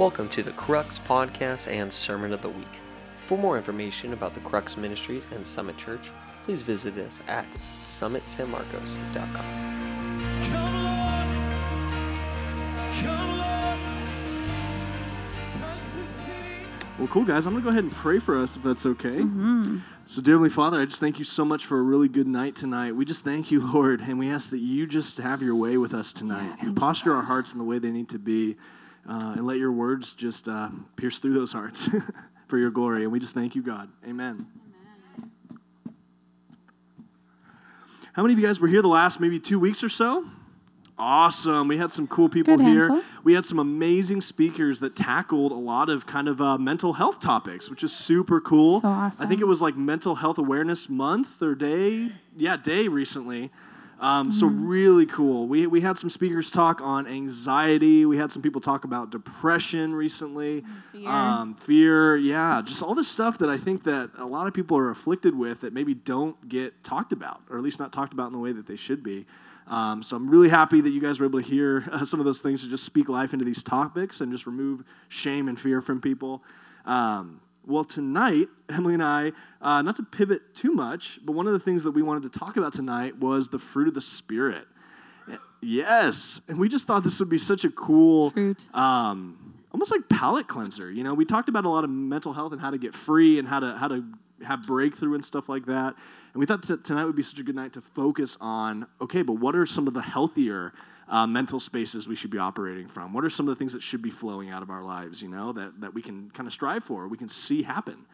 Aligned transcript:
Welcome 0.00 0.30
to 0.30 0.42
the 0.42 0.52
Crux 0.52 0.98
Podcast 0.98 1.70
and 1.70 1.92
Sermon 1.92 2.32
of 2.32 2.40
the 2.40 2.48
Week. 2.48 2.80
For 3.26 3.36
more 3.36 3.58
information 3.58 4.14
about 4.14 4.32
the 4.32 4.40
Crux 4.40 4.78
Ministries 4.78 5.26
and 5.30 5.46
Summit 5.46 5.76
Church, 5.76 6.10
please 6.42 6.62
visit 6.62 6.96
us 6.96 7.20
at 7.28 7.46
summitsanmarcos.com. 7.84 9.44
Well, 16.98 17.08
cool, 17.08 17.26
guys. 17.26 17.44
I'm 17.44 17.52
going 17.52 17.62
to 17.62 17.66
go 17.66 17.68
ahead 17.68 17.84
and 17.84 17.92
pray 17.92 18.20
for 18.20 18.42
us 18.42 18.56
if 18.56 18.62
that's 18.62 18.86
okay. 18.86 19.18
Mm-hmm. 19.18 19.80
So, 20.06 20.22
dearly 20.22 20.48
Father, 20.48 20.80
I 20.80 20.86
just 20.86 21.00
thank 21.00 21.18
you 21.18 21.26
so 21.26 21.44
much 21.44 21.66
for 21.66 21.78
a 21.78 21.82
really 21.82 22.08
good 22.08 22.26
night 22.26 22.54
tonight. 22.54 22.96
We 22.96 23.04
just 23.04 23.22
thank 23.22 23.50
you, 23.50 23.60
Lord, 23.74 24.00
and 24.00 24.18
we 24.18 24.30
ask 24.30 24.48
that 24.48 24.60
you 24.60 24.86
just 24.86 25.18
have 25.18 25.42
your 25.42 25.56
way 25.56 25.76
with 25.76 25.92
us 25.92 26.10
tonight. 26.14 26.56
Posture 26.74 27.14
our 27.14 27.24
hearts 27.24 27.52
in 27.52 27.58
the 27.58 27.64
way 27.64 27.78
they 27.78 27.90
need 27.90 28.08
to 28.08 28.18
be, 28.18 28.56
uh, 29.08 29.34
and 29.36 29.46
let 29.46 29.58
your 29.58 29.72
words 29.72 30.12
just 30.12 30.48
uh, 30.48 30.70
pierce 30.96 31.18
through 31.18 31.34
those 31.34 31.52
hearts 31.52 31.88
for 32.48 32.58
your 32.58 32.70
glory. 32.70 33.02
And 33.02 33.12
we 33.12 33.18
just 33.18 33.34
thank 33.34 33.54
you, 33.54 33.62
God. 33.62 33.88
Amen. 34.06 34.46
How 38.12 38.22
many 38.22 38.34
of 38.34 38.40
you 38.40 38.46
guys 38.46 38.60
were 38.60 38.68
here 38.68 38.82
the 38.82 38.88
last 38.88 39.20
maybe 39.20 39.38
two 39.38 39.58
weeks 39.58 39.84
or 39.84 39.88
so? 39.88 40.26
Awesome. 40.98 41.66
We 41.66 41.78
had 41.78 41.90
some 41.90 42.06
cool 42.06 42.28
people 42.28 42.58
Good 42.58 42.66
here. 42.66 42.88
handful. 42.88 43.20
We 43.24 43.32
had 43.32 43.46
some 43.46 43.58
amazing 43.58 44.20
speakers 44.20 44.80
that 44.80 44.94
tackled 44.94 45.50
a 45.50 45.54
lot 45.56 45.88
of 45.88 46.06
kind 46.06 46.28
of 46.28 46.42
uh, 46.42 46.58
mental 46.58 46.92
health 46.92 47.20
topics, 47.20 47.70
which 47.70 47.82
is 47.82 47.92
super 47.96 48.38
cool. 48.38 48.82
So 48.82 48.88
awesome. 48.88 49.24
I 49.24 49.28
think 49.28 49.40
it 49.40 49.46
was 49.46 49.62
like 49.62 49.76
Mental 49.76 50.16
Health 50.16 50.36
Awareness 50.36 50.90
Month 50.90 51.40
or 51.40 51.54
day. 51.54 52.12
Yeah, 52.36 52.58
day 52.58 52.86
recently. 52.88 53.50
Um, 54.00 54.32
So, 54.32 54.46
Mm-hmm. 54.48 54.66
really 54.66 55.06
cool. 55.06 55.46
We, 55.46 55.66
we 55.66 55.82
had 55.82 55.98
some 55.98 56.08
speakers 56.10 56.50
talk 56.50 56.80
on 56.80 57.06
anxiety. 57.06 58.06
We 58.06 58.16
had 58.16 58.32
some 58.32 58.40
people 58.42 58.60
talk 58.60 58.84
about 58.84 59.10
depression 59.10 59.94
recently, 59.94 60.64
Fear. 60.92 61.08
Um, 61.08 61.54
fear. 61.54 62.16
Yeah, 62.16 62.62
just 62.64 62.82
all 62.82 62.94
this 62.94 63.08
stuff 63.08 63.38
that 63.38 63.48
I 63.50 63.56
think 63.58 63.84
that 63.84 64.10
a 64.16 64.24
lot 64.26 64.46
of 64.46 64.54
people 64.54 64.76
are 64.78 64.90
afflicted 64.90 65.34
with 65.36 65.60
that 65.60 65.72
maybe 65.74 65.92
don't 65.94 66.48
get 66.48 66.82
talked 66.82 67.12
about, 67.12 67.42
or 67.50 67.56
at 67.58 67.62
least 67.62 67.78
not 67.78 67.92
talked 67.92 68.12
about 68.12 68.26
in 68.28 68.32
the 68.32 68.38
way 68.38 68.52
that 68.52 68.66
they 68.66 68.76
should 68.76 69.02
be. 69.02 69.26
Um, 69.66 70.02
so 70.02 70.16
I'm 70.16 70.28
really 70.28 70.48
happy 70.48 70.80
that 70.80 70.90
you 70.90 71.00
guys 71.00 71.20
were 71.20 71.26
able 71.26 71.40
to 71.40 71.46
hear 71.46 71.88
uh, 71.92 72.04
some 72.04 72.18
of 72.20 72.26
those 72.26 72.40
things 72.40 72.62
to 72.64 72.68
just 72.70 72.84
speak 72.84 73.08
life 73.08 73.32
into 73.32 73.44
these 73.44 73.62
topics 73.62 74.20
and 74.20 74.32
just 74.32 74.46
remove 74.46 74.82
shame 75.08 75.46
and 75.48 75.60
fear 75.60 75.80
from 75.80 76.00
people. 76.00 76.42
Um, 76.86 77.40
well, 77.66 77.84
tonight, 77.84 78.48
Emily 78.68 78.94
and 78.94 79.02
I, 79.02 79.32
uh, 79.60 79.82
not 79.82 79.96
to 79.96 80.02
pivot 80.02 80.54
too 80.54 80.72
much, 80.72 81.18
but 81.24 81.32
one 81.32 81.46
of 81.46 81.52
the 81.52 81.60
things 81.60 81.84
that 81.84 81.92
we 81.92 82.02
wanted 82.02 82.32
to 82.32 82.38
talk 82.38 82.56
about 82.56 82.72
tonight 82.72 83.18
was 83.18 83.50
the 83.50 83.58
fruit 83.58 83.88
of 83.88 83.94
the 83.94 84.00
Spirit. 84.00 84.66
Yes, 85.62 86.40
and 86.48 86.58
we 86.58 86.68
just 86.68 86.86
thought 86.86 87.04
this 87.04 87.20
would 87.20 87.28
be 87.28 87.38
such 87.38 87.64
a 87.64 87.70
cool, 87.70 88.32
um, 88.72 89.54
almost 89.72 89.90
like 89.90 90.08
palate 90.08 90.48
cleanser. 90.48 90.90
You 90.90 91.04
know, 91.04 91.12
we 91.12 91.26
talked 91.26 91.50
about 91.50 91.66
a 91.66 91.68
lot 91.68 91.84
of 91.84 91.90
mental 91.90 92.32
health 92.32 92.52
and 92.52 92.60
how 92.60 92.70
to 92.70 92.78
get 92.78 92.94
free 92.94 93.38
and 93.38 93.46
how 93.46 93.60
to 93.60 93.76
how 93.76 93.88
to 93.88 94.02
have 94.42 94.66
breakthrough 94.66 95.14
and 95.14 95.24
stuff 95.24 95.50
like 95.50 95.66
that. 95.66 95.94
And 96.32 96.40
we 96.40 96.46
thought 96.46 96.62
t- 96.62 96.76
tonight 96.82 97.04
would 97.04 97.16
be 97.16 97.22
such 97.22 97.38
a 97.40 97.42
good 97.42 97.54
night 97.54 97.74
to 97.74 97.82
focus 97.82 98.38
on 98.40 98.86
okay, 99.02 99.20
but 99.20 99.34
what 99.34 99.54
are 99.54 99.66
some 99.66 99.86
of 99.86 99.92
the 99.92 100.00
healthier 100.00 100.72
uh, 101.10 101.26
mental 101.26 101.60
spaces 101.60 102.08
we 102.08 102.14
should 102.14 102.30
be 102.30 102.38
operating 102.38 102.86
from? 102.86 103.12
What 103.12 103.24
are 103.24 103.30
some 103.30 103.48
of 103.48 103.54
the 103.54 103.58
things 103.58 103.74
that 103.74 103.82
should 103.82 104.00
be 104.00 104.10
flowing 104.10 104.48
out 104.48 104.62
of 104.62 104.70
our 104.70 104.82
lives? 104.82 105.22
You 105.22 105.28
know, 105.28 105.52
that 105.52 105.80
that 105.82 105.92
we 105.92 106.00
can 106.00 106.30
kind 106.30 106.46
of 106.46 106.52
strive 106.52 106.84
for, 106.84 107.06
we 107.08 107.18
can 107.18 107.28
see 107.28 107.62
happen. 107.62 108.06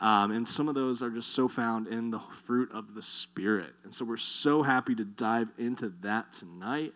Um, 0.00 0.30
and 0.30 0.48
some 0.48 0.68
of 0.68 0.74
those 0.74 1.02
are 1.02 1.10
just 1.10 1.34
so 1.34 1.46
found 1.46 1.86
in 1.86 2.10
the 2.10 2.18
fruit 2.18 2.72
of 2.72 2.94
the 2.94 3.02
Spirit. 3.02 3.70
And 3.84 3.92
so 3.92 4.04
we're 4.04 4.16
so 4.16 4.62
happy 4.62 4.94
to 4.94 5.04
dive 5.04 5.48
into 5.58 5.92
that 6.00 6.32
tonight. 6.32 6.94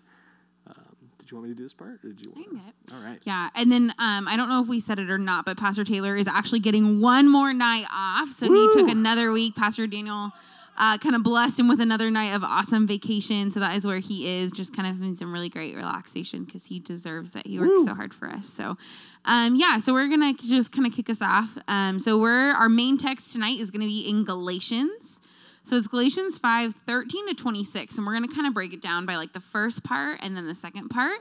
Um, 0.67 1.11
did 1.19 1.31
you 1.31 1.37
want 1.37 1.49
me 1.49 1.55
to 1.55 1.57
do 1.59 1.65
this 1.65 1.75
part? 1.75 2.01
Or 2.03 2.09
did 2.09 2.25
you 2.25 2.33
want 2.33 2.51
Dang 2.51 2.63
it. 2.67 2.95
All 2.95 3.03
right. 3.03 3.21
Yeah, 3.25 3.51
and 3.55 3.71
then 3.71 3.93
um, 3.99 4.27
I 4.27 4.37
don't 4.39 4.49
know 4.49 4.63
if 4.63 4.69
we 4.69 4.81
said 4.81 4.99
it 4.99 5.11
or 5.11 5.19
not, 5.19 5.45
but 5.45 5.59
Pastor 5.59 5.85
Taylor 5.85 6.17
is 6.17 6.27
actually 6.27 6.61
getting 6.61 7.03
one 7.03 7.31
more 7.31 7.53
night 7.53 7.85
off. 7.93 8.31
So 8.31 8.51
he 8.51 8.69
took 8.73 8.89
another 8.89 9.31
week. 9.33 9.55
Pastor 9.55 9.87
Daniel 9.87 10.33
uh, 10.77 10.99
kind 10.99 11.15
of 11.15 11.23
blessed 11.23 11.59
him 11.59 11.69
with 11.69 11.81
another 11.81 12.11
night 12.11 12.35
of 12.35 12.43
awesome 12.43 12.87
vacation. 12.87 13.53
So 13.53 13.61
that 13.61 13.77
is 13.77 13.87
where 13.87 13.99
he 13.99 14.41
is, 14.41 14.53
just 14.53 14.75
kind 14.75 14.89
of 14.89 14.97
having 14.97 15.15
some 15.15 15.33
really 15.33 15.49
great 15.49 15.75
relaxation 15.77 16.45
because 16.45 16.67
he 16.67 16.81
deserves 16.81 17.37
it. 17.37 17.47
He 17.47 17.59
works 17.59 17.71
Woo! 17.79 17.87
so 17.87 17.95
hard 17.95 18.13
for 18.13 18.29
us. 18.29 18.49
So, 18.49 18.77
um, 19.25 19.57
yeah, 19.57 19.79
so 19.79 19.93
we're 19.93 20.09
gonna 20.09 20.35
just 20.35 20.73
kind 20.73 20.87
of 20.87 20.93
kick 20.93 21.09
us 21.09 21.23
off. 21.23 21.51
Um, 21.69 22.01
so 22.01 22.19
we're 22.19 22.53
our 22.53 22.69
main 22.69 22.99
text 22.99 23.33
tonight 23.33 23.61
is 23.61 23.71
gonna 23.71 23.87
be 23.87 24.09
in 24.09 24.25
Galatians. 24.25 25.21
So 25.67 25.77
it's 25.77 25.89
Galatians 25.89 26.37
5, 26.37 26.75
13 26.87 27.29
to 27.29 27.35
26. 27.35 27.97
And 27.97 28.07
we're 28.07 28.13
going 28.13 28.29
to 28.29 28.35
kind 28.35 28.47
of 28.47 28.53
break 28.53 28.75
it 28.75 28.83
down 28.83 29.07
by 29.07 29.17
like 29.17 29.33
the 29.33 29.41
first 29.41 29.83
part 29.83 30.19
and 30.23 30.37
then 30.37 30.47
the 30.47 30.55
second 30.55 30.91
part. 30.91 31.19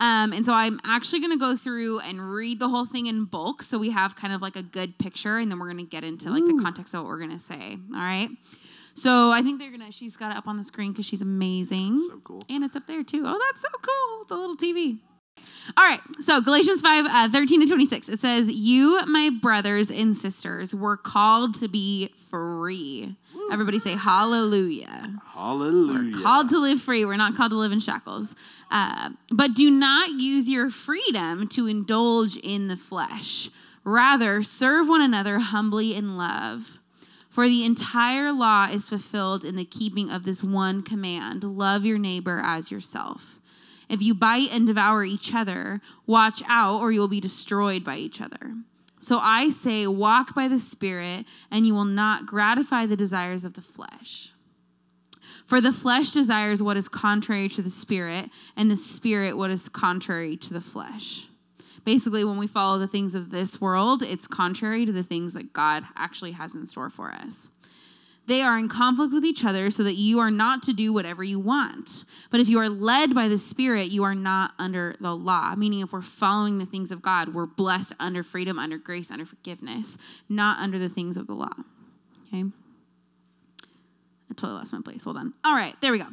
Um, 0.00 0.34
and 0.34 0.44
so 0.44 0.52
I'm 0.52 0.78
actually 0.84 1.20
going 1.20 1.32
to 1.32 1.38
go 1.38 1.56
through 1.56 2.00
and 2.00 2.30
read 2.30 2.58
the 2.58 2.68
whole 2.68 2.84
thing 2.84 3.06
in 3.06 3.24
bulk. 3.24 3.62
So 3.62 3.78
we 3.78 3.90
have 3.90 4.14
kind 4.14 4.34
of 4.34 4.42
like 4.42 4.54
a 4.54 4.62
good 4.62 4.98
picture. 4.98 5.38
And 5.38 5.50
then 5.50 5.58
we're 5.58 5.72
going 5.72 5.82
to 5.82 5.90
get 5.90 6.04
into 6.04 6.28
like 6.28 6.44
the 6.44 6.60
context 6.62 6.92
of 6.92 7.00
what 7.00 7.08
we're 7.08 7.18
going 7.18 7.38
to 7.38 7.42
say. 7.42 7.78
All 7.94 8.00
right. 8.00 8.28
So 8.96 9.30
I 9.30 9.42
think 9.42 9.58
they're 9.60 9.70
to, 9.70 9.92
she's 9.92 10.16
got 10.16 10.30
it 10.32 10.38
up 10.38 10.48
on 10.48 10.56
the 10.56 10.64
screen 10.64 10.92
because 10.92 11.06
she's 11.06 11.20
amazing. 11.20 11.96
So 11.96 12.20
cool. 12.24 12.42
And 12.48 12.64
it's 12.64 12.74
up 12.74 12.86
there 12.86 13.04
too. 13.04 13.24
Oh, 13.26 13.38
that's 13.52 13.62
so 13.62 13.68
cool. 13.82 14.24
The 14.26 14.36
little 14.36 14.56
TV. 14.56 14.98
All 15.76 15.84
right. 15.84 16.00
So 16.22 16.40
Galatians 16.40 16.80
5, 16.80 17.04
uh, 17.06 17.28
13 17.30 17.60
to 17.60 17.66
26. 17.66 18.08
It 18.08 18.20
says, 18.20 18.48
You, 18.48 18.98
my 19.06 19.30
brothers 19.30 19.90
and 19.90 20.16
sisters, 20.16 20.74
were 20.74 20.96
called 20.96 21.58
to 21.60 21.68
be 21.68 22.10
free. 22.30 23.14
Everybody 23.52 23.78
say 23.78 23.92
hallelujah. 23.92 25.20
Hallelujah. 25.26 26.16
We're 26.16 26.22
Called 26.22 26.48
to 26.50 26.58
live 26.58 26.80
free. 26.80 27.04
We're 27.04 27.16
not 27.16 27.36
called 27.36 27.50
to 27.52 27.56
live 27.56 27.72
in 27.72 27.80
shackles. 27.80 28.34
Uh, 28.70 29.10
but 29.30 29.54
do 29.54 29.70
not 29.70 30.10
use 30.10 30.48
your 30.48 30.70
freedom 30.70 31.46
to 31.48 31.66
indulge 31.66 32.36
in 32.36 32.68
the 32.68 32.76
flesh. 32.76 33.50
Rather, 33.84 34.42
serve 34.42 34.88
one 34.88 35.00
another 35.00 35.38
humbly 35.38 35.94
in 35.94 36.16
love. 36.16 36.75
For 37.36 37.50
the 37.50 37.66
entire 37.66 38.32
law 38.32 38.64
is 38.64 38.88
fulfilled 38.88 39.44
in 39.44 39.56
the 39.56 39.64
keeping 39.66 40.08
of 40.08 40.24
this 40.24 40.42
one 40.42 40.80
command 40.80 41.44
love 41.44 41.84
your 41.84 41.98
neighbor 41.98 42.40
as 42.42 42.70
yourself. 42.70 43.38
If 43.90 44.00
you 44.00 44.14
bite 44.14 44.48
and 44.50 44.66
devour 44.66 45.04
each 45.04 45.34
other, 45.34 45.82
watch 46.06 46.42
out, 46.48 46.80
or 46.80 46.92
you 46.92 47.00
will 47.00 47.08
be 47.08 47.20
destroyed 47.20 47.84
by 47.84 47.96
each 47.96 48.22
other. 48.22 48.54
So 49.00 49.18
I 49.18 49.50
say, 49.50 49.86
walk 49.86 50.34
by 50.34 50.48
the 50.48 50.58
Spirit, 50.58 51.26
and 51.50 51.66
you 51.66 51.74
will 51.74 51.84
not 51.84 52.24
gratify 52.24 52.86
the 52.86 52.96
desires 52.96 53.44
of 53.44 53.52
the 53.52 53.60
flesh. 53.60 54.32
For 55.44 55.60
the 55.60 55.72
flesh 55.72 56.12
desires 56.12 56.62
what 56.62 56.78
is 56.78 56.88
contrary 56.88 57.50
to 57.50 57.60
the 57.60 57.68
Spirit, 57.68 58.30
and 58.56 58.70
the 58.70 58.78
Spirit 58.78 59.36
what 59.36 59.50
is 59.50 59.68
contrary 59.68 60.38
to 60.38 60.54
the 60.54 60.62
flesh. 60.62 61.26
Basically, 61.86 62.24
when 62.24 62.36
we 62.36 62.48
follow 62.48 62.80
the 62.80 62.88
things 62.88 63.14
of 63.14 63.30
this 63.30 63.60
world, 63.60 64.02
it's 64.02 64.26
contrary 64.26 64.84
to 64.84 64.90
the 64.90 65.04
things 65.04 65.34
that 65.34 65.52
God 65.52 65.84
actually 65.96 66.32
has 66.32 66.52
in 66.52 66.66
store 66.66 66.90
for 66.90 67.12
us. 67.12 67.48
They 68.26 68.42
are 68.42 68.58
in 68.58 68.68
conflict 68.68 69.14
with 69.14 69.24
each 69.24 69.44
other 69.44 69.70
so 69.70 69.84
that 69.84 69.94
you 69.94 70.18
are 70.18 70.32
not 70.32 70.64
to 70.64 70.72
do 70.72 70.92
whatever 70.92 71.22
you 71.22 71.38
want. 71.38 72.04
But 72.32 72.40
if 72.40 72.48
you 72.48 72.58
are 72.58 72.68
led 72.68 73.14
by 73.14 73.28
the 73.28 73.38
Spirit, 73.38 73.92
you 73.92 74.02
are 74.02 74.16
not 74.16 74.50
under 74.58 74.96
the 75.00 75.14
law. 75.14 75.54
Meaning, 75.54 75.78
if 75.78 75.92
we're 75.92 76.02
following 76.02 76.58
the 76.58 76.66
things 76.66 76.90
of 76.90 77.02
God, 77.02 77.32
we're 77.32 77.46
blessed 77.46 77.92
under 78.00 78.24
freedom, 78.24 78.58
under 78.58 78.78
grace, 78.78 79.12
under 79.12 79.24
forgiveness, 79.24 79.96
not 80.28 80.58
under 80.58 80.80
the 80.80 80.88
things 80.88 81.16
of 81.16 81.28
the 81.28 81.34
law. 81.34 81.54
Okay? 82.26 82.46
I 84.28 84.34
totally 84.34 84.54
lost 84.54 84.72
my 84.72 84.80
place. 84.80 85.04
Hold 85.04 85.18
on. 85.18 85.34
All 85.44 85.54
right, 85.54 85.76
there 85.80 85.92
we 85.92 85.98
go. 85.98 86.08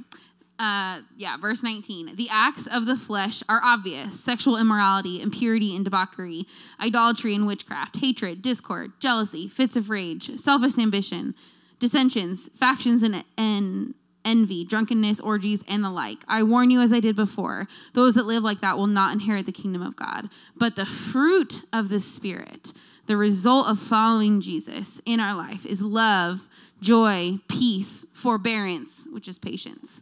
Uh, 0.60 1.02
yeah, 1.18 1.36
verse 1.38 1.64
19. 1.64 2.16
The 2.16 2.30
acts 2.30 2.68
of 2.68 2.86
the 2.86 2.96
flesh 2.96 3.42
are 3.50 3.60
obvious 3.64 4.20
sexual 4.20 4.58
immorality, 4.58 5.22
impurity 5.22 5.76
and 5.76 5.84
debauchery, 5.84 6.46
idolatry 6.80 7.34
and 7.34 7.48
witchcraft, 7.48 7.98
hatred, 7.98 8.42
discord, 8.42 8.92
jealousy, 9.00 9.48
fits 9.48 9.76
of 9.76 9.90
rage, 9.90 10.40
selfish 10.40 10.78
ambition, 10.78 11.34
dissensions, 11.80 12.50
factions, 12.56 13.02
and, 13.04 13.26
and 13.38 13.96
envy, 14.24 14.64
drunkenness, 14.64 15.20
orgies, 15.20 15.64
and 15.68 15.84
the 15.84 15.90
like. 15.90 16.20
I 16.28 16.44
warn 16.44 16.72
you, 16.72 16.82
as 16.82 16.94
I 16.94 17.00
did 17.00 17.16
before, 17.16 17.68
those 17.94 18.14
that 18.16 18.26
live 18.26 18.44
like 18.44 18.62
that 18.62 18.78
will 18.78 18.88
not 18.88 19.14
inherit 19.14 19.46
the 19.46 19.52
kingdom 19.52 19.82
of 19.82 19.96
God. 19.96 20.30
But 20.56 20.76
the 20.76 20.86
fruit 20.86 21.62
of 21.74 21.90
the 21.90 22.00
Spirit, 22.00 22.74
the 23.08 23.18
result 23.18 23.68
of 23.68 23.80
following 23.80 24.40
Jesus 24.40 25.02
in 25.06 25.20
our 25.20 25.36
life, 25.36 25.66
is 25.66 25.82
love, 25.82 26.48
joy, 26.80 27.40
peace, 27.50 28.06
forbearance, 28.14 29.08
which 29.12 29.28
is 29.28 29.38
patience, 29.38 30.02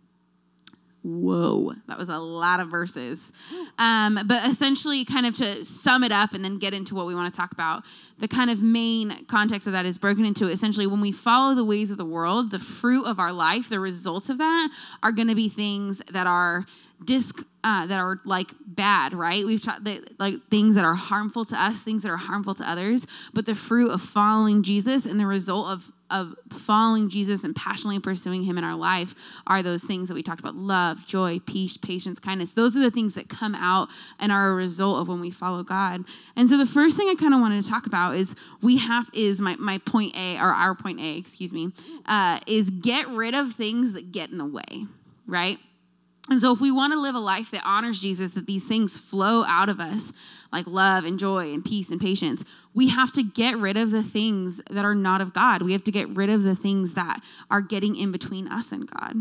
Whoa, 1.03 1.73
that 1.87 1.97
was 1.97 2.09
a 2.09 2.19
lot 2.19 2.59
of 2.59 2.69
verses. 2.69 3.31
Um, 3.79 4.19
but 4.25 4.47
essentially, 4.47 5.03
kind 5.03 5.25
of 5.25 5.35
to 5.37 5.65
sum 5.65 6.03
it 6.03 6.11
up 6.11 6.33
and 6.33 6.45
then 6.45 6.59
get 6.59 6.75
into 6.75 6.93
what 6.93 7.07
we 7.07 7.15
want 7.15 7.33
to 7.33 7.37
talk 7.37 7.51
about, 7.51 7.83
the 8.19 8.27
kind 8.27 8.51
of 8.51 8.61
main 8.61 9.25
context 9.25 9.65
of 9.65 9.73
that 9.73 9.87
is 9.87 9.97
broken 9.97 10.25
into 10.25 10.47
essentially 10.47 10.85
when 10.85 11.01
we 11.01 11.11
follow 11.11 11.55
the 11.55 11.65
ways 11.65 11.89
of 11.89 11.97
the 11.97 12.05
world, 12.05 12.51
the 12.51 12.59
fruit 12.59 13.05
of 13.05 13.19
our 13.19 13.31
life, 13.31 13.67
the 13.67 13.79
results 13.79 14.29
of 14.29 14.37
that 14.37 14.69
are 15.01 15.11
going 15.11 15.27
to 15.27 15.33
be 15.33 15.49
things 15.49 16.03
that 16.11 16.27
are 16.27 16.67
disc 17.03 17.43
uh, 17.63 17.85
that 17.87 17.99
are 17.99 18.19
like 18.25 18.51
bad, 18.65 19.13
right? 19.13 19.45
We've 19.45 19.61
taught 19.61 19.83
that 19.85 20.19
like 20.19 20.35
things 20.49 20.75
that 20.75 20.85
are 20.85 20.95
harmful 20.95 21.45
to 21.45 21.59
us, 21.59 21.81
things 21.81 22.03
that 22.03 22.09
are 22.09 22.17
harmful 22.17 22.53
to 22.55 22.69
others. 22.69 23.05
But 23.33 23.45
the 23.45 23.55
fruit 23.55 23.91
of 23.91 24.01
following 24.01 24.63
Jesus 24.63 25.05
and 25.05 25.19
the 25.19 25.25
result 25.25 25.67
of 25.67 25.91
of 26.11 26.35
following 26.59 27.09
Jesus 27.09 27.43
and 27.43 27.55
passionately 27.55 27.99
pursuing 27.99 28.43
Him 28.43 28.57
in 28.57 28.63
our 28.63 28.75
life 28.75 29.15
are 29.47 29.63
those 29.63 29.83
things 29.83 30.07
that 30.07 30.13
we 30.13 30.23
talked 30.23 30.39
about: 30.39 30.55
love, 30.55 31.05
joy, 31.05 31.39
peace, 31.39 31.77
patience, 31.77 32.19
kindness. 32.19 32.51
Those 32.51 32.75
are 32.75 32.81
the 32.81 32.91
things 32.91 33.13
that 33.15 33.29
come 33.29 33.55
out 33.55 33.89
and 34.19 34.31
are 34.31 34.49
a 34.49 34.53
result 34.53 35.01
of 35.01 35.07
when 35.07 35.21
we 35.21 35.31
follow 35.31 35.63
God. 35.63 36.03
And 36.35 36.49
so 36.49 36.57
the 36.57 36.65
first 36.65 36.97
thing 36.97 37.07
I 37.09 37.15
kind 37.15 37.33
of 37.33 37.39
wanted 37.39 37.63
to 37.63 37.69
talk 37.69 37.85
about 37.85 38.15
is 38.15 38.35
we 38.61 38.77
have 38.77 39.09
is 39.13 39.41
my 39.41 39.55
my 39.55 39.77
point 39.79 40.15
A 40.15 40.37
or 40.37 40.53
our 40.53 40.75
point 40.75 40.99
A, 40.99 41.17
excuse 41.17 41.53
me, 41.53 41.71
uh, 42.05 42.39
is 42.47 42.69
get 42.69 43.07
rid 43.07 43.33
of 43.33 43.53
things 43.53 43.93
that 43.93 44.11
get 44.11 44.29
in 44.29 44.37
the 44.37 44.45
way, 44.45 44.85
right? 45.25 45.57
And 46.29 46.39
so, 46.39 46.53
if 46.53 46.61
we 46.61 46.71
want 46.71 46.93
to 46.93 46.99
live 46.99 47.15
a 47.15 47.19
life 47.19 47.51
that 47.51 47.63
honors 47.65 47.99
Jesus, 47.99 48.31
that 48.33 48.45
these 48.45 48.63
things 48.65 48.97
flow 48.97 49.43
out 49.45 49.69
of 49.69 49.79
us, 49.79 50.13
like 50.51 50.67
love 50.67 51.05
and 51.05 51.17
joy 51.17 51.53
and 51.53 51.63
peace 51.63 51.89
and 51.89 51.99
patience, 51.99 52.43
we 52.73 52.89
have 52.89 53.11
to 53.13 53.23
get 53.23 53.57
rid 53.57 53.77
of 53.77 53.91
the 53.91 54.03
things 54.03 54.61
that 54.69 54.85
are 54.85 54.95
not 54.95 55.21
of 55.21 55.33
God. 55.33 55.61
We 55.61 55.71
have 55.73 55.83
to 55.85 55.91
get 55.91 56.09
rid 56.09 56.29
of 56.29 56.43
the 56.43 56.55
things 56.55 56.93
that 56.93 57.21
are 57.49 57.61
getting 57.61 57.95
in 57.95 58.11
between 58.11 58.47
us 58.47 58.71
and 58.71 58.89
God. 58.89 59.15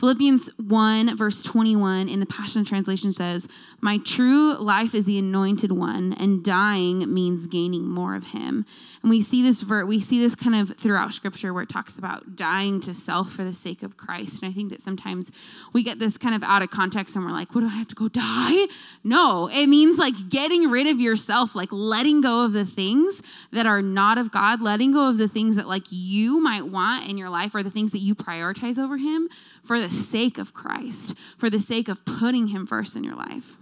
Philippians 0.00 0.48
1, 0.56 1.14
verse 1.14 1.42
21 1.42 2.08
in 2.08 2.20
the 2.20 2.26
Passion 2.26 2.64
Translation 2.64 3.12
says, 3.12 3.46
My 3.82 3.98
true 3.98 4.54
life 4.54 4.94
is 4.94 5.04
the 5.04 5.18
anointed 5.18 5.72
one, 5.72 6.14
and 6.14 6.42
dying 6.42 7.12
means 7.12 7.46
gaining 7.46 7.86
more 7.86 8.14
of 8.14 8.28
him. 8.28 8.64
And 9.02 9.10
we 9.10 9.20
see 9.20 9.42
this 9.42 9.60
ver- 9.60 9.84
we 9.84 10.00
see 10.00 10.18
this 10.18 10.34
kind 10.34 10.56
of 10.56 10.78
throughout 10.78 11.12
scripture 11.12 11.52
where 11.52 11.64
it 11.64 11.68
talks 11.68 11.98
about 11.98 12.34
dying 12.34 12.80
to 12.80 12.94
self 12.94 13.32
for 13.32 13.44
the 13.44 13.52
sake 13.52 13.82
of 13.82 13.98
Christ. 13.98 14.42
And 14.42 14.50
I 14.50 14.54
think 14.54 14.70
that 14.70 14.80
sometimes 14.80 15.30
we 15.74 15.82
get 15.82 15.98
this 15.98 16.16
kind 16.16 16.34
of 16.34 16.42
out 16.44 16.62
of 16.62 16.70
context 16.70 17.14
and 17.14 17.22
we're 17.22 17.32
like, 17.32 17.54
what 17.54 17.60
do 17.60 17.66
I 17.66 17.76
have 17.76 17.88
to 17.88 17.94
go 17.94 18.08
die? 18.08 18.68
No, 19.04 19.48
it 19.48 19.66
means 19.66 19.98
like 19.98 20.14
getting 20.50 20.68
rid 20.68 20.88
of 20.88 20.98
yourself, 20.98 21.54
like 21.54 21.68
letting 21.70 22.20
go 22.20 22.44
of 22.44 22.52
the 22.52 22.64
things 22.64 23.22
that 23.52 23.66
are 23.66 23.80
not 23.80 24.18
of 24.18 24.32
God, 24.32 24.60
letting 24.60 24.92
go 24.92 25.08
of 25.08 25.16
the 25.16 25.28
things 25.28 25.54
that 25.54 25.68
like 25.68 25.84
you 25.90 26.40
might 26.40 26.66
want 26.66 27.08
in 27.08 27.16
your 27.16 27.30
life 27.30 27.54
or 27.54 27.62
the 27.62 27.70
things 27.70 27.92
that 27.92 27.98
you 27.98 28.16
prioritize 28.16 28.76
over 28.76 28.96
him 28.96 29.28
for 29.62 29.78
the 29.78 29.88
sake 29.88 30.38
of 30.38 30.52
Christ, 30.52 31.14
for 31.38 31.48
the 31.48 31.60
sake 31.60 31.88
of 31.88 32.04
putting 32.04 32.48
Him 32.48 32.66
first 32.66 32.96
in 32.96 33.04
your 33.04 33.14
life. 33.14 33.56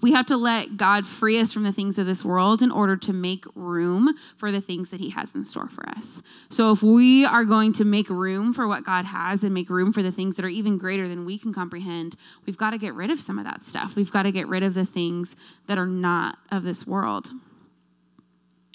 We 0.00 0.12
have 0.12 0.26
to 0.26 0.36
let 0.36 0.76
God 0.76 1.06
free 1.06 1.40
us 1.40 1.52
from 1.52 1.62
the 1.62 1.72
things 1.72 1.98
of 1.98 2.06
this 2.06 2.24
world 2.24 2.62
in 2.62 2.70
order 2.70 2.96
to 2.96 3.12
make 3.12 3.44
room 3.54 4.14
for 4.36 4.52
the 4.52 4.60
things 4.60 4.90
that 4.90 5.00
He 5.00 5.10
has 5.10 5.34
in 5.34 5.44
store 5.44 5.68
for 5.68 5.88
us. 5.88 6.22
So, 6.50 6.72
if 6.72 6.82
we 6.82 7.24
are 7.24 7.44
going 7.44 7.72
to 7.74 7.84
make 7.84 8.08
room 8.08 8.52
for 8.52 8.66
what 8.66 8.84
God 8.84 9.04
has 9.06 9.42
and 9.42 9.54
make 9.54 9.70
room 9.70 9.92
for 9.92 10.02
the 10.02 10.12
things 10.12 10.36
that 10.36 10.44
are 10.44 10.48
even 10.48 10.78
greater 10.78 11.08
than 11.08 11.24
we 11.24 11.38
can 11.38 11.52
comprehend, 11.52 12.16
we've 12.46 12.56
got 12.56 12.70
to 12.70 12.78
get 12.78 12.94
rid 12.94 13.10
of 13.10 13.20
some 13.20 13.38
of 13.38 13.44
that 13.44 13.64
stuff. 13.64 13.96
We've 13.96 14.12
got 14.12 14.24
to 14.24 14.32
get 14.32 14.48
rid 14.48 14.62
of 14.62 14.74
the 14.74 14.86
things 14.86 15.36
that 15.66 15.78
are 15.78 15.86
not 15.86 16.38
of 16.50 16.64
this 16.64 16.86
world. 16.86 17.30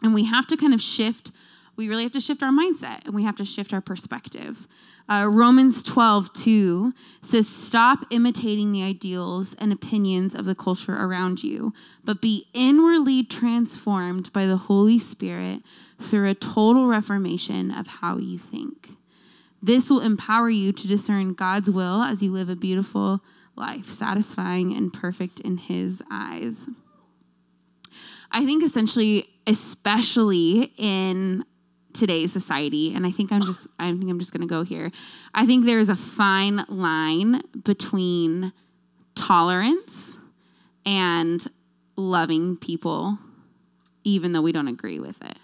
And 0.03 0.13
we 0.13 0.25
have 0.25 0.47
to 0.47 0.57
kind 0.57 0.73
of 0.73 0.81
shift, 0.81 1.31
we 1.79 1.87
really 1.87 2.03
have 2.03 2.11
to 2.11 2.19
shift 2.19 2.43
our 2.43 2.51
mindset 2.51 3.05
and 3.05 3.15
we 3.15 3.23
have 3.23 3.37
to 3.37 3.45
shift 3.45 3.71
our 3.71 3.79
perspective. 3.79 4.67
Uh, 5.07 5.25
Romans 5.31 5.81
12, 5.81 6.33
2 6.33 6.93
says, 7.21 7.47
Stop 7.47 7.99
imitating 8.09 8.73
the 8.73 8.83
ideals 8.83 9.55
and 9.59 9.71
opinions 9.71 10.35
of 10.35 10.43
the 10.43 10.55
culture 10.55 10.93
around 10.93 11.41
you, 11.41 11.73
but 12.03 12.21
be 12.21 12.47
inwardly 12.53 13.23
transformed 13.23 14.31
by 14.33 14.45
the 14.45 14.57
Holy 14.57 14.99
Spirit 14.99 15.61
through 16.01 16.29
a 16.29 16.35
total 16.35 16.87
reformation 16.87 17.71
of 17.71 17.87
how 17.87 18.17
you 18.17 18.37
think. 18.37 18.89
This 19.61 19.89
will 19.89 20.01
empower 20.01 20.49
you 20.49 20.73
to 20.73 20.85
discern 20.85 21.33
God's 21.33 21.71
will 21.71 22.03
as 22.03 22.21
you 22.21 22.33
live 22.33 22.49
a 22.49 22.57
beautiful 22.57 23.21
life, 23.55 23.89
satisfying 23.89 24.75
and 24.75 24.91
perfect 24.91 25.39
in 25.39 25.55
His 25.55 26.03
eyes. 26.11 26.67
I 28.31 28.45
think 28.45 28.65
essentially, 28.65 29.29
especially 29.47 30.73
in 30.77 31.45
today's 31.93 32.31
society 32.31 32.93
and 32.93 33.05
i 33.05 33.11
think 33.11 33.31
i'm 33.31 33.43
just 33.43 33.67
i 33.79 33.87
think 33.87 34.09
i'm 34.09 34.19
just 34.19 34.31
going 34.31 34.41
to 34.41 34.47
go 34.47 34.63
here. 34.63 34.91
I 35.33 35.45
think 35.45 35.65
there's 35.65 35.89
a 35.89 35.95
fine 35.95 36.65
line 36.69 37.41
between 37.63 38.53
tolerance 39.15 40.17
and 40.85 41.45
loving 41.95 42.57
people 42.57 43.17
even 44.03 44.31
though 44.31 44.41
we 44.41 44.51
don't 44.51 44.67
agree 44.67 44.99
with 44.99 45.21
it 45.21 45.37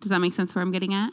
does 0.00 0.10
that 0.10 0.20
make 0.20 0.32
sense 0.32 0.54
where 0.54 0.62
I'm 0.62 0.72
getting 0.72 0.94
at? 0.94 1.12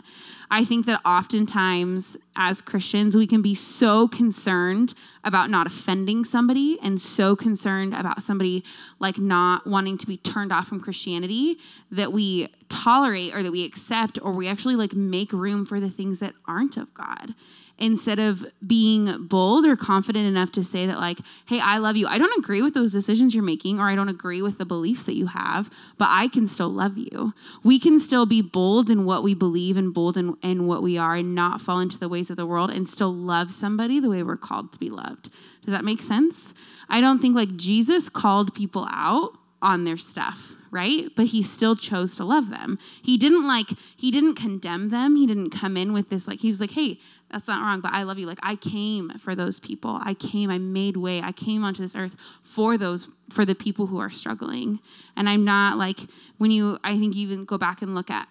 I 0.49 0.63
think 0.63 0.85
that 0.85 1.01
oftentimes 1.05 2.15
as 2.35 2.61
Christians, 2.61 3.15
we 3.15 3.27
can 3.27 3.41
be 3.41 3.53
so 3.53 4.07
concerned 4.07 4.93
about 5.23 5.49
not 5.49 5.67
offending 5.67 6.23
somebody 6.23 6.79
and 6.81 7.01
so 7.01 7.35
concerned 7.35 7.93
about 7.93 8.23
somebody 8.23 8.63
like 8.99 9.17
not 9.17 9.67
wanting 9.67 9.97
to 9.97 10.07
be 10.07 10.17
turned 10.17 10.53
off 10.53 10.67
from 10.67 10.79
Christianity 10.79 11.57
that 11.91 12.13
we 12.13 12.47
tolerate 12.69 13.35
or 13.35 13.43
that 13.43 13.51
we 13.51 13.65
accept 13.65 14.19
or 14.21 14.31
we 14.31 14.47
actually 14.47 14.75
like 14.75 14.93
make 14.93 15.33
room 15.33 15.65
for 15.65 15.79
the 15.79 15.89
things 15.89 16.19
that 16.19 16.33
aren't 16.45 16.77
of 16.77 16.93
God 16.93 17.33
instead 17.79 18.19
of 18.19 18.45
being 18.65 19.27
bold 19.27 19.65
or 19.65 19.75
confident 19.75 20.25
enough 20.25 20.51
to 20.51 20.63
say 20.63 20.85
that 20.85 20.97
like 20.97 21.19
hey 21.47 21.59
i 21.59 21.77
love 21.77 21.95
you 21.95 22.07
i 22.07 22.18
don't 22.18 22.38
agree 22.38 22.62
with 22.62 22.74
those 22.74 22.91
decisions 22.91 23.35
you're 23.35 23.44
making 23.44 23.79
or 23.79 23.88
i 23.88 23.95
don't 23.95 24.09
agree 24.09 24.41
with 24.41 24.57
the 24.57 24.65
beliefs 24.65 25.03
that 25.03 25.15
you 25.15 25.27
have 25.27 25.69
but 25.97 26.07
i 26.09 26.27
can 26.27 26.47
still 26.47 26.69
love 26.69 26.97
you 26.97 27.33
we 27.63 27.79
can 27.79 28.00
still 28.00 28.25
be 28.25 28.41
bold 28.41 28.89
in 28.89 29.06
what 29.06 29.24
we 29.24 29.33
believe 29.33 29.77
and 29.77 29.94
bold 29.94 30.18
in, 30.18 30.35
in 30.41 30.65
what 30.65 30.81
we 30.81 30.97
are 30.97 31.15
and 31.15 31.35
not 31.35 31.62
fall 31.62 31.79
into 31.79 31.97
the 32.00 32.09
ways 32.09 32.29
of 32.29 32.38
the 32.38 32.45
world 32.45 32.69
and 32.69 32.89
still 32.89 33.13
love 33.13 33.51
somebody 33.51 34.00
the 34.00 34.09
way 34.09 34.23
we're 34.23 34.35
called 34.35 34.73
to 34.73 34.80
be 34.80 34.89
loved 34.89 35.30
does 35.63 35.71
that 35.71 35.85
make 35.85 36.01
sense 36.01 36.53
i 36.89 37.00
don't 37.00 37.19
think 37.19 37.35
like 37.35 37.56
jesus 37.56 38.09
called 38.09 38.53
people 38.53 38.88
out 38.91 39.31
on 39.62 39.83
their 39.83 39.97
stuff 39.97 40.51
right? 40.71 41.09
But 41.15 41.27
he 41.27 41.44
still 41.44 41.75
chose 41.75 42.15
to 42.15 42.25
love 42.25 42.50
them. 42.50 42.80
He 43.01 43.18
didn't 43.18 43.47
like, 43.47 43.69
he 43.95 44.12
didn't 44.12 44.35
condemn 44.35 44.89
them. 44.89 45.15
He 45.15 45.25
didn't 45.25 45.51
come 45.51 45.77
in 45.77 45.94
with 45.94 46.09
this, 46.09 46.27
like, 46.27 46.39
he 46.39 46.50
was 46.50 46.59
like, 46.59 46.71
hey, 46.71 47.00
that's 47.31 47.47
not 47.47 47.62
wrong, 47.62 47.81
but 47.81 47.91
I 47.94 48.03
love 48.03 48.18
you. 48.18 48.25
Like, 48.25 48.39
I 48.41 48.56
came 48.56 49.12
for 49.19 49.35
those 49.35 49.59
people. 49.59 50.00
I 50.01 50.13
came, 50.13 50.50
I 50.50 50.57
made 50.57 50.95
way. 50.95 51.21
I 51.21 51.31
came 51.31 51.63
onto 51.63 51.81
this 51.81 51.95
earth 51.95 52.15
for 52.41 52.77
those, 52.77 53.07
for 53.29 53.44
the 53.44 53.56
people 53.56 53.88
who 53.88 54.00
are 54.00 54.09
struggling. 54.09 54.79
And 55.15 55.27
I'm 55.27 55.44
not 55.44 55.77
like, 55.77 56.00
when 56.38 56.51
you, 56.51 56.79
I 56.83 56.97
think 56.97 57.16
you 57.16 57.23
even 57.23 57.45
go 57.45 57.57
back 57.57 57.81
and 57.81 57.95
look 57.95 58.09
at 58.09 58.30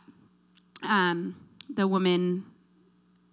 um, 0.82 1.36
the 1.68 1.86
woman 1.86 2.46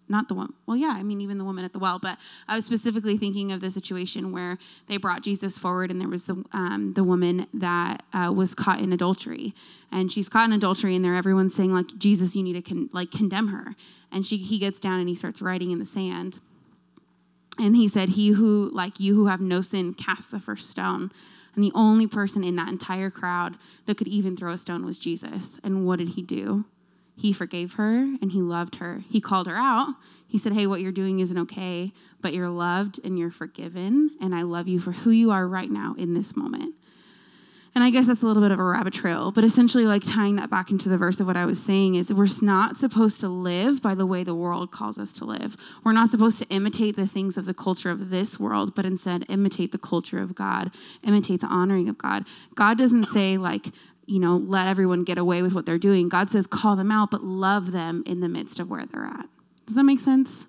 not 0.09 0.27
the 0.27 0.33
one 0.33 0.53
well 0.67 0.77
yeah 0.77 0.95
i 0.97 1.03
mean 1.03 1.21
even 1.21 1.37
the 1.37 1.43
woman 1.43 1.63
at 1.63 1.73
the 1.73 1.79
well 1.79 1.99
but 1.99 2.17
i 2.47 2.55
was 2.55 2.65
specifically 2.65 3.17
thinking 3.17 3.51
of 3.51 3.61
the 3.61 3.71
situation 3.71 4.31
where 4.31 4.57
they 4.87 4.97
brought 4.97 5.21
jesus 5.21 5.57
forward 5.57 5.89
and 5.89 6.01
there 6.01 6.09
was 6.09 6.25
the 6.25 6.43
um, 6.51 6.93
the 6.93 7.03
woman 7.03 7.47
that 7.53 8.03
uh, 8.13 8.31
was 8.31 8.53
caught 8.53 8.79
in 8.79 8.93
adultery. 8.93 9.53
And 9.91 10.11
she's 10.11 10.29
caught 10.29 10.45
in 10.45 10.53
adultery 10.53 10.95
and 10.95 11.03
there 11.03 11.15
everyone's 11.15 11.55
saying 11.55 11.73
like 11.73 11.87
jesus 11.97 12.35
you 12.35 12.43
need 12.43 12.53
to 12.53 12.61
con- 12.61 12.89
like 12.93 13.11
condemn 13.11 13.47
her. 13.47 13.75
And 14.11 14.25
she 14.25 14.37
he 14.37 14.59
gets 14.59 14.79
down 14.79 14.99
and 14.99 15.09
he 15.09 15.15
starts 15.15 15.41
writing 15.41 15.71
in 15.71 15.79
the 15.79 15.85
sand. 15.85 16.39
And 17.59 17.75
he 17.75 17.87
said 17.87 18.09
he 18.09 18.29
who 18.29 18.69
like 18.73 18.99
you 18.99 19.15
who 19.15 19.27
have 19.27 19.41
no 19.41 19.61
sin 19.61 19.93
cast 19.93 20.31
the 20.31 20.39
first 20.39 20.69
stone. 20.69 21.11
And 21.55 21.63
the 21.63 21.71
only 21.75 22.07
person 22.07 22.43
in 22.43 22.55
that 22.55 22.69
entire 22.69 23.11
crowd 23.11 23.57
that 23.85 23.97
could 23.97 24.07
even 24.07 24.35
throw 24.35 24.53
a 24.53 24.57
stone 24.57 24.85
was 24.85 24.97
jesus. 24.97 25.57
And 25.63 25.85
what 25.85 25.99
did 25.99 26.09
he 26.09 26.21
do 26.21 26.65
he 27.15 27.33
forgave 27.33 27.73
her 27.73 27.97
and 28.21 28.31
he 28.31 28.41
loved 28.41 28.75
her. 28.75 29.03
He 29.09 29.21
called 29.21 29.47
her 29.47 29.55
out. 29.55 29.95
He 30.27 30.37
said, 30.37 30.53
Hey, 30.53 30.65
what 30.65 30.81
you're 30.81 30.91
doing 30.91 31.19
isn't 31.19 31.37
okay, 31.37 31.93
but 32.21 32.33
you're 32.33 32.49
loved 32.49 32.99
and 33.03 33.19
you're 33.19 33.31
forgiven, 33.31 34.11
and 34.19 34.33
I 34.33 34.41
love 34.41 34.67
you 34.67 34.79
for 34.79 34.91
who 34.91 35.11
you 35.11 35.31
are 35.31 35.47
right 35.47 35.69
now 35.69 35.95
in 35.97 36.13
this 36.13 36.35
moment. 36.35 36.75
And 37.75 37.83
I 37.83 37.89
guess 37.89 38.05
that's 38.05 38.21
a 38.21 38.27
little 38.27 38.43
bit 38.43 38.51
of 38.51 38.59
a 38.59 38.63
rabbit 38.63 38.93
trail, 38.93 39.31
but 39.31 39.43
essentially, 39.43 39.85
like 39.85 40.03
tying 40.05 40.35
that 40.35 40.51
back 40.51 40.69
into 40.69 40.89
the 40.89 40.97
verse 40.97 41.19
of 41.19 41.25
what 41.25 41.35
I 41.35 41.45
was 41.45 41.61
saying 41.61 41.95
is 41.95 42.13
we're 42.13 42.27
not 42.41 42.77
supposed 42.77 43.19
to 43.21 43.27
live 43.27 43.81
by 43.81 43.95
the 43.95 44.05
way 44.05 44.23
the 44.23 44.35
world 44.35 44.71
calls 44.71 44.99
us 44.99 45.11
to 45.13 45.25
live. 45.25 45.57
We're 45.83 45.91
not 45.91 46.09
supposed 46.09 46.37
to 46.39 46.45
imitate 46.49 46.95
the 46.95 47.07
things 47.07 47.35
of 47.35 47.45
the 47.45 47.53
culture 47.53 47.89
of 47.89 48.11
this 48.11 48.39
world, 48.39 48.75
but 48.75 48.85
instead 48.85 49.25
imitate 49.27 49.71
the 49.71 49.79
culture 49.79 50.19
of 50.19 50.35
God, 50.35 50.69
imitate 51.03 51.41
the 51.41 51.47
honoring 51.47 51.89
of 51.89 51.97
God. 51.97 52.25
God 52.53 52.77
doesn't 52.77 53.05
say, 53.05 53.37
like, 53.37 53.71
you 54.05 54.19
know, 54.19 54.37
let 54.37 54.67
everyone 54.67 55.03
get 55.03 55.17
away 55.17 55.41
with 55.41 55.53
what 55.53 55.65
they're 55.65 55.77
doing. 55.77 56.09
God 56.09 56.31
says, 56.31 56.47
call 56.47 56.75
them 56.75 56.91
out, 56.91 57.11
but 57.11 57.23
love 57.23 57.71
them 57.71 58.03
in 58.05 58.19
the 58.19 58.29
midst 58.29 58.59
of 58.59 58.69
where 58.69 58.85
they're 58.85 59.05
at. 59.05 59.27
Does 59.65 59.75
that 59.75 59.83
make 59.83 59.99
sense? 59.99 60.45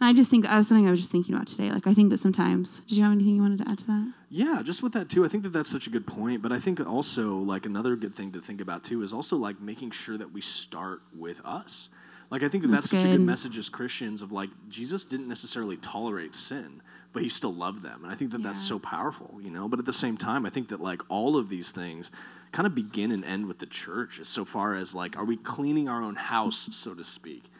And 0.00 0.08
I 0.08 0.12
just 0.12 0.30
think 0.30 0.44
that 0.44 0.56
was 0.56 0.68
something 0.68 0.86
I 0.86 0.90
was 0.90 1.00
just 1.00 1.12
thinking 1.12 1.34
about 1.34 1.46
today. 1.46 1.70
Like, 1.70 1.86
I 1.86 1.94
think 1.94 2.10
that 2.10 2.18
sometimes, 2.18 2.80
did 2.80 2.96
you 2.96 3.04
have 3.04 3.12
anything 3.12 3.36
you 3.36 3.42
wanted 3.42 3.64
to 3.64 3.70
add 3.70 3.78
to 3.78 3.86
that? 3.86 4.12
Yeah, 4.28 4.60
just 4.64 4.82
with 4.82 4.92
that 4.94 5.08
too. 5.08 5.24
I 5.24 5.28
think 5.28 5.44
that 5.44 5.52
that's 5.52 5.70
such 5.70 5.86
a 5.86 5.90
good 5.90 6.06
point. 6.06 6.42
But 6.42 6.50
I 6.50 6.58
think 6.58 6.84
also, 6.84 7.36
like, 7.36 7.66
another 7.66 7.94
good 7.94 8.14
thing 8.14 8.32
to 8.32 8.40
think 8.40 8.60
about 8.60 8.84
too 8.84 9.02
is 9.02 9.12
also 9.12 9.36
like 9.36 9.60
making 9.60 9.92
sure 9.92 10.18
that 10.18 10.32
we 10.32 10.40
start 10.40 11.02
with 11.16 11.40
us. 11.44 11.90
Like, 12.30 12.42
I 12.42 12.48
think 12.48 12.62
that 12.64 12.70
that's, 12.70 12.90
that's 12.90 13.02
such 13.02 13.10
a 13.10 13.16
good 13.16 13.24
message 13.24 13.58
as 13.58 13.68
Christians 13.68 14.22
of 14.22 14.32
like, 14.32 14.50
Jesus 14.68 15.04
didn't 15.04 15.28
necessarily 15.28 15.76
tolerate 15.76 16.34
sin 16.34 16.82
but 17.14 17.22
he 17.22 17.28
still 17.28 17.54
loved 17.54 17.82
them. 17.84 18.02
And 18.02 18.12
I 18.12 18.16
think 18.16 18.32
that 18.32 18.42
that's 18.42 18.60
so 18.60 18.80
powerful, 18.80 19.38
you 19.40 19.48
know. 19.48 19.68
But 19.68 19.78
at 19.78 19.84
the 19.86 19.92
same 19.92 20.16
time, 20.16 20.44
I 20.44 20.50
think 20.50 20.68
that 20.68 20.80
like 20.80 21.00
all 21.08 21.36
of 21.36 21.48
these 21.48 21.70
things 21.70 22.10
kind 22.54 22.68
of 22.68 22.74
begin 22.74 23.10
and 23.10 23.24
end 23.24 23.46
with 23.46 23.58
the 23.58 23.66
church, 23.66 24.20
as 24.20 24.28
so 24.28 24.44
far 24.44 24.76
as 24.76 24.94
like, 24.94 25.18
are 25.18 25.24
we 25.24 25.36
cleaning 25.36 25.88
our 25.88 26.00
own 26.00 26.14
house, 26.14 26.68
so 26.72 26.94
to 26.94 27.02
speak? 27.02 27.50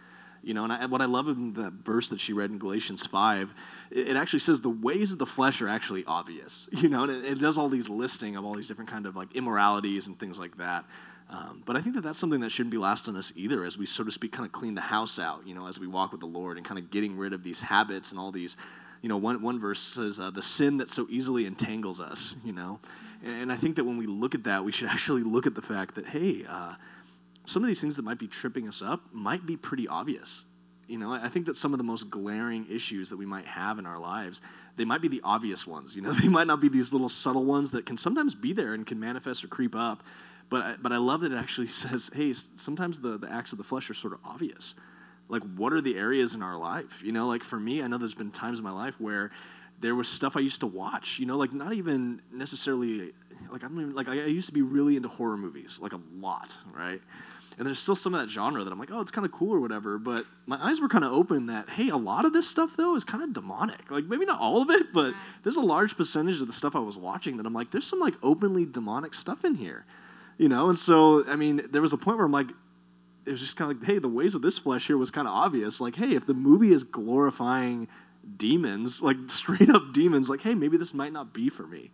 You 0.41 0.55
know, 0.55 0.63
and 0.63 0.73
I, 0.73 0.87
what 0.87 1.03
I 1.03 1.07
love 1.07 1.27
in 1.27 1.55
that 1.55 1.73
verse 1.73 2.11
that 2.11 2.21
she 2.21 2.33
read 2.33 2.51
in 2.51 2.59
Galatians 2.59 3.05
5, 3.05 3.55
it, 3.91 4.09
it 4.09 4.17
actually 4.17 4.39
says 4.39 4.61
the 4.61 4.71
ways 4.71 5.11
of 5.11 5.19
the 5.19 5.27
flesh 5.27 5.61
are 5.61 5.69
actually 5.69 6.05
obvious. 6.07 6.69
You 6.85 6.89
know, 6.91 7.05
and 7.05 7.13
it, 7.13 7.25
it 7.25 7.41
does 7.41 7.59
all 7.59 7.69
these 7.69 7.89
listing 7.89 8.37
of 8.37 8.45
all 8.45 8.55
these 8.55 8.69
different 8.69 8.91
kind 8.91 9.07
of 9.07 9.17
like 9.17 9.35
immoralities 9.35 10.07
and 10.07 10.19
things 10.19 10.39
like 10.39 10.59
that. 10.59 10.85
Um, 11.29 11.63
but 11.67 11.77
I 11.77 11.81
think 11.81 11.97
that 11.97 12.03
that's 12.03 12.19
something 12.19 12.41
that 12.41 12.53
shouldn't 12.53 12.71
be 12.71 12.79
lost 12.79 13.09
on 13.09 13.17
us 13.17 13.33
either, 13.35 13.65
as 13.65 13.77
we, 13.77 13.87
so 13.87 14.05
to 14.05 14.13
speak, 14.13 14.31
kind 14.31 14.47
of 14.47 14.53
clean 14.53 14.75
the 14.75 14.81
house 14.83 15.19
out, 15.19 15.45
you 15.45 15.55
know, 15.55 15.67
as 15.67 15.81
we 15.81 15.89
walk 15.89 16.13
with 16.13 16.21
the 16.21 16.27
Lord 16.27 16.57
and 16.57 16.65
kind 16.65 16.79
of 16.79 16.91
getting 16.91 17.17
rid 17.17 17.33
of 17.33 17.43
these 17.43 17.63
habits 17.63 18.13
and 18.13 18.21
all 18.21 18.31
these, 18.31 18.57
you 19.03 19.09
know, 19.09 19.17
one, 19.17 19.43
one 19.43 19.59
verse 19.59 19.81
says, 19.81 20.21
uh, 20.21 20.31
the 20.31 20.43
sin 20.43 20.77
that 20.77 20.89
so 20.89 21.07
easily 21.11 21.47
entangles 21.47 22.01
us, 22.01 22.37
you 22.45 22.53
know. 22.53 22.79
And, 23.25 23.51
I 23.51 23.57
think 23.57 23.77
that 23.77 23.85
when 23.85 23.97
we 23.97 24.07
look 24.07 24.35
at 24.35 24.45
that, 24.45 24.65
we 24.65 24.73
should 24.73 24.89
actually 24.91 25.23
look 25.23 25.47
at 25.47 25.55
the 25.55 25.63
fact 25.63 25.95
that, 25.97 26.07
hey, 26.07 26.45
uh, 26.49 26.75
some 27.45 27.63
of 27.63 27.69
these 27.69 27.81
things 27.81 27.97
that 27.97 28.05
might 28.05 28.19
be 28.19 28.29
tripping 28.29 28.69
us 28.69 28.83
up 28.83 29.03
might 29.13 29.47
be 29.47 29.57
pretty 29.57 29.89
obvious. 29.89 30.45
You 30.87 30.99
know, 30.99 31.13
I 31.13 31.25
I 31.25 31.29
think 31.29 31.47
that 31.47 31.57
some 31.57 31.73
of 31.73 31.79
the 31.79 31.85
most 31.85 32.11
glaring 32.11 32.67
issues 32.71 33.11
that 33.11 33.17
we 33.17 33.27
might 33.27 33.47
have 33.47 33.79
in 33.79 33.87
our 33.87 33.99
lives, 33.99 34.43
they 34.77 34.85
might 34.85 35.01
be 35.01 35.09
the 35.09 35.23
obvious 35.25 35.67
ones. 35.67 35.97
You 35.97 36.03
know, 36.03 36.13
they 36.23 36.29
might 36.29 36.47
not 36.47 36.61
be 36.61 36.69
these 36.69 36.93
little 36.93 37.09
subtle 37.09 37.45
ones 37.45 37.71
that 37.73 37.87
can 37.87 37.97
sometimes 37.97 38.35
be 38.35 38.53
there 38.53 38.75
and 38.75 38.87
can 38.87 39.01
manifest 39.01 39.45
or 39.45 39.49
creep 39.49 39.75
up. 39.75 40.03
But 40.51 40.63
I, 40.63 40.75
but 40.81 40.93
I 40.93 40.99
love 40.99 41.23
that 41.23 41.33
it 41.33 41.37
actually 41.37 41.67
says, 41.83 42.11
hey, 42.15 42.33
sometimes 42.33 43.01
the, 43.01 43.19
the 43.19 43.33
acts 43.33 43.53
of 43.53 43.59
the 43.59 43.65
flesh 43.65 43.89
are 43.91 43.95
sort 43.95 44.13
of 44.13 44.21
obvious. 44.25 44.75
Like, 45.29 45.43
what 45.57 45.73
are 45.73 45.81
the 45.81 45.97
areas 45.97 46.35
in 46.35 46.43
our 46.43 46.57
life? 46.57 47.03
You 47.03 47.13
know, 47.13 47.29
like 47.29 47.43
for 47.43 47.59
me, 47.59 47.83
I 47.83 47.87
know 47.87 47.97
there's 47.97 48.15
been 48.15 48.31
times 48.31 48.59
in 48.59 48.65
my 48.65 48.73
life 48.73 49.01
where 49.01 49.31
there 49.81 49.95
was 49.95 50.09
stuff 50.09 50.37
I 50.37 50.41
used 50.41 50.61
to 50.61 50.67
watch, 50.67 51.19
you 51.19 51.27
know, 51.27 51.37
like 51.37 51.53
not 51.53 51.73
even 51.73 52.23
necessarily, 52.33 53.13
like 53.51 53.65
I 53.65 53.69
don't 53.69 53.81
even, 53.81 53.95
like 53.95 54.09
I 54.09 54.13
I 54.13 54.27
used 54.27 54.49
to 54.49 54.55
be 54.55 54.63
really 54.63 54.97
into 54.97 55.09
horror 55.09 55.37
movies, 55.37 55.79
like 55.83 55.93
a 55.93 56.01
lot, 56.19 56.59
right? 56.73 57.01
And 57.57 57.67
there's 57.67 57.79
still 57.79 57.95
some 57.95 58.15
of 58.15 58.21
that 58.21 58.29
genre 58.29 58.65
that 58.65 58.73
I'm 58.73 58.79
like, 58.79 58.91
oh, 58.91 59.01
it's 59.01 59.13
kind 59.13 59.25
of 59.25 59.31
cool 59.31 59.55
or 59.55 59.61
whatever. 59.61 59.99
But 59.99 60.27
my 60.47 60.59
eyes 60.61 60.81
were 60.81 60.89
kind 60.89 61.05
of 61.05 61.13
open 61.13 61.47
that, 61.47 61.71
hey, 61.71 61.89
a 61.89 61.97
lot 61.97 62.25
of 62.25 62.33
this 62.33 62.49
stuff, 62.49 62.77
though, 62.77 62.97
is 62.97 63.05
kind 63.05 63.23
of 63.23 63.33
demonic. 63.33 63.91
Like, 63.91 64.05
maybe 64.07 64.25
not 64.25 64.41
all 64.41 64.61
of 64.61 64.71
it, 64.71 64.93
but 64.93 65.15
there's 65.43 65.57
a 65.57 65.63
large 65.63 65.97
percentage 65.97 66.41
of 66.41 66.47
the 66.49 66.53
stuff 66.53 66.75
I 66.75 66.81
was 66.81 66.99
watching 66.99 67.37
that 67.37 67.47
I'm 67.47 67.55
like, 67.55 67.71
there's 67.71 67.87
some 67.87 68.01
like 68.01 68.15
openly 68.23 68.65
demonic 68.65 69.15
stuff 69.15 69.45
in 69.45 69.55
here, 69.55 69.85
you 70.37 70.49
know? 70.49 70.69
And 70.69 70.77
so, 70.77 71.25
I 71.29 71.37
mean, 71.37 71.63
there 71.71 71.83
was 71.83 71.93
a 71.93 71.97
point 71.97 72.17
where 72.17 72.27
I'm 72.27 72.33
like, 72.33 72.51
it 73.25 73.31
was 73.31 73.41
just 73.41 73.57
kind 73.57 73.71
of 73.71 73.79
like, 73.79 73.87
hey, 73.87 73.99
the 73.99 74.09
ways 74.09 74.35
of 74.35 74.43
this 74.43 74.59
flesh 74.59 74.89
here 74.89 74.99
was 74.99 75.11
kind 75.11 75.29
of 75.29 75.35
obvious. 75.35 75.81
Like, 75.81 75.95
hey, 75.95 76.17
if 76.17 76.27
the 76.27 76.35
movie 76.35 76.73
is 76.73 76.83
glorifying 76.83 77.89
demons, 78.37 79.03
like 79.03 79.17
straight 79.29 79.71
up 79.71 79.93
demons, 79.93 80.29
like, 80.29 80.43
hey, 80.43 80.55
maybe 80.55 80.77
this 80.77 80.95
might 80.95 81.13
not 81.13 81.33
be 81.33 81.49
for 81.49 81.67
me, 81.67 81.91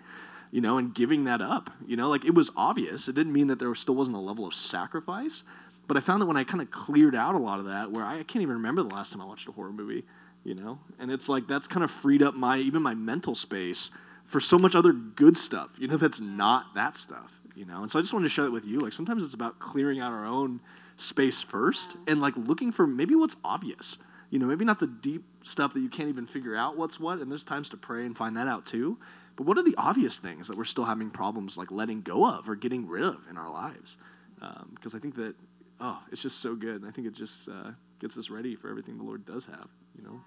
you 0.51 0.61
know, 0.61 0.79
and 0.79 0.95
giving 0.95 1.25
that 1.25 1.41
up, 1.41 1.71
you 1.87 1.97
know, 1.97 2.09
like 2.09 2.25
it 2.25 2.35
was 2.35 2.51
obvious. 2.57 3.09
It 3.09 3.15
didn't 3.15 3.33
mean 3.33 3.49
that 3.49 3.59
there 3.59 3.75
still 3.75 3.95
wasn't 3.95 4.17
a 4.17 4.21
level 4.21 4.47
of 4.47 4.55
sacrifice, 4.55 5.45
but 5.87 5.97
I 5.97 6.01
found 6.01 6.23
that 6.23 6.27
when 6.27 6.37
I 6.37 6.45
kind 6.45 6.63
of 6.63 6.71
cleared 6.71 7.15
out 7.15 7.35
a 7.35 7.39
lot 7.39 7.59
of 7.59 7.67
that, 7.67 7.91
where 7.91 8.05
I, 8.05 8.21
I 8.21 8.23
can't 8.23 8.43
even 8.43 8.57
remember 8.57 8.83
the 8.83 8.95
last 8.95 9.13
time 9.13 9.23
I 9.23 9.25
watched 9.25 9.49
a 9.49 9.53
horror 9.53 9.73
movie, 9.73 10.05
you 10.45 10.55
know, 10.55 10.79
and 10.99 11.11
it's 11.11 11.29
like 11.29 11.47
that's 11.47 11.67
kind 11.67 11.85
of 11.85 11.91
freed 11.91 12.23
up 12.23 12.35
my 12.35 12.59
even 12.59 12.83
my 12.83 12.95
mental 12.95 13.35
space 13.35 13.91
for 14.25 14.41
so 14.41 14.59
much 14.59 14.75
other 14.75 14.93
good 14.93 15.37
stuff, 15.37 15.77
you 15.79 15.89
know, 15.89 15.97
that's 15.97 16.21
not 16.21 16.75
that 16.75 16.97
stuff, 16.97 17.41
you 17.55 17.65
know, 17.65 17.83
and 17.83 17.91
so 17.91 17.99
I 17.99 18.03
just 18.03 18.13
wanted 18.13 18.27
to 18.27 18.31
share 18.31 18.45
that 18.45 18.53
with 18.53 18.65
you. 18.65 18.79
Like 18.81 18.93
sometimes 18.93 19.25
it's 19.25 19.35
about 19.35 19.59
clearing 19.59 20.01
out 20.01 20.13
our 20.13 20.25
own 20.25 20.61
space 20.97 21.41
first 21.41 21.97
and 22.07 22.21
like 22.21 22.37
looking 22.37 22.71
for 22.71 22.87
maybe 22.87 23.15
what's 23.15 23.37
obvious 23.43 23.99
you 24.31 24.39
know? 24.39 24.47
Maybe 24.47 24.65
not 24.65 24.79
the 24.79 24.87
deep 24.87 25.25
stuff 25.43 25.73
that 25.75 25.81
you 25.81 25.89
can't 25.89 26.09
even 26.09 26.27
figure 26.27 26.55
out 26.55 26.77
what's 26.77 27.01
what 27.01 27.19
and 27.19 27.31
there's 27.31 27.43
times 27.43 27.69
to 27.71 27.77
pray 27.77 28.05
and 28.05 28.17
find 28.17 28.37
that 28.37 28.47
out 28.47 28.67
too. 28.67 28.99
But 29.37 29.47
what 29.47 29.57
are 29.57 29.63
the 29.63 29.75
obvious 29.79 30.19
things 30.19 30.49
that 30.49 30.57
we're 30.57 30.65
still 30.65 30.85
having 30.85 31.11
problems 31.11 31.57
like 31.57 31.71
letting 31.71 32.03
go 32.03 32.27
of 32.27 32.49
or 32.49 32.57
getting 32.57 32.87
rid 32.87 33.05
of 33.05 33.27
in 33.29 33.39
our 33.39 33.51
lives? 33.51 33.97
Because 34.75 34.95
i 34.95 34.99
think 34.99 35.17
that 35.17 35.35
oh 35.81 36.01
it's 36.11 36.23
just 36.23 36.41
so 36.41 36.55
good 36.55 36.77
and 36.77 36.87
i 36.87 36.91
think 36.91 37.07
it 37.07 37.15
just 37.15 37.49
uh, 37.49 37.71
gets 38.01 38.17
us 38.17 38.31
ready 38.31 38.55
for 38.57 38.71
everything 38.71 38.97
the 38.97 39.05
lord 39.05 39.25
does 39.27 39.47
have 39.47 39.69
you 39.97 40.03
know 40.03 40.21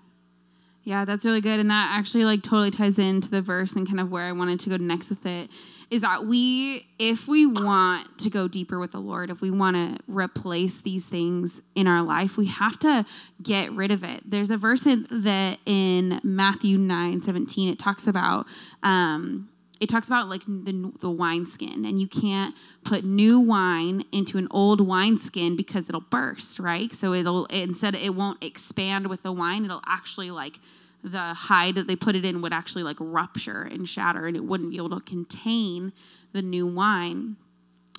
Yeah, 0.85 1.05
that's 1.05 1.25
really 1.25 1.41
good. 1.41 1.59
And 1.59 1.69
that 1.69 1.97
actually 1.97 2.25
like 2.25 2.43
totally 2.43 2.71
ties 2.71 2.99
into 2.99 3.29
the 3.29 3.41
verse 3.41 3.73
and 3.73 3.87
kind 3.87 4.01
of 4.01 4.11
where 4.11 4.25
I 4.25 4.33
wanted 4.33 4.59
to 4.61 4.69
go 4.69 4.77
next 4.77 5.09
with 5.09 5.25
it 5.25 5.49
is 5.89 6.01
that 6.01 6.25
we 6.25 6.87
if 6.99 7.27
we 7.27 7.45
want 7.45 8.17
to 8.19 8.29
go 8.29 8.47
deeper 8.47 8.79
with 8.79 8.91
the 8.91 8.99
Lord, 8.99 9.29
if 9.29 9.39
we 9.41 9.49
want 9.49 9.77
to 9.77 10.03
replace 10.07 10.81
these 10.81 11.05
things 11.05 11.61
in 11.75 11.87
our 11.87 12.01
life, 12.01 12.35
we 12.35 12.47
have 12.47 12.77
to 12.79 13.05
get 13.41 13.71
rid 13.71 13.91
of 13.91 14.03
it. 14.03 14.29
There's 14.29 14.49
a 14.49 14.57
verse 14.57 14.85
in 14.85 15.07
that 15.09 15.59
in 15.65 16.19
Matthew 16.23 16.77
9, 16.77 17.21
17, 17.21 17.69
it 17.69 17.79
talks 17.79 18.07
about 18.07 18.45
um 18.81 19.49
it 19.83 19.89
talks 19.89 20.07
about 20.07 20.29
like 20.29 20.45
the, 20.45 20.93
the 21.01 21.11
wineskin 21.11 21.83
and 21.83 21.99
you 21.99 22.07
can't 22.07 22.55
put 22.85 23.03
new 23.03 23.37
wine 23.37 24.05
into 24.13 24.37
an 24.37 24.47
old 24.49 24.79
wineskin 24.79 25.57
because 25.57 25.89
it'll 25.89 25.99
burst 25.99 26.57
right? 26.57 26.95
So 26.95 27.13
it'll 27.13 27.45
instead 27.47 27.93
it 27.93 28.15
won't 28.15 28.41
expand 28.41 29.07
with 29.07 29.23
the 29.23 29.33
wine. 29.33 29.65
It'll 29.65 29.83
actually 29.85 30.31
like 30.31 30.59
the 31.03 31.33
hide 31.33 31.75
that 31.75 31.87
they 31.87 31.97
put 31.97 32.15
it 32.15 32.23
in 32.23 32.41
would 32.41 32.53
actually 32.53 32.83
like 32.83 32.95
rupture 33.01 33.61
and 33.63 33.87
shatter 33.89 34.25
and 34.25 34.37
it 34.37 34.45
wouldn't 34.45 34.71
be 34.71 34.77
able 34.77 34.91
to 34.91 35.01
contain 35.01 35.91
the 36.31 36.41
new 36.41 36.65
wine. 36.65 37.35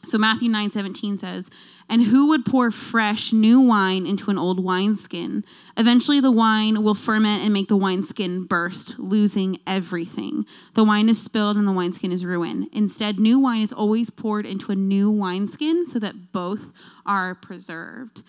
So 0.07 0.17
Matthew 0.17 0.49
9 0.49 0.71
17 0.71 1.19
says, 1.19 1.51
And 1.89 2.05
who 2.05 2.29
would 2.29 2.47
pour 2.47 2.71
fresh 2.71 3.33
new 3.33 3.61
wine 3.61 4.07
into 4.07 4.31
an 4.31 4.39
old 4.39 4.63
wineskin? 4.63 5.45
Eventually 5.77 6.19
the 6.19 6.31
wine 6.31 6.83
will 6.83 6.95
ferment 6.95 7.43
and 7.43 7.53
make 7.53 7.69
the 7.69 7.77
wineskin 7.77 8.45
burst, 8.45 8.99
losing 8.99 9.59
everything. 9.67 10.47
The 10.75 10.85
wine 10.85 11.09
is 11.09 11.23
spilled 11.23 11.57
and 11.57 11.69
the 11.69 11.73
wineskin 11.73 12.11
is 12.11 12.25
ruined. 12.25 12.69
Instead, 12.73 13.19
new 13.19 13.39
wine 13.39 13.63
is 13.63 13.73
always 13.73 14.11
poured 14.11 14.47
into 14.47 14.73
a 14.73 14.77
new 14.77 15.11
wineskin 15.11 15.87
so 15.87 15.99
that 15.99 16.33
both 16.33 16.73
are 17.05 17.35
preserved. 17.35 18.23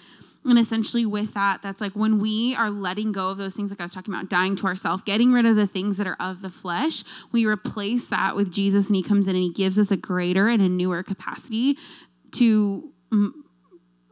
And 0.44 0.60
essentially, 0.60 1.08
with 1.08 1.34
that, 1.34 1.64
that's 1.64 1.82
like 1.82 1.94
when 1.94 2.20
we 2.20 2.56
are 2.56 2.70
letting 2.70 3.12
go 3.12 3.30
of 3.30 3.38
those 3.38 3.56
things, 3.56 3.72
like 3.72 3.80
I 3.80 3.84
was 3.84 3.94
talking 3.94 4.14
about, 4.14 4.30
dying 4.30 4.56
to 4.58 4.68
ourselves, 4.68 5.02
getting 5.02 5.34
rid 5.34 5.48
of 5.48 5.56
the 5.56 5.66
things 5.66 5.98
that 5.98 6.06
are 6.06 6.18
of 6.20 6.44
the 6.44 6.52
flesh, 6.52 7.04
we 7.32 7.48
replace 7.48 8.06
that 8.08 8.36
with 8.36 8.52
Jesus, 8.52 8.86
and 8.88 8.96
He 8.96 9.02
comes 9.02 9.28
in 9.28 9.36
and 9.36 9.44
He 9.44 9.52
gives 9.52 9.80
us 9.80 9.90
a 9.90 9.98
greater 9.98 10.48
and 10.48 10.62
a 10.62 10.70
newer 10.70 11.02
capacity 11.02 11.78
to 12.34 12.92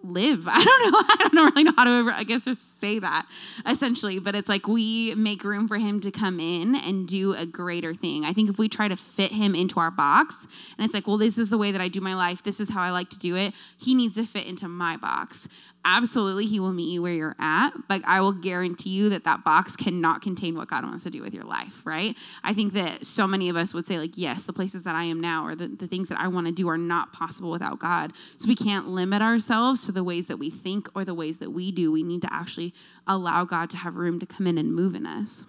live. 0.03 0.47
I 0.47 0.63
don't 0.63 0.91
know. 0.91 0.99
I 1.09 1.29
don't 1.31 1.51
really 1.51 1.63
know 1.63 1.73
how 1.75 1.83
to, 1.85 1.89
ever, 1.89 2.11
I 2.11 2.23
guess, 2.23 2.45
just 2.45 2.79
say 2.79 2.99
that 2.99 3.25
essentially. 3.65 4.19
But 4.19 4.35
it's 4.35 4.49
like 4.49 4.67
we 4.67 5.15
make 5.15 5.43
room 5.43 5.67
for 5.67 5.77
Him 5.77 6.01
to 6.01 6.11
come 6.11 6.39
in 6.39 6.75
and 6.75 7.07
do 7.07 7.33
a 7.33 7.45
greater 7.45 7.93
thing. 7.93 8.25
I 8.25 8.33
think 8.33 8.49
if 8.49 8.57
we 8.57 8.69
try 8.69 8.87
to 8.87 8.97
fit 8.97 9.31
Him 9.31 9.55
into 9.55 9.79
our 9.79 9.91
box, 9.91 10.47
and 10.77 10.85
it's 10.85 10.93
like, 10.93 11.07
well, 11.07 11.17
this 11.17 11.37
is 11.37 11.49
the 11.49 11.57
way 11.57 11.71
that 11.71 11.81
I 11.81 11.87
do 11.87 12.01
my 12.01 12.15
life, 12.15 12.43
this 12.43 12.59
is 12.59 12.69
how 12.69 12.81
I 12.81 12.91
like 12.91 13.09
to 13.11 13.19
do 13.19 13.35
it, 13.35 13.53
He 13.77 13.95
needs 13.95 14.15
to 14.15 14.25
fit 14.25 14.45
into 14.45 14.67
my 14.67 14.97
box 14.97 15.47
absolutely 15.85 16.45
he 16.45 16.59
will 16.59 16.73
meet 16.73 16.89
you 16.89 17.01
where 17.01 17.13
you're 17.13 17.35
at 17.39 17.71
but 17.87 18.01
i 18.05 18.19
will 18.19 18.31
guarantee 18.31 18.89
you 18.89 19.09
that 19.09 19.23
that 19.23 19.43
box 19.43 19.75
cannot 19.75 20.21
contain 20.21 20.55
what 20.55 20.67
god 20.67 20.83
wants 20.83 21.03
to 21.03 21.09
do 21.09 21.21
with 21.21 21.33
your 21.33 21.43
life 21.43 21.81
right? 21.85 22.15
I 22.43 22.53
think 22.53 22.73
that 22.73 23.05
so 23.05 23.27
many 23.27 23.49
of 23.49 23.55
us 23.55 23.73
would 23.73 23.87
say 23.87 23.99
like 23.99 24.17
yes 24.17 24.43
the 24.43 24.53
places 24.53 24.83
that 24.83 24.95
i 24.95 25.03
am 25.03 25.19
now 25.19 25.45
or 25.45 25.55
the, 25.55 25.67
the 25.67 25.87
things 25.87 26.09
that 26.09 26.19
i 26.19 26.27
want 26.27 26.47
to 26.47 26.53
do 26.53 26.67
are 26.69 26.77
not 26.77 27.13
possible 27.13 27.51
without 27.51 27.79
god. 27.79 28.13
So 28.37 28.47
we 28.47 28.55
can't 28.55 28.87
limit 28.87 29.21
ourselves 29.21 29.85
to 29.85 29.91
the 29.91 30.03
ways 30.03 30.27
that 30.27 30.37
we 30.37 30.49
think 30.49 30.89
or 30.95 31.05
the 31.05 31.13
ways 31.13 31.39
that 31.39 31.51
we 31.51 31.71
do. 31.71 31.91
We 31.91 32.03
need 32.03 32.21
to 32.23 32.33
actually 32.33 32.73
allow 33.05 33.43
god 33.43 33.69
to 33.71 33.77
have 33.77 33.95
room 33.95 34.19
to 34.19 34.25
come 34.25 34.47
in 34.47 34.57
and 34.57 34.73
move 34.73 34.95
in 34.95 35.05
us. 35.05 35.45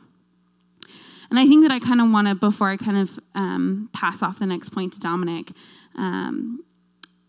And 1.30 1.38
I 1.38 1.46
think 1.46 1.64
that 1.64 1.72
I 1.72 1.78
kind 1.78 2.00
of 2.00 2.10
want 2.10 2.28
to, 2.28 2.34
before 2.34 2.70
I 2.70 2.76
kind 2.76 2.98
of 2.98 3.18
um, 3.34 3.88
pass 3.92 4.22
off 4.22 4.38
the 4.38 4.46
next 4.46 4.70
point 4.70 4.92
to 4.92 5.00
Dominick, 5.00 5.52
um, 5.96 6.64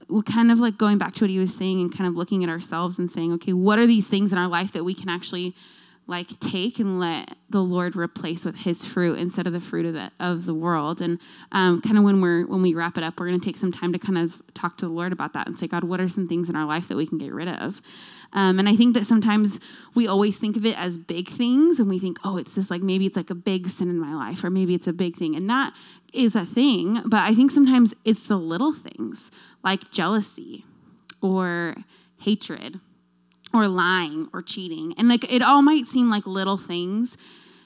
we're 0.09 0.21
kind 0.21 0.51
of 0.51 0.59
like 0.59 0.77
going 0.77 0.97
back 0.97 1.13
to 1.15 1.23
what 1.23 1.29
he 1.29 1.39
was 1.39 1.55
saying 1.55 1.81
and 1.81 1.95
kind 1.95 2.07
of 2.07 2.15
looking 2.15 2.43
at 2.43 2.49
ourselves 2.49 2.99
and 2.99 3.11
saying, 3.11 3.33
okay, 3.33 3.53
what 3.53 3.79
are 3.79 3.87
these 3.87 4.07
things 4.07 4.31
in 4.31 4.37
our 4.37 4.47
life 4.47 4.71
that 4.73 4.83
we 4.83 4.93
can 4.93 5.09
actually 5.09 5.55
like 6.07 6.39
take 6.39 6.79
and 6.79 6.99
let 6.99 7.35
the 7.49 7.61
Lord 7.61 7.95
replace 7.95 8.45
with 8.45 8.57
His 8.57 8.85
fruit 8.85 9.17
instead 9.17 9.47
of 9.47 9.53
the 9.53 9.59
fruit 9.59 9.85
of 9.85 9.93
the 9.93 10.11
of 10.19 10.45
the 10.45 10.53
world. 10.53 11.01
And 11.01 11.19
um, 11.51 11.81
kind 11.81 11.97
of 11.97 12.03
when 12.03 12.21
we're 12.21 12.45
when 12.45 12.61
we 12.61 12.73
wrap 12.73 12.97
it 12.97 13.03
up, 13.03 13.19
we're 13.19 13.27
going 13.27 13.39
to 13.39 13.45
take 13.45 13.57
some 13.57 13.71
time 13.71 13.91
to 13.93 13.99
kind 13.99 14.17
of 14.17 14.41
talk 14.53 14.77
to 14.77 14.85
the 14.85 14.91
Lord 14.91 15.11
about 15.11 15.33
that 15.33 15.47
and 15.47 15.57
say, 15.57 15.67
God, 15.67 15.83
what 15.83 15.99
are 15.99 16.09
some 16.09 16.27
things 16.27 16.49
in 16.49 16.55
our 16.55 16.65
life 16.65 16.87
that 16.89 16.97
we 16.97 17.07
can 17.07 17.17
get 17.17 17.33
rid 17.33 17.47
of? 17.47 17.81
Um, 18.33 18.59
and 18.59 18.67
I 18.67 18.75
think 18.75 18.93
that 18.95 19.05
sometimes 19.05 19.59
we 19.93 20.07
always 20.07 20.37
think 20.37 20.57
of 20.57 20.65
it 20.65 20.77
as 20.77 20.97
big 20.97 21.29
things, 21.29 21.79
and 21.79 21.89
we 21.89 21.99
think, 21.99 22.17
oh, 22.23 22.37
it's 22.37 22.55
just 22.55 22.69
like 22.69 22.81
maybe 22.81 23.05
it's 23.05 23.15
like 23.15 23.29
a 23.29 23.35
big 23.35 23.69
sin 23.69 23.89
in 23.89 23.99
my 23.99 24.13
life, 24.13 24.43
or 24.43 24.49
maybe 24.49 24.75
it's 24.75 24.87
a 24.87 24.93
big 24.93 25.15
thing, 25.17 25.35
and 25.35 25.49
that 25.49 25.73
is 26.13 26.35
a 26.35 26.45
thing. 26.45 27.01
But 27.05 27.23
I 27.23 27.33
think 27.33 27.51
sometimes 27.51 27.93
it's 28.03 28.27
the 28.27 28.37
little 28.37 28.73
things 28.73 29.31
like 29.63 29.91
jealousy 29.91 30.65
or 31.21 31.75
hatred 32.19 32.79
or 33.53 33.67
lying 33.67 34.29
or 34.33 34.41
cheating. 34.41 34.93
And 34.97 35.07
like 35.07 35.31
it 35.31 35.41
all 35.41 35.61
might 35.61 35.87
seem 35.87 36.09
like 36.09 36.25
little 36.25 36.57
things 36.57 37.17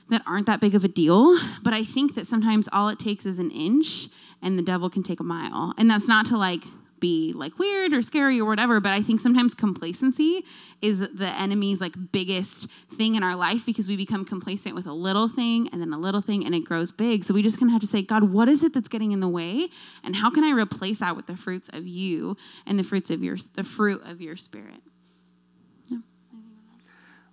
that 0.10 0.22
aren't 0.26 0.48
that 0.48 0.60
big 0.60 0.76
of 0.76 0.84
a 0.84 0.88
deal, 0.88 1.38
but 1.62 1.74
I 1.74 1.84
think 1.84 2.16
that 2.16 2.28
sometimes 2.28 2.68
all 2.72 2.90
it 2.90 3.00
takes 3.00 3.26
is 3.26 3.40
an 3.40 3.52
inch 3.52 4.10
and 4.42 4.58
the 4.58 4.64
devil 4.64 4.90
can 4.90 5.04
take 5.04 5.20
a 5.20 5.24
mile. 5.24 5.74
And 5.78 5.90
that's 5.90 6.08
not 6.08 6.26
to 6.28 6.38
like 6.38 6.64
be 7.00 7.34
like 7.34 7.58
weird 7.60 7.94
or 7.94 8.02
scary 8.02 8.40
or 8.40 8.46
whatever. 8.46 8.80
But 8.80 8.94
I 8.94 9.02
think 9.02 9.20
sometimes 9.22 9.54
complacency 9.54 10.46
is 10.82 11.00
the 11.00 11.28
enemy's 11.28 11.82
like 11.82 11.96
biggest 12.12 12.68
thing 12.98 13.16
in 13.16 13.24
our 13.24 13.36
life 13.36 13.66
because 13.66 13.88
we 13.88 13.96
become 13.96 14.26
complacent 14.26 14.76
with 14.76 14.86
a 14.86 14.94
little 14.94 15.28
thing 15.28 15.70
and 15.72 15.82
then 15.82 15.94
a 15.94 15.98
little 15.98 16.22
thing 16.22 16.46
and 16.46 16.56
it 16.56 16.66
grows 16.66 16.92
big. 16.92 17.24
So 17.24 17.34
we 17.34 17.42
just 17.42 17.60
kind 17.60 17.70
of 17.70 17.74
have 17.74 17.82
to 17.82 17.88
say, 17.88 18.02
God, 18.02 18.24
what 18.24 18.48
is 18.50 18.64
it 18.64 18.74
that's 18.74 18.90
getting 18.90 19.12
in 19.12 19.20
the 19.20 19.28
way? 19.28 19.70
And 20.04 20.16
how 20.16 20.30
can 20.30 20.44
I 20.44 20.52
replace 20.52 21.00
that 21.00 21.16
with 21.16 21.28
the 21.28 21.36
fruits 21.36 21.70
of 21.74 21.88
you 21.88 22.38
and 22.66 22.78
the 22.78 22.84
fruits 22.84 23.10
of 23.10 23.24
your 23.24 23.38
the 23.56 23.64
fruit 23.64 24.02
of 24.06 24.22
your 24.22 24.36
spirit? 24.36 24.82
Yeah. 25.88 26.00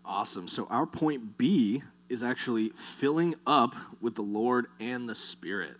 Awesome. 0.04 0.48
So 0.48 0.66
our 0.70 0.86
point 0.86 1.38
B 1.38 1.82
is 2.08 2.22
actually 2.22 2.70
filling 2.70 3.34
up 3.46 3.74
with 4.00 4.14
the 4.14 4.22
Lord 4.22 4.66
and 4.78 5.08
the 5.08 5.14
Spirit. 5.14 5.76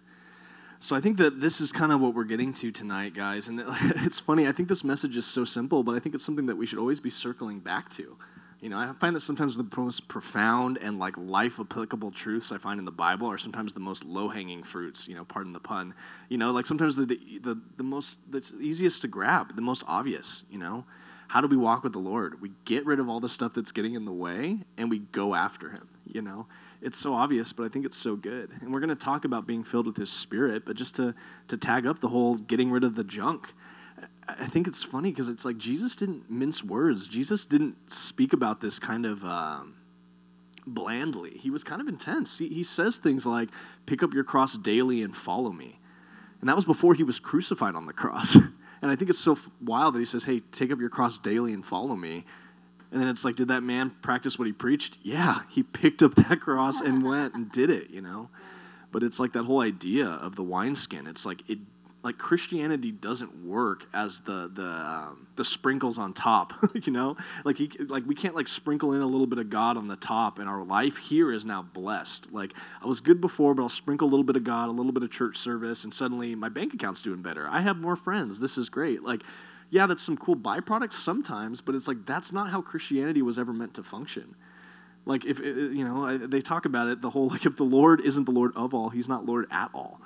So 0.87 0.95
I 0.95 1.01
think 1.01 1.17
that 1.17 1.41
this 1.41 1.61
is 1.61 1.73
kind 1.73 1.91
of 1.91 2.01
what 2.01 2.15
we're 2.15 2.23
getting 2.23 2.53
to 2.53 2.71
tonight, 2.71 3.13
guys. 3.13 3.49
And 3.49 3.61
it's 4.05 4.21
funny, 4.21 4.47
I 4.47 4.53
think 4.53 4.69
this 4.69 4.85
message 4.85 5.17
is 5.17 5.27
so 5.27 5.45
simple, 5.45 5.83
but 5.83 5.97
I 5.97 5.99
think 5.99 6.15
it's 6.15 6.25
something 6.25 6.47
that 6.47 6.55
we 6.55 6.65
should 6.65 6.79
always 6.79 7.01
be 7.01 7.11
circling 7.11 7.59
back 7.59 7.91
to. 7.95 8.17
You 8.61 8.69
know, 8.69 8.79
I 8.79 8.93
find 9.01 9.17
that 9.17 9.21
sometimes 9.21 9.57
the 9.57 9.69
most 9.77 10.07
profound 10.07 10.79
and 10.81 11.01
like 11.01 11.19
life 11.19 11.59
applicable 11.59 12.13
truths 12.13 12.53
I 12.53 12.59
find 12.59 12.79
in 12.79 12.85
the 12.85 12.93
Bible 12.93 13.27
are 13.27 13.37
sometimes 13.37 13.73
the 13.73 13.81
most 13.81 14.05
low 14.05 14.29
hanging 14.29 14.63
fruits, 14.63 15.09
you 15.09 15.17
know, 15.17 15.25
pardon 15.25 15.53
the 15.53 15.59
pun. 15.59 15.93
You 16.29 16.39
know, 16.39 16.53
like 16.53 16.67
sometimes 16.67 16.95
the, 16.95 17.07
the, 17.07 17.61
the 17.77 17.83
most, 17.83 18.31
the 18.31 18.49
easiest 18.61 19.03
to 19.03 19.09
grab, 19.09 19.57
the 19.57 19.63
most 19.63 19.83
obvious, 19.89 20.45
you 20.49 20.59
know. 20.59 20.85
How 21.27 21.41
do 21.41 21.49
we 21.49 21.57
walk 21.57 21.83
with 21.83 21.95
the 21.95 21.99
Lord? 21.99 22.41
We 22.41 22.53
get 22.65 22.87
rid 22.87 23.01
of 23.01 23.09
all 23.09 23.19
the 23.19 23.29
stuff 23.29 23.55
that's 23.55 23.73
getting 23.73 23.95
in 23.95 24.05
the 24.05 24.13
way 24.13 24.61
and 24.79 24.89
we 24.89 25.01
go 25.01 25.35
after 25.35 25.71
Him, 25.71 25.89
you 26.07 26.23
know? 26.23 26.47
It's 26.83 26.99
so 26.99 27.15
obvious, 27.15 27.53
but 27.53 27.65
I 27.65 27.69
think 27.69 27.87
it's 27.87 27.97
so 27.97 28.17
good. 28.17 28.51
And 28.61 28.73
we're 28.73 28.81
going 28.81 28.91
to 28.91 28.95
talk 28.95 29.25
about 29.25 29.47
being 29.47 29.65
filled 29.65 29.87
with 29.87 29.97
His 29.97 30.11
Spirit, 30.11 30.65
but 30.65 30.77
just 30.77 30.97
to, 30.97 31.15
to 31.49 31.57
tag 31.57 31.87
up 31.87 32.01
the 32.01 32.09
whole 32.09 32.37
getting 32.37 32.71
rid 32.71 32.85
of 32.85 32.95
the 32.95 33.05
junk. 33.05 33.55
I 34.29 34.47
think 34.47 34.67
it's 34.67 34.83
funny 34.83 35.11
because 35.11 35.29
it's 35.29 35.45
like 35.45 35.57
Jesus 35.57 35.97
didn't 35.97 36.31
mince 36.31 36.63
words. 36.63 37.07
Jesus 37.07 37.47
didn't 37.47 37.91
speak 37.91 38.33
about 38.33 38.61
this 38.61 38.79
kind 38.79 39.07
of 39.07 39.25
um, 39.25 39.75
blandly. 40.67 41.31
He 41.39 41.51
was 41.51 41.65
kind 41.65 41.81
of 41.81 41.89
intense. 41.89 42.39
He, 42.39 42.49
he 42.49 42.63
says 42.63 42.99
things 42.99 43.25
like, 43.27 43.49
pick 43.87 44.03
up 44.03 44.13
your 44.13 44.25
cross 44.25 44.57
daily 44.57 45.03
and 45.03 45.17
follow 45.17 45.53
me. 45.53 45.79
And 46.41 46.49
that 46.49 46.57
was 46.57 46.65
before 46.65 46.95
he 46.95 47.03
was 47.03 47.19
crucified 47.21 47.75
on 47.75 47.87
the 47.87 47.93
cross. 47.93 48.37
And 48.83 48.91
I 48.91 48.97
think 48.97 49.11
it's 49.11 49.19
so 49.19 49.39
wild 49.61 49.95
that 49.95 49.99
he 49.99 50.05
says, 50.05 50.25
hey, 50.25 50.41
take 50.53 50.71
up 50.71 50.79
your 50.79 50.91
cross 50.91 51.19
daily 51.19 51.53
and 51.53 51.65
follow 51.65 51.97
me. 51.97 52.25
And 52.97 53.03
then 53.03 53.11
it's 53.11 53.27
like, 53.27 53.37
did 53.37 53.49
that 53.49 53.63
man 53.63 53.91
practice 54.01 54.39
what 54.39 54.47
he 54.47 54.55
preached? 54.55 54.97
Yeah, 55.03 55.41
he 55.51 55.63
picked 55.63 56.03
up 56.03 56.15
that 56.15 56.41
cross 56.41 56.81
and 56.81 57.05
went 57.05 57.35
and 57.35 57.53
did 57.53 57.69
it, 57.69 57.91
you 57.91 58.01
know? 58.01 58.31
But 58.91 59.03
it's 59.03 59.21
like 59.21 59.35
that 59.35 59.43
whole 59.43 59.61
idea 59.61 60.07
of 60.07 60.35
the 60.35 60.43
wineskin. 60.43 61.07
It's 61.07 61.27
like 61.27 61.43
it 61.47 61.59
like 62.03 62.17
Christianity 62.17 62.91
doesn't 62.91 63.45
work 63.45 63.87
as 63.93 64.23
the 64.23 64.51
the 64.51 64.65
um, 64.65 65.27
the 65.37 65.45
sprinkles 65.45 65.99
on 65.99 66.15
top, 66.15 66.55
you 66.87 66.91
know. 66.91 67.19
Like 67.45 67.59
he, 67.59 67.71
like 67.87 68.07
we 68.07 68.15
can't 68.15 68.35
like 68.35 68.49
sprinkle 68.49 68.95
in 68.95 69.03
a 69.03 69.07
little 69.07 69.27
bit 69.27 69.41
of 69.41 69.51
God 69.51 69.77
on 69.77 69.89
the 69.89 69.97
top, 69.97 70.39
and 70.39 70.49
our 70.49 70.65
life 70.65 70.97
here 70.97 71.31
is 71.31 71.45
now 71.45 71.61
blessed. 71.75 72.33
Like 72.33 72.55
I 72.83 72.87
was 72.87 73.01
good 73.01 73.21
before, 73.21 73.55
but 73.55 73.63
I'll 73.63 73.69
sprinkle 73.69 74.09
a 74.09 74.11
little 74.11 74.25
bit 74.25 74.37
of 74.37 74.45
God, 74.45 74.71
a 74.71 74.73
little 74.73 74.93
bit 74.93 75.03
of 75.03 75.11
church 75.11 75.37
service, 75.37 75.85
and 75.85 75.93
suddenly 75.93 76.35
my 76.35 76.49
bank 76.49 76.73
account's 76.73 77.03
doing 77.03 77.21
better. 77.21 77.47
I 77.47 77.61
have 77.61 77.77
more 77.77 77.95
friends. 77.95 78.41
This 78.41 78.57
is 78.57 78.71
great. 78.71 79.03
Like. 79.03 79.23
Yeah, 79.71 79.87
that's 79.87 80.03
some 80.03 80.17
cool 80.17 80.37
byproducts 80.37 80.95
sometimes, 80.95 81.61
but 81.61 81.75
it's 81.75 81.89
like 81.89 82.07
that's 82.07 82.33
not 82.33 82.51
how 82.51 82.61
Christianity 82.61 83.23
was 83.23 83.39
ever 83.39 83.53
meant 83.53 83.75
to 83.75 83.83
function 83.83 84.35
like 85.09 85.25
if 85.25 85.39
you 85.39 85.85
know 85.85 86.19
they 86.19 86.41
talk 86.41 86.65
about 86.65 86.89
it 86.89 87.01
the 87.01 87.11
whole 87.11 87.29
like 87.31 87.47
if 87.47 87.57
the 87.57 87.63
lord 87.63 88.01
isn't 88.01 88.25
the 88.25 88.33
lord 88.33 88.51
of 88.57 88.75
all 88.75 88.89
he's 88.89 89.09
not 89.09 89.25
lord 89.25 89.47
at 89.53 89.71
all 89.73 90.01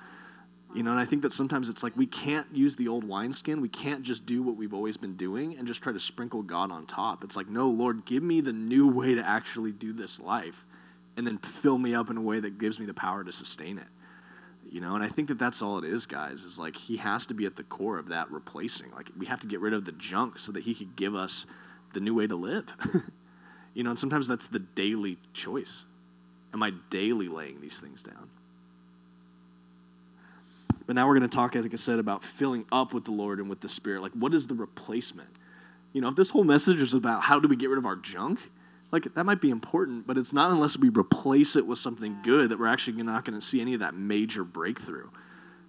you 0.74 0.84
know, 0.84 0.92
and 0.92 1.00
I 1.00 1.04
think 1.04 1.22
that 1.22 1.32
sometimes 1.32 1.68
it's 1.68 1.82
like 1.82 1.96
we 1.96 2.06
can't 2.06 2.46
use 2.52 2.76
the 2.76 2.86
old 2.86 3.02
wineskin. 3.02 3.60
We 3.60 3.68
can't 3.68 4.02
just 4.02 4.24
do 4.24 4.42
what 4.42 4.56
we've 4.56 4.72
always 4.72 4.96
been 4.96 5.16
doing 5.16 5.56
and 5.56 5.66
just 5.66 5.82
try 5.82 5.92
to 5.92 5.98
sprinkle 5.98 6.42
God 6.42 6.70
on 6.70 6.86
top. 6.86 7.24
It's 7.24 7.36
like, 7.36 7.48
no, 7.48 7.68
Lord, 7.68 8.04
give 8.04 8.22
me 8.22 8.40
the 8.40 8.52
new 8.52 8.88
way 8.88 9.14
to 9.14 9.26
actually 9.26 9.72
do 9.72 9.92
this 9.92 10.20
life 10.20 10.64
and 11.16 11.26
then 11.26 11.38
fill 11.38 11.76
me 11.76 11.92
up 11.94 12.08
in 12.08 12.16
a 12.16 12.20
way 12.20 12.38
that 12.38 12.58
gives 12.58 12.78
me 12.78 12.86
the 12.86 12.94
power 12.94 13.24
to 13.24 13.32
sustain 13.32 13.78
it. 13.78 13.88
You 14.70 14.80
know, 14.80 14.94
and 14.94 15.02
I 15.02 15.08
think 15.08 15.26
that 15.28 15.38
that's 15.38 15.62
all 15.62 15.78
it 15.78 15.84
is, 15.84 16.06
guys, 16.06 16.44
is 16.44 16.56
like 16.56 16.76
he 16.76 16.98
has 16.98 17.26
to 17.26 17.34
be 17.34 17.44
at 17.44 17.56
the 17.56 17.64
core 17.64 17.98
of 17.98 18.08
that 18.08 18.30
replacing. 18.30 18.92
Like 18.92 19.08
we 19.18 19.26
have 19.26 19.40
to 19.40 19.48
get 19.48 19.60
rid 19.60 19.72
of 19.74 19.84
the 19.84 19.92
junk 19.92 20.38
so 20.38 20.52
that 20.52 20.62
he 20.62 20.74
could 20.74 20.94
give 20.94 21.12
us 21.12 21.46
the 21.92 21.98
new 21.98 22.14
way 22.14 22.28
to 22.28 22.36
live. 22.36 22.76
you 23.74 23.82
know, 23.82 23.90
and 23.90 23.98
sometimes 23.98 24.28
that's 24.28 24.46
the 24.46 24.60
daily 24.60 25.18
choice. 25.32 25.86
Am 26.54 26.62
I 26.62 26.72
daily 26.88 27.26
laying 27.26 27.60
these 27.60 27.80
things 27.80 28.00
down? 28.00 28.30
But 30.86 30.94
now 30.94 31.08
we're 31.08 31.18
going 31.18 31.28
to 31.28 31.36
talk, 31.36 31.56
as 31.56 31.66
I 31.66 31.76
said, 31.76 31.98
about 31.98 32.24
filling 32.24 32.64
up 32.70 32.94
with 32.94 33.04
the 33.04 33.12
Lord 33.12 33.40
and 33.40 33.48
with 33.48 33.60
the 33.60 33.68
Spirit. 33.68 34.02
Like, 34.02 34.12
what 34.12 34.32
is 34.34 34.46
the 34.46 34.54
replacement? 34.54 35.30
You 35.92 36.00
know, 36.00 36.08
if 36.08 36.16
this 36.16 36.30
whole 36.30 36.44
message 36.44 36.80
is 36.80 36.94
about 36.94 37.22
how 37.22 37.40
do 37.40 37.48
we 37.48 37.56
get 37.56 37.70
rid 37.70 37.78
of 37.78 37.86
our 37.86 37.96
junk, 37.96 38.40
like 38.92 39.14
that 39.14 39.24
might 39.24 39.40
be 39.40 39.50
important, 39.50 40.06
but 40.06 40.18
it's 40.18 40.32
not 40.32 40.50
unless 40.50 40.78
we 40.78 40.88
replace 40.88 41.56
it 41.56 41.66
with 41.66 41.78
something 41.78 42.18
good 42.22 42.50
that 42.50 42.58
we're 42.58 42.66
actually 42.66 43.02
not 43.02 43.24
going 43.24 43.38
to 43.38 43.44
see 43.44 43.60
any 43.60 43.74
of 43.74 43.80
that 43.80 43.94
major 43.94 44.44
breakthrough. 44.44 45.08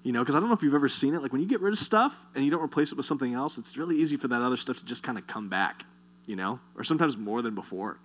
You 0.04 0.12
know, 0.12 0.22
because 0.22 0.34
I 0.34 0.40
don't 0.40 0.50
know 0.50 0.56
if 0.56 0.64
you've 0.64 0.74
ever 0.74 0.88
seen 0.88 1.14
it. 1.14 1.22
Like 1.22 1.32
when 1.32 1.42
you 1.42 1.48
get 1.48 1.62
rid 1.62 1.74
of 1.74 1.78
stuff 1.78 2.26
and 2.34 2.44
you 2.44 2.50
don't 2.50 2.64
replace 2.64 2.92
it 2.92 2.98
with 2.98 3.06
something 3.06 3.34
else, 3.34 3.60
it's 3.60 3.78
really 3.78 3.98
easy 3.98 4.18
for 4.18 4.28
that 4.30 4.42
other 4.42 4.58
stuff 4.58 4.80
to 4.80 4.86
just 4.86 5.04
kind 5.04 5.18
of 5.20 5.28
come 5.28 5.48
back, 5.48 5.86
you 6.26 6.36
know, 6.36 6.60
or 6.76 6.84
sometimes 6.84 7.18
more 7.18 7.44
than 7.44 7.54
before. 7.54 8.00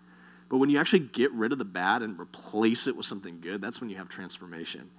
But 0.49 0.59
when 0.59 0.69
you 0.69 0.79
actually 0.79 1.01
get 1.01 1.33
rid 1.33 1.53
of 1.53 1.59
the 1.59 1.65
bad 1.65 2.03
and 2.03 2.21
replace 2.21 2.87
it 2.87 2.97
with 2.97 3.07
something 3.07 3.41
good, 3.41 3.63
that's 3.63 3.81
when 3.81 3.89
you 3.89 3.97
have 3.97 4.09
transformation. 4.09 4.91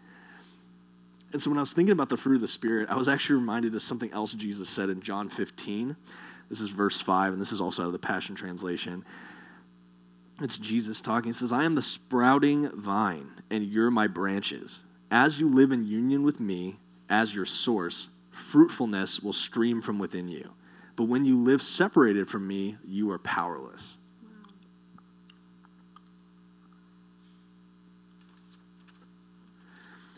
And 1.31 1.41
so 1.41 1.49
when 1.49 1.57
I 1.57 1.61
was 1.61 1.73
thinking 1.73 1.91
about 1.91 2.09
the 2.09 2.17
fruit 2.17 2.35
of 2.35 2.41
the 2.41 2.47
Spirit, 2.47 2.89
I 2.89 2.95
was 2.95 3.07
actually 3.07 3.35
reminded 3.35 3.75
of 3.75 3.81
something 3.81 4.11
else 4.11 4.33
Jesus 4.33 4.69
said 4.69 4.89
in 4.89 5.01
John 5.01 5.29
15. 5.29 5.95
This 6.49 6.61
is 6.61 6.69
verse 6.69 6.99
5, 7.01 7.33
and 7.33 7.41
this 7.41 7.51
is 7.51 7.61
also 7.61 7.83
out 7.83 7.87
of 7.87 7.93
the 7.93 7.99
Passion 7.99 8.33
Translation. 8.35 9.05
It's 10.41 10.57
Jesus 10.57 11.01
talking. 11.01 11.29
He 11.29 11.33
says, 11.33 11.51
I 11.51 11.63
am 11.63 11.75
the 11.75 11.81
sprouting 11.81 12.69
vine, 12.69 13.31
and 13.49 13.63
you're 13.63 13.89
my 13.89 14.07
branches. 14.07 14.83
As 15.09 15.39
you 15.39 15.49
live 15.49 15.71
in 15.71 15.87
union 15.87 16.23
with 16.23 16.39
me 16.39 16.77
as 17.09 17.33
your 17.33 17.45
source, 17.45 18.09
fruitfulness 18.29 19.21
will 19.21 19.33
stream 19.33 19.81
from 19.81 19.97
within 19.97 20.27
you. 20.27 20.51
But 20.95 21.05
when 21.05 21.25
you 21.25 21.39
live 21.39 21.61
separated 21.61 22.29
from 22.29 22.47
me, 22.47 22.77
you 22.85 23.09
are 23.11 23.19
powerless. 23.19 23.97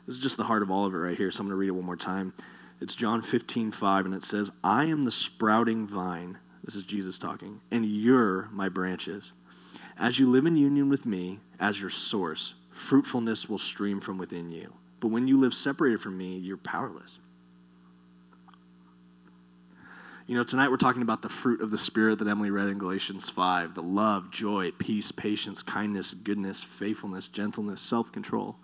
This 0.05 0.15
is 0.15 0.21
just 0.21 0.37
the 0.37 0.43
heart 0.43 0.63
of 0.63 0.71
all 0.71 0.85
of 0.85 0.93
it 0.93 0.97
right 0.97 1.15
here, 1.15 1.29
so 1.29 1.41
I'm 1.41 1.47
going 1.47 1.55
to 1.55 1.59
read 1.59 1.67
it 1.67 1.73
one 1.73 1.85
more 1.85 1.95
time. 1.95 2.33
It's 2.81 2.95
John 2.95 3.21
15, 3.21 3.71
5, 3.71 4.05
and 4.05 4.15
it 4.15 4.23
says, 4.23 4.51
I 4.63 4.85
am 4.85 5.03
the 5.03 5.11
sprouting 5.11 5.85
vine. 5.85 6.39
This 6.63 6.75
is 6.75 6.83
Jesus 6.83 7.19
talking, 7.19 7.61
and 7.71 7.85
you're 7.85 8.49
my 8.51 8.69
branches. 8.69 9.33
As 9.99 10.17
you 10.17 10.29
live 10.29 10.45
in 10.45 10.55
union 10.55 10.89
with 10.89 11.05
me 11.05 11.39
as 11.59 11.81
your 11.81 11.89
source, 11.89 12.55
fruitfulness 12.71 13.49
will 13.49 13.57
stream 13.57 13.99
from 13.99 14.17
within 14.17 14.51
you. 14.51 14.73
But 15.01 15.09
when 15.09 15.27
you 15.27 15.39
live 15.39 15.53
separated 15.53 16.01
from 16.01 16.17
me, 16.17 16.37
you're 16.37 16.57
powerless. 16.57 17.19
You 20.25 20.35
know, 20.35 20.43
tonight 20.43 20.69
we're 20.69 20.77
talking 20.77 21.01
about 21.01 21.21
the 21.21 21.29
fruit 21.29 21.59
of 21.59 21.71
the 21.71 21.77
Spirit 21.77 22.19
that 22.19 22.27
Emily 22.27 22.51
read 22.51 22.69
in 22.69 22.77
Galatians 22.77 23.29
5 23.29 23.73
the 23.73 23.83
love, 23.83 24.31
joy, 24.31 24.71
peace, 24.71 25.11
patience, 25.11 25.63
kindness, 25.63 26.13
goodness, 26.13 26.63
faithfulness, 26.63 27.27
gentleness, 27.27 27.81
self 27.81 28.11
control 28.11 28.55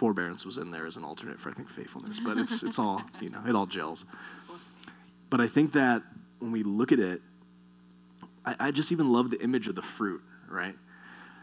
forbearance 0.00 0.46
was 0.46 0.56
in 0.56 0.70
there 0.70 0.86
as 0.86 0.96
an 0.96 1.04
alternate 1.04 1.38
for 1.38 1.50
I 1.50 1.52
think 1.52 1.68
faithfulness, 1.68 2.20
but 2.20 2.38
it's 2.38 2.62
it's 2.62 2.78
all 2.78 3.02
you 3.20 3.28
know 3.28 3.42
it 3.46 3.54
all 3.54 3.66
gels. 3.66 4.06
But 5.28 5.42
I 5.42 5.46
think 5.46 5.72
that 5.72 6.02
when 6.38 6.52
we 6.52 6.62
look 6.62 6.90
at 6.90 6.98
it, 6.98 7.20
I, 8.44 8.56
I 8.58 8.70
just 8.70 8.92
even 8.92 9.12
love 9.12 9.30
the 9.30 9.42
image 9.42 9.68
of 9.68 9.74
the 9.74 9.82
fruit. 9.82 10.22
Right. 10.48 10.74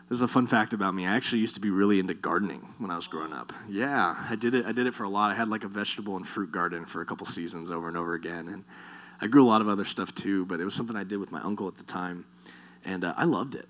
This 0.09 0.17
is 0.17 0.21
a 0.21 0.27
fun 0.27 0.47
fact 0.47 0.73
about 0.73 0.93
me. 0.93 1.05
I 1.05 1.15
actually 1.15 1.39
used 1.39 1.55
to 1.55 1.61
be 1.61 1.69
really 1.69 1.99
into 1.99 2.13
gardening 2.13 2.61
when 2.77 2.91
I 2.91 2.95
was 2.95 3.07
growing 3.07 3.33
up. 3.33 3.51
Yeah, 3.67 4.15
I 4.29 4.37
did 4.37 4.55
it. 4.55 4.65
I 4.65 4.71
did 4.71 4.87
it 4.87 4.93
for 4.93 5.03
a 5.03 5.09
lot. 5.09 5.31
I 5.31 5.33
had 5.33 5.49
like 5.49 5.65
a 5.65 5.67
vegetable 5.67 6.15
and 6.15 6.25
fruit 6.25 6.51
garden 6.51 6.85
for 6.85 7.01
a 7.01 7.05
couple 7.05 7.25
seasons 7.25 7.71
over 7.71 7.89
and 7.89 7.97
over 7.97 8.13
again, 8.13 8.47
and 8.47 8.63
I 9.19 9.27
grew 9.27 9.43
a 9.43 9.49
lot 9.49 9.59
of 9.59 9.67
other 9.67 9.83
stuff 9.83 10.15
too. 10.15 10.45
But 10.45 10.61
it 10.61 10.63
was 10.63 10.73
something 10.73 10.95
I 10.95 11.03
did 11.03 11.17
with 11.17 11.33
my 11.33 11.41
uncle 11.41 11.67
at 11.67 11.75
the 11.75 11.83
time, 11.83 12.25
and 12.85 13.03
uh, 13.03 13.15
I 13.17 13.25
loved 13.25 13.55
it 13.55 13.67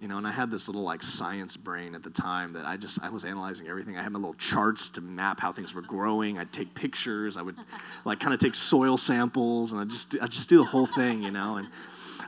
you 0.00 0.08
know 0.08 0.18
and 0.18 0.26
i 0.26 0.30
had 0.30 0.50
this 0.50 0.68
little 0.68 0.82
like 0.82 1.02
science 1.02 1.56
brain 1.56 1.94
at 1.94 2.02
the 2.02 2.10
time 2.10 2.52
that 2.52 2.64
i 2.64 2.76
just 2.76 3.02
i 3.02 3.08
was 3.08 3.24
analyzing 3.24 3.66
everything 3.66 3.96
i 3.96 4.02
had 4.02 4.12
my 4.12 4.18
little 4.18 4.34
charts 4.34 4.88
to 4.88 5.00
map 5.00 5.40
how 5.40 5.52
things 5.52 5.74
were 5.74 5.82
growing 5.82 6.38
i'd 6.38 6.52
take 6.52 6.74
pictures 6.74 7.36
i 7.36 7.42
would 7.42 7.56
like 8.04 8.20
kind 8.20 8.32
of 8.32 8.40
take 8.40 8.54
soil 8.54 8.96
samples 8.96 9.72
and 9.72 9.80
i 9.80 9.84
just 9.84 10.16
i 10.22 10.26
just 10.26 10.48
do 10.48 10.58
the 10.58 10.64
whole 10.64 10.86
thing 10.86 11.22
you 11.22 11.30
know 11.30 11.56
and 11.56 11.68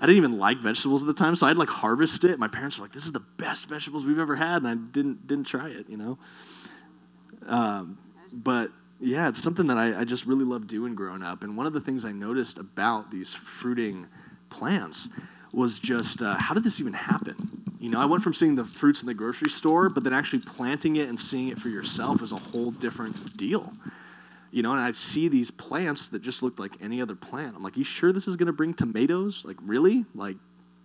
i 0.01 0.07
didn't 0.07 0.17
even 0.17 0.39
like 0.39 0.59
vegetables 0.59 1.03
at 1.03 1.07
the 1.07 1.15
time 1.15 1.35
so 1.37 1.47
i'd 1.47 1.57
like 1.57 1.69
harvest 1.69 2.25
it 2.25 2.39
my 2.39 2.49
parents 2.49 2.79
were 2.79 2.85
like 2.85 2.93
this 2.93 3.05
is 3.05 3.13
the 3.13 3.25
best 3.37 3.69
vegetables 3.69 4.05
we've 4.05 4.19
ever 4.19 4.37
had 4.37 4.63
and 4.63 4.69
i 4.69 4.75
didn't 4.75 5.27
didn't 5.27 5.45
try 5.45 5.69
it 5.69 5.89
you 5.89 5.97
know 5.97 6.19
um, 7.47 7.99
but 8.33 8.71
yeah 9.01 9.29
it's 9.29 9.43
something 9.43 9.69
that 9.69 9.79
I, 9.79 10.01
I 10.01 10.05
just 10.05 10.27
really 10.27 10.45
loved 10.45 10.67
doing 10.69 10.95
growing 10.95 11.23
up 11.23 11.43
and 11.45 11.57
one 11.57 11.67
of 11.67 11.73
the 11.73 11.81
things 11.81 12.05
i 12.05 12.13
noticed 12.13 12.59
about 12.59 13.11
these 13.11 13.35
fruiting 13.35 14.07
plants 14.51 15.09
was 15.53 15.79
just 15.79 16.23
uh, 16.23 16.35
how 16.35 16.55
did 16.55 16.65
this 16.65 16.81
even 16.81 16.93
happen? 16.93 17.37
You 17.81 17.91
know, 17.91 18.01
I 18.01 18.05
went 18.07 18.23
from 18.23 18.35
seeing 18.35 18.57
the 18.57 18.65
fruits 18.65 19.03
in 19.03 19.07
the 19.07 19.15
grocery 19.15 19.51
store, 19.51 19.89
but 19.89 20.05
then 20.05 20.13
actually 20.13 20.41
planting 20.41 20.97
it 20.97 21.09
and 21.09 21.19
seeing 21.19 21.49
it 21.49 21.59
for 21.59 21.69
yourself 21.69 22.23
is 22.23 22.33
a 22.33 22.37
whole 22.37 22.71
different 22.73 23.37
deal. 23.37 23.73
You 24.51 24.63
know, 24.63 24.73
and 24.73 24.81
I'd 24.81 24.95
see 24.95 25.29
these 25.29 25.51
plants 25.51 26.09
that 26.11 26.23
just 26.23 26.43
looked 26.43 26.59
like 26.59 26.73
any 26.81 27.03
other 27.03 27.15
plant. 27.15 27.55
I'm 27.55 27.63
like, 27.63 27.77
you 27.77 27.85
sure 27.85 28.13
this 28.13 28.27
is 28.27 28.37
going 28.37 28.47
to 28.47 28.53
bring 28.53 28.73
tomatoes? 28.73 29.45
Like, 29.45 29.57
really? 29.63 30.07
Like, 30.15 30.37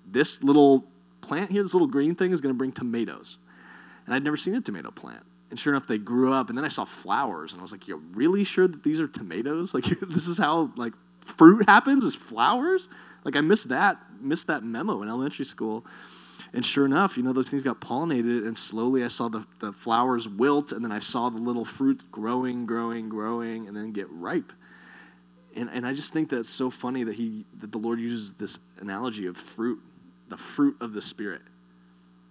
this 0.05 0.43
little 0.43 0.85
plant 1.21 1.51
here, 1.51 1.61
this 1.61 1.73
little 1.73 1.87
green 1.87 2.15
thing 2.15 2.31
is 2.31 2.41
going 2.41 2.53
to 2.53 2.57
bring 2.57 2.71
tomatoes. 2.71 3.37
And 4.05 4.13
I'd 4.13 4.23
never 4.23 4.35
seen 4.35 4.55
a 4.55 4.61
tomato 4.61 4.91
plant. 4.91 5.25
And 5.49 5.59
sure 5.59 5.73
enough, 5.73 5.87
they 5.87 5.97
grew 5.97 6.33
up. 6.33 6.49
And 6.49 6.57
then 6.57 6.65
I 6.65 6.69
saw 6.69 6.83
flowers, 6.83 7.53
and 7.53 7.59
I 7.59 7.61
was 7.61 7.71
like, 7.71 7.87
"You're 7.87 8.01
really 8.13 8.43
sure 8.43 8.67
that 8.67 8.83
these 8.83 8.99
are 8.99 9.07
tomatoes? 9.07 9.73
Like, 9.73 9.83
this 10.01 10.27
is 10.27 10.37
how 10.37 10.71
like 10.75 10.93
fruit 11.19 11.69
happens? 11.69 12.03
Is 12.03 12.15
flowers? 12.15 12.89
Like, 13.23 13.35
I 13.35 13.41
missed 13.41 13.69
that 13.69 13.97
missed 14.19 14.47
that 14.47 14.63
memo 14.63 15.01
in 15.03 15.09
elementary 15.09 15.45
school." 15.45 15.85
And 16.53 16.63
sure 16.63 16.85
enough, 16.85 17.17
you 17.17 17.23
know, 17.23 17.33
those 17.33 17.49
things 17.49 17.63
got 17.63 17.81
pollinated, 17.81 18.45
and 18.45 18.55
slowly 18.55 19.03
I 19.03 19.07
saw 19.07 19.27
the, 19.27 19.45
the 19.59 19.73
flowers 19.73 20.29
wilt, 20.29 20.71
and 20.71 20.85
then 20.85 20.91
I 20.91 20.99
saw 20.99 21.29
the 21.29 21.39
little 21.39 21.65
fruits 21.65 22.03
growing, 22.03 22.67
growing, 22.67 23.09
growing, 23.09 23.67
and 23.67 23.75
then 23.75 23.91
get 23.91 24.07
ripe. 24.11 24.53
And, 25.55 25.69
and 25.71 25.85
I 25.85 25.93
just 25.93 26.13
think 26.13 26.29
that's 26.29 26.49
so 26.49 26.69
funny 26.69 27.03
that 27.03 27.15
he 27.15 27.45
that 27.57 27.71
the 27.71 27.77
Lord 27.79 27.99
uses 27.99 28.35
this 28.35 28.59
analogy 28.79 29.25
of 29.25 29.35
fruit, 29.35 29.79
the 30.29 30.37
fruit 30.37 30.77
of 30.79 30.93
the 30.93 31.01
Spirit. 31.01 31.41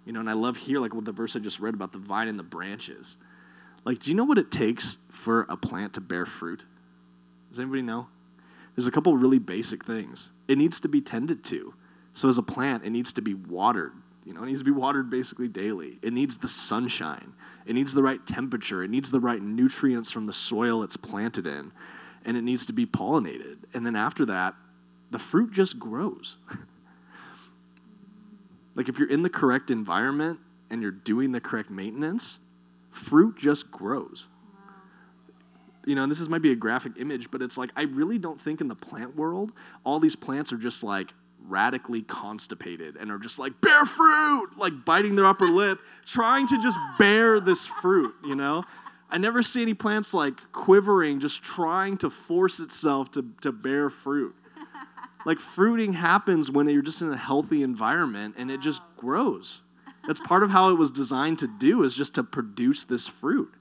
You 0.05 0.13
know, 0.13 0.21
and 0.21 0.31
I 0.31 0.35
love 0.35 0.57
here, 0.57 0.79
like 0.79 0.95
what 0.95 1.05
the 1.05 1.13
verse 1.13 1.35
I 1.37 1.41
just 1.41 1.59
read 1.59 1.75
about 1.75 1.93
the 1.93 1.99
vine 1.99 2.29
and 2.29 2.39
the 2.39 2.45
branches. 2.45 3.19
Like, 3.85 4.01
do 4.01 4.11
you 4.11 4.17
know 4.17 4.25
what 4.25 4.39
it 4.39 4.53
takes 4.53 4.99
for 5.11 5.47
a 5.49 5.57
plant 5.57 5.95
to 5.95 6.01
bear 6.01 6.27
fruit? 6.27 6.65
Does 7.51 7.59
anybody 7.59 7.83
know? 7.83 8.07
There's 8.77 8.87
a 8.87 8.93
couple 8.93 9.17
really 9.17 9.39
basic 9.41 9.85
things. 9.85 10.31
It 10.47 10.59
needs 10.59 10.81
to 10.81 10.89
be 10.89 11.01
tended 11.01 11.43
to. 11.45 11.75
So 12.13 12.29
as 12.29 12.39
a 12.39 12.43
plant, 12.43 12.85
it 12.85 12.91
needs 12.91 13.13
to 13.15 13.23
be 13.23 13.35
watered 13.35 13.93
you 14.25 14.33
know, 14.33 14.43
it 14.43 14.47
needs 14.47 14.61
to 14.61 14.65
be 14.65 14.71
watered 14.71 15.11
basically 15.11 15.49
daily. 15.49 15.99
It 16.03 16.13
needs 16.13 16.39
the 16.39 16.49
sunshine. 16.49 17.33
It 17.67 17.75
needs 17.75 17.95
the 17.95 18.03
right 18.03 18.25
temperature. 18.27 18.83
It 18.83 18.91
needs 18.91 19.11
the 19.11 19.21
right 19.21 19.43
nutrients 19.43 20.11
from 20.11 20.27
the 20.27 20.33
soil 20.33 20.83
it's 20.83 20.97
planted 20.97 21.47
in. 21.47 21.73
And 22.25 22.37
it 22.37 22.43
needs 22.43 22.67
to 22.67 22.73
be 22.73 22.87
pollinated. 22.87 23.59
And 23.75 23.85
then 23.85 23.97
after 23.97 24.25
that, 24.27 24.55
the 25.11 25.19
fruit 25.19 25.53
just 25.53 25.79
grows. 25.79 26.37
like 28.75 28.89
if 28.89 28.99
you're 28.99 29.11
in 29.11 29.23
the 29.23 29.31
correct 29.31 29.71
environment 29.71 30.39
and 30.71 30.83
you're 30.83 30.91
doing 30.91 31.33
the 31.33 31.41
correct 31.41 31.71
maintenance, 31.71 32.39
fruit 32.91 33.37
just 33.37 33.73
grows. 33.73 34.29
You 35.85 35.97
know, 35.97 36.05
and 36.05 36.13
this 36.13 36.21
is 36.21 36.29
might 36.29 36.43
be 36.43 36.53
a 36.53 36.57
graphic 36.57 36.93
image, 36.97 37.33
but 37.33 37.43
it's 37.43 37.59
like 37.59 37.71
I 37.75 37.83
really 37.83 38.19
don't 38.19 38.41
think 38.41 38.61
in 38.61 38.69
the 38.69 38.77
plant 38.77 39.17
world 39.17 39.51
all 39.85 39.99
these 39.99 40.15
plants 40.15 40.53
are 40.53 40.57
just 40.57 40.85
like 40.85 41.13
radically 41.47 42.03
constipated 42.03 42.97
and 42.97 43.11
are 43.11 43.19
just 43.19 43.39
like, 43.39 43.61
bear 43.61 43.85
fruit, 43.85 44.51
like 44.57 44.85
biting 44.85 45.17
their 45.17 45.27
upper 45.27 45.47
lip, 45.47 45.79
trying 46.05 46.47
to 46.49 46.61
just 46.61 46.79
bear 46.99 47.41
this 47.41 47.67
fruit, 47.67 48.15
you 48.25 48.35
know? 48.35 48.65
I 49.11 49.19
never 49.19 49.43
see 49.43 49.61
any 49.61 49.75
plants 49.75 50.15
like 50.15 50.53
quivering, 50.53 51.21
just 51.21 51.43
trying 51.43 51.99
to 51.99 52.09
force 52.09 52.61
itself 52.61 53.11
to, 53.13 53.27
to 53.43 53.53
bear 53.53 53.91
fruit. 53.91 54.35
Like 55.25 55.39
fruiting 55.39 55.93
happens 55.93 56.51
when 56.51 56.69
you're 56.69 56.83
just 56.83 57.03
in 57.03 57.13
a 57.13 57.17
healthy 57.17 57.63
environment 57.63 58.35
and 58.39 58.51
it 58.51 58.61
just 58.61 58.83
grows. 58.97 59.63
That's 60.07 60.19
part 60.19 60.43
of 60.43 60.51
how 60.51 60.71
it 60.71 60.75
was 60.75 60.91
designed 60.91 61.39
to 61.41 61.47
do 61.47 61.85
is 61.85 61.95
just 61.95 62.15
to 62.17 62.25
produce 62.25 62.85
this 62.85 63.07
fruit. 63.07 63.53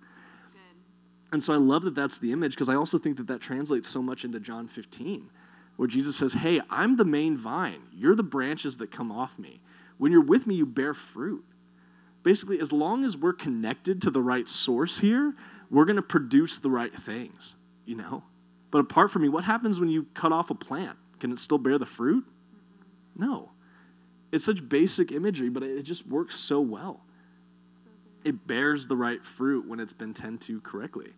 And 1.32 1.44
so 1.44 1.54
I 1.54 1.58
love 1.58 1.84
that 1.84 1.96
that's 1.96 2.18
the 2.18 2.32
image 2.32 2.54
because 2.56 2.70
I 2.70 2.76
also 2.76 2.98
think 2.98 3.18
that 3.18 3.28
that 3.28 3.42
translates 3.42 3.88
so 3.88 4.02
much 4.02 4.26
into 4.26 4.40
John 4.40 4.68
15 4.68 5.30
where 5.82 5.88
Jesus 5.88 6.16
says, 6.16 6.34
Hey, 6.34 6.62
I'm 6.70 6.98
the 6.98 7.06
main 7.06 7.36
vine. 7.36 7.82
You're 7.92 8.14
the 8.14 8.22
branches 8.22 8.78
that 8.78 8.92
come 8.92 9.12
off 9.12 9.40
me. 9.40 9.62
When 9.98 10.12
you're 10.12 10.22
with 10.22 10.46
me, 10.46 10.54
you 10.54 10.68
bear 10.68 10.94
fruit. 10.94 11.44
Basically, 12.22 12.60
as 12.60 12.72
long 12.72 13.04
as 13.04 13.18
we're 13.18 13.34
connected 13.34 14.00
to 14.04 14.12
the 14.12 14.22
right 14.22 14.48
source 14.48 15.00
here, 15.00 15.34
we're 15.72 15.86
going 15.86 15.96
to 15.96 16.04
produce 16.04 16.60
the 16.60 16.70
right 16.70 16.94
things, 16.94 17.56
you 17.84 17.96
know? 17.96 18.22
But 18.70 18.78
apart 18.78 19.10
from 19.10 19.24
me, 19.24 19.30
what 19.30 19.46
happens 19.46 19.80
when 19.80 19.90
you 19.90 20.06
cut 20.14 20.32
off 20.32 20.52
a 20.52 20.54
plant? 20.54 21.00
Can 21.20 21.32
it 21.32 21.40
still 21.40 21.58
bear 21.58 21.80
the 21.80 21.88
fruit? 21.88 22.26
No. 23.18 23.50
It's 24.32 24.46
such 24.46 24.70
basic 24.70 25.12
imagery, 25.12 25.50
but 25.50 25.64
it 25.64 25.82
just 25.82 26.06
works 26.06 26.36
so 26.36 26.62
well. 26.62 27.02
It 28.24 28.46
bears 28.46 28.86
the 28.86 28.96
right 28.96 29.26
fruit 29.26 29.68
when 29.68 29.80
it's 29.80 29.94
been 29.94 30.14
tended 30.14 30.42
to 30.42 30.62
correctly. 30.62 31.14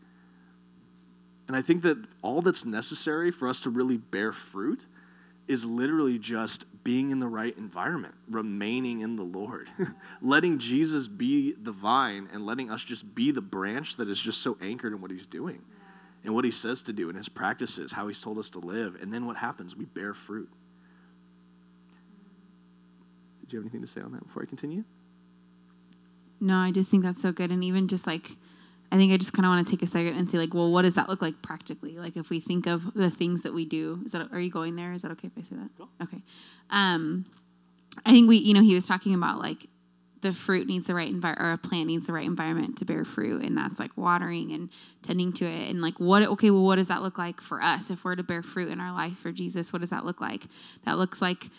And 1.47 1.57
I 1.57 1.61
think 1.61 1.81
that 1.81 1.97
all 2.21 2.41
that's 2.41 2.65
necessary 2.65 3.31
for 3.31 3.47
us 3.47 3.61
to 3.61 3.69
really 3.69 3.97
bear 3.97 4.31
fruit 4.31 4.85
is 5.47 5.65
literally 5.65 6.17
just 6.17 6.83
being 6.83 7.11
in 7.11 7.19
the 7.19 7.27
right 7.27 7.55
environment, 7.57 8.13
remaining 8.29 9.01
in 9.01 9.17
the 9.17 9.23
Lord, 9.23 9.69
letting 10.21 10.57
Jesus 10.57 11.07
be 11.07 11.53
the 11.53 11.71
vine 11.71 12.29
and 12.31 12.45
letting 12.45 12.71
us 12.71 12.83
just 12.83 13.13
be 13.13 13.31
the 13.31 13.41
branch 13.41 13.97
that 13.97 14.07
is 14.07 14.21
just 14.21 14.41
so 14.41 14.57
anchored 14.61 14.93
in 14.93 15.01
what 15.01 15.11
he's 15.11 15.25
doing 15.25 15.61
and 16.23 16.33
what 16.33 16.45
he 16.45 16.51
says 16.51 16.81
to 16.83 16.93
do 16.93 17.09
and 17.09 17.17
his 17.17 17.27
practices, 17.27 17.91
how 17.91 18.07
he's 18.07 18.21
told 18.21 18.37
us 18.37 18.49
to 18.51 18.59
live. 18.59 18.97
And 19.01 19.13
then 19.13 19.25
what 19.25 19.37
happens? 19.37 19.75
We 19.75 19.85
bear 19.85 20.13
fruit. 20.13 20.49
Did 23.41 23.53
you 23.53 23.59
have 23.59 23.65
anything 23.65 23.81
to 23.81 23.87
say 23.87 24.01
on 24.01 24.13
that 24.13 24.25
before 24.25 24.43
I 24.43 24.45
continue? 24.45 24.85
No, 26.39 26.57
I 26.57 26.71
just 26.71 26.89
think 26.89 27.03
that's 27.03 27.21
so 27.21 27.31
good. 27.31 27.51
And 27.51 27.63
even 27.63 27.87
just 27.87 28.07
like, 28.07 28.37
I 28.93 28.95
think 28.95 29.11
I 29.11 29.17
just 29.17 29.33
kind 29.33 29.43
of 29.43 29.49
want 29.49 29.67
to 29.67 29.71
take 29.71 29.81
a 29.81 29.87
second 29.87 30.15
and 30.17 30.29
say, 30.29 30.37
like, 30.37 30.53
well, 30.53 30.71
what 30.71 30.83
does 30.83 30.93
that 30.93 31.09
look 31.09 31.19
like 31.19 31.41
practically? 31.41 31.97
Like, 31.97 32.15
if 32.15 32.29
we 32.29 32.39
think 32.39 32.67
of 32.67 32.93
the 32.93 33.09
things 33.09 33.41
that 33.41 33.51
we 33.51 33.65
do, 33.65 33.99
is 34.05 34.11
that 34.11 34.31
are 34.31 34.39
you 34.39 34.51
going 34.51 34.75
there? 34.75 34.93
Is 34.93 35.01
that 35.01 35.09
okay 35.13 35.29
if 35.29 35.33
I 35.35 35.41
say 35.41 35.55
that? 35.55 35.75
Go. 35.75 35.89
Okay. 35.99 36.21
Um, 36.69 37.25
I 38.05 38.11
think 38.11 38.29
we, 38.29 38.37
you 38.37 38.53
know, 38.53 38.61
he 38.61 38.75
was 38.75 38.85
talking 38.85 39.15
about 39.15 39.39
like 39.39 39.65
the 40.21 40.31
fruit 40.31 40.67
needs 40.67 40.85
the 40.85 40.93
right 40.93 41.09
environment, 41.09 41.43
or 41.43 41.53
a 41.53 41.57
plant 41.57 41.87
needs 41.87 42.05
the 42.05 42.13
right 42.13 42.25
environment 42.27 42.77
to 42.77 42.85
bear 42.85 43.03
fruit, 43.03 43.41
and 43.41 43.57
that's 43.57 43.79
like 43.79 43.97
watering 43.97 44.51
and 44.51 44.69
tending 45.01 45.33
to 45.33 45.45
it, 45.45 45.71
and 45.71 45.81
like 45.81 45.99
what? 45.99 46.21
Okay, 46.21 46.51
well, 46.51 46.63
what 46.63 46.75
does 46.75 46.89
that 46.89 47.01
look 47.01 47.17
like 47.17 47.41
for 47.41 47.63
us 47.63 47.89
if 47.89 48.05
we're 48.05 48.15
to 48.15 48.21
bear 48.21 48.43
fruit 48.43 48.71
in 48.71 48.79
our 48.79 48.93
life 48.93 49.17
for 49.17 49.31
Jesus? 49.31 49.73
What 49.73 49.79
does 49.79 49.89
that 49.89 50.05
look 50.05 50.21
like? 50.21 50.43
That 50.85 50.99
looks 50.99 51.19
like 51.19 51.49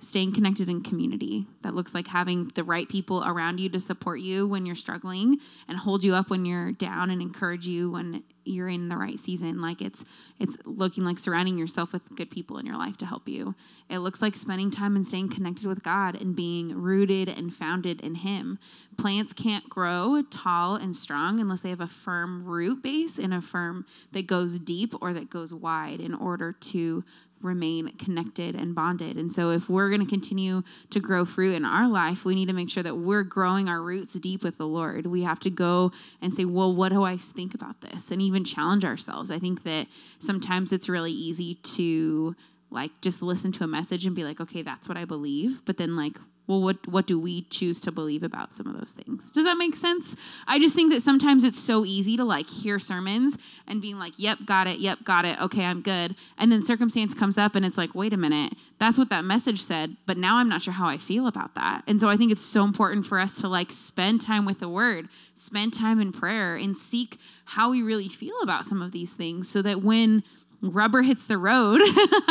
staying 0.00 0.34
connected 0.34 0.68
in 0.68 0.82
community. 0.82 1.46
That 1.62 1.74
looks 1.74 1.94
like 1.94 2.08
having 2.08 2.50
the 2.54 2.64
right 2.64 2.88
people 2.88 3.22
around 3.24 3.60
you 3.60 3.68
to 3.70 3.80
support 3.80 4.20
you 4.20 4.48
when 4.48 4.66
you're 4.66 4.74
struggling 4.74 5.38
and 5.68 5.78
hold 5.78 6.02
you 6.02 6.14
up 6.14 6.30
when 6.30 6.44
you're 6.44 6.72
down 6.72 7.10
and 7.10 7.22
encourage 7.22 7.66
you 7.66 7.90
when 7.92 8.24
you're 8.44 8.68
in 8.68 8.88
the 8.88 8.96
right 8.96 9.18
season. 9.18 9.60
Like 9.60 9.80
it's 9.82 10.04
it's 10.38 10.56
looking 10.64 11.04
like 11.04 11.18
surrounding 11.18 11.58
yourself 11.58 11.92
with 11.92 12.14
good 12.16 12.30
people 12.30 12.58
in 12.58 12.66
your 12.66 12.76
life 12.76 12.96
to 12.98 13.06
help 13.06 13.28
you. 13.28 13.54
It 13.88 13.98
looks 13.98 14.22
like 14.22 14.34
spending 14.34 14.70
time 14.70 14.96
and 14.96 15.06
staying 15.06 15.30
connected 15.30 15.66
with 15.66 15.82
God 15.82 16.20
and 16.20 16.34
being 16.34 16.74
rooted 16.74 17.28
and 17.28 17.54
founded 17.54 18.00
in 18.00 18.16
him. 18.16 18.58
Plants 18.96 19.32
can't 19.32 19.68
grow 19.68 20.22
tall 20.30 20.76
and 20.76 20.96
strong 20.96 21.40
unless 21.40 21.60
they 21.60 21.70
have 21.70 21.80
a 21.80 21.86
firm 21.86 22.44
root 22.44 22.82
base 22.82 23.18
and 23.18 23.34
a 23.34 23.42
firm 23.42 23.84
that 24.12 24.26
goes 24.26 24.58
deep 24.58 24.94
or 25.00 25.12
that 25.12 25.30
goes 25.30 25.52
wide 25.52 26.00
in 26.00 26.14
order 26.14 26.52
to 26.52 27.04
remain 27.42 27.96
connected 27.96 28.54
and 28.54 28.74
bonded. 28.74 29.16
And 29.16 29.32
so, 29.32 29.50
if 29.50 29.68
we're 29.68 29.88
going 29.88 30.00
to 30.00 30.06
continue 30.06 30.62
to 30.90 31.00
grow 31.00 31.24
fruit 31.24 31.54
in 31.54 31.64
our 31.64 31.88
life, 31.88 32.24
we 32.24 32.34
need 32.34 32.46
to 32.46 32.52
make 32.52 32.70
sure 32.70 32.82
that 32.82 32.96
we're 32.96 33.22
growing 33.22 33.68
our 33.68 33.80
roots 33.82 34.14
deep 34.14 34.42
with 34.42 34.58
the 34.58 34.66
Lord. 34.66 35.06
We 35.06 35.22
have 35.22 35.40
to 35.40 35.50
go 35.50 35.92
and 36.20 36.34
say, 36.34 36.44
Well, 36.44 36.74
what 36.74 36.90
do 36.90 37.02
I 37.04 37.16
think 37.16 37.54
about 37.54 37.80
this? 37.80 38.10
And 38.10 38.20
even 38.20 38.44
challenge 38.44 38.84
ourselves. 38.84 39.30
I 39.30 39.38
think 39.38 39.62
that 39.64 39.86
sometimes 40.18 40.72
it's 40.72 40.88
really 40.88 41.12
easy 41.12 41.54
to 41.54 42.36
like 42.70 42.92
just 43.00 43.22
listen 43.22 43.52
to 43.52 43.64
a 43.64 43.66
message 43.66 44.06
and 44.06 44.14
be 44.14 44.24
like, 44.24 44.40
Okay, 44.40 44.62
that's 44.62 44.88
what 44.88 44.98
I 44.98 45.04
believe. 45.04 45.62
But 45.64 45.76
then, 45.76 45.96
like, 45.96 46.18
well 46.46 46.62
what 46.62 46.86
what 46.88 47.06
do 47.06 47.18
we 47.18 47.42
choose 47.42 47.80
to 47.80 47.92
believe 47.92 48.22
about 48.22 48.54
some 48.54 48.66
of 48.66 48.78
those 48.78 48.92
things? 48.92 49.30
Does 49.30 49.44
that 49.44 49.56
make 49.56 49.76
sense? 49.76 50.16
I 50.46 50.58
just 50.58 50.74
think 50.74 50.92
that 50.92 51.02
sometimes 51.02 51.44
it's 51.44 51.58
so 51.58 51.84
easy 51.84 52.16
to 52.16 52.24
like 52.24 52.48
hear 52.48 52.78
sermons 52.78 53.36
and 53.66 53.80
being 53.80 53.98
like 53.98 54.14
yep 54.16 54.38
got 54.44 54.66
it 54.66 54.78
yep 54.78 55.04
got 55.04 55.24
it 55.24 55.40
okay 55.40 55.64
i'm 55.64 55.80
good. 55.82 56.16
And 56.38 56.50
then 56.50 56.64
circumstance 56.64 57.14
comes 57.14 57.38
up 57.38 57.54
and 57.54 57.64
it's 57.64 57.78
like 57.78 57.94
wait 57.94 58.12
a 58.12 58.16
minute 58.16 58.54
that's 58.78 58.98
what 58.98 59.10
that 59.10 59.24
message 59.24 59.62
said 59.62 59.96
but 60.06 60.16
now 60.16 60.36
i'm 60.36 60.48
not 60.48 60.62
sure 60.62 60.74
how 60.74 60.86
i 60.86 60.98
feel 60.98 61.26
about 61.26 61.54
that. 61.54 61.82
And 61.86 62.00
so 62.00 62.08
i 62.08 62.16
think 62.16 62.32
it's 62.32 62.44
so 62.44 62.64
important 62.64 63.06
for 63.06 63.18
us 63.18 63.36
to 63.36 63.48
like 63.48 63.70
spend 63.70 64.20
time 64.20 64.44
with 64.44 64.60
the 64.60 64.68
word 64.68 65.08
spend 65.34 65.72
time 65.72 66.00
in 66.00 66.12
prayer 66.12 66.56
and 66.56 66.76
seek 66.76 67.18
how 67.46 67.70
we 67.70 67.82
really 67.82 68.08
feel 68.08 68.40
about 68.42 68.64
some 68.64 68.82
of 68.82 68.92
these 68.92 69.14
things 69.14 69.48
so 69.48 69.62
that 69.62 69.82
when 69.82 70.22
rubber 70.62 71.02
hits 71.02 71.24
the 71.26 71.38
road, 71.38 71.80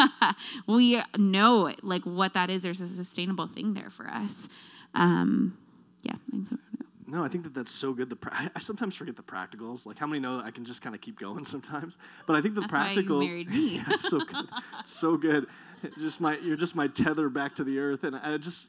we 0.68 1.02
know 1.18 1.74
like 1.82 2.06
what 2.06 2.34
that 2.34 2.50
is. 2.50 2.64
There's 2.64 2.82
a 2.82 2.88
sustainable 2.88 3.48
thing 3.48 3.74
there 3.74 3.90
for 3.90 4.08
us. 4.08 4.48
Um, 4.94 5.58
yeah. 6.04 6.16
No, 7.08 7.24
I 7.24 7.28
think 7.28 7.44
that 7.46 7.56
that's 7.56 7.72
so 7.74 7.92
good. 7.94 8.10
The 8.12 8.16
pra- 8.16 8.52
I 8.56 8.60
sometimes 8.60 8.96
forget 8.96 9.16
the 9.16 9.24
practicals. 9.24 9.86
Like 9.88 9.98
how 9.98 10.06
many 10.06 10.20
know 10.20 10.42
I 10.44 10.52
can 10.52 10.64
just 10.64 10.82
kind 10.84 10.94
of 10.94 11.02
keep 11.02 11.20
going 11.20 11.44
sometimes. 11.56 11.98
But 12.28 12.36
I 12.36 12.42
think 12.42 12.56
the 12.56 12.62
That's 12.62 12.72
practicals. 12.74 13.18
why 13.18 13.24
you 13.24 13.28
married 13.30 13.50
me. 13.50 13.76
yeah, 13.88 13.90
so 13.96 14.20
good, 14.20 14.46
so 14.84 15.18
good. 15.18 15.48
Just 16.00 16.22
my, 16.22 16.38
you're 16.40 16.58
just 16.58 16.76
my 16.76 16.88
tether 16.88 17.30
back 17.30 17.56
to 17.56 17.64
the 17.64 17.80
earth, 17.80 18.04
and 18.04 18.16
I 18.16 18.38
just, 18.38 18.68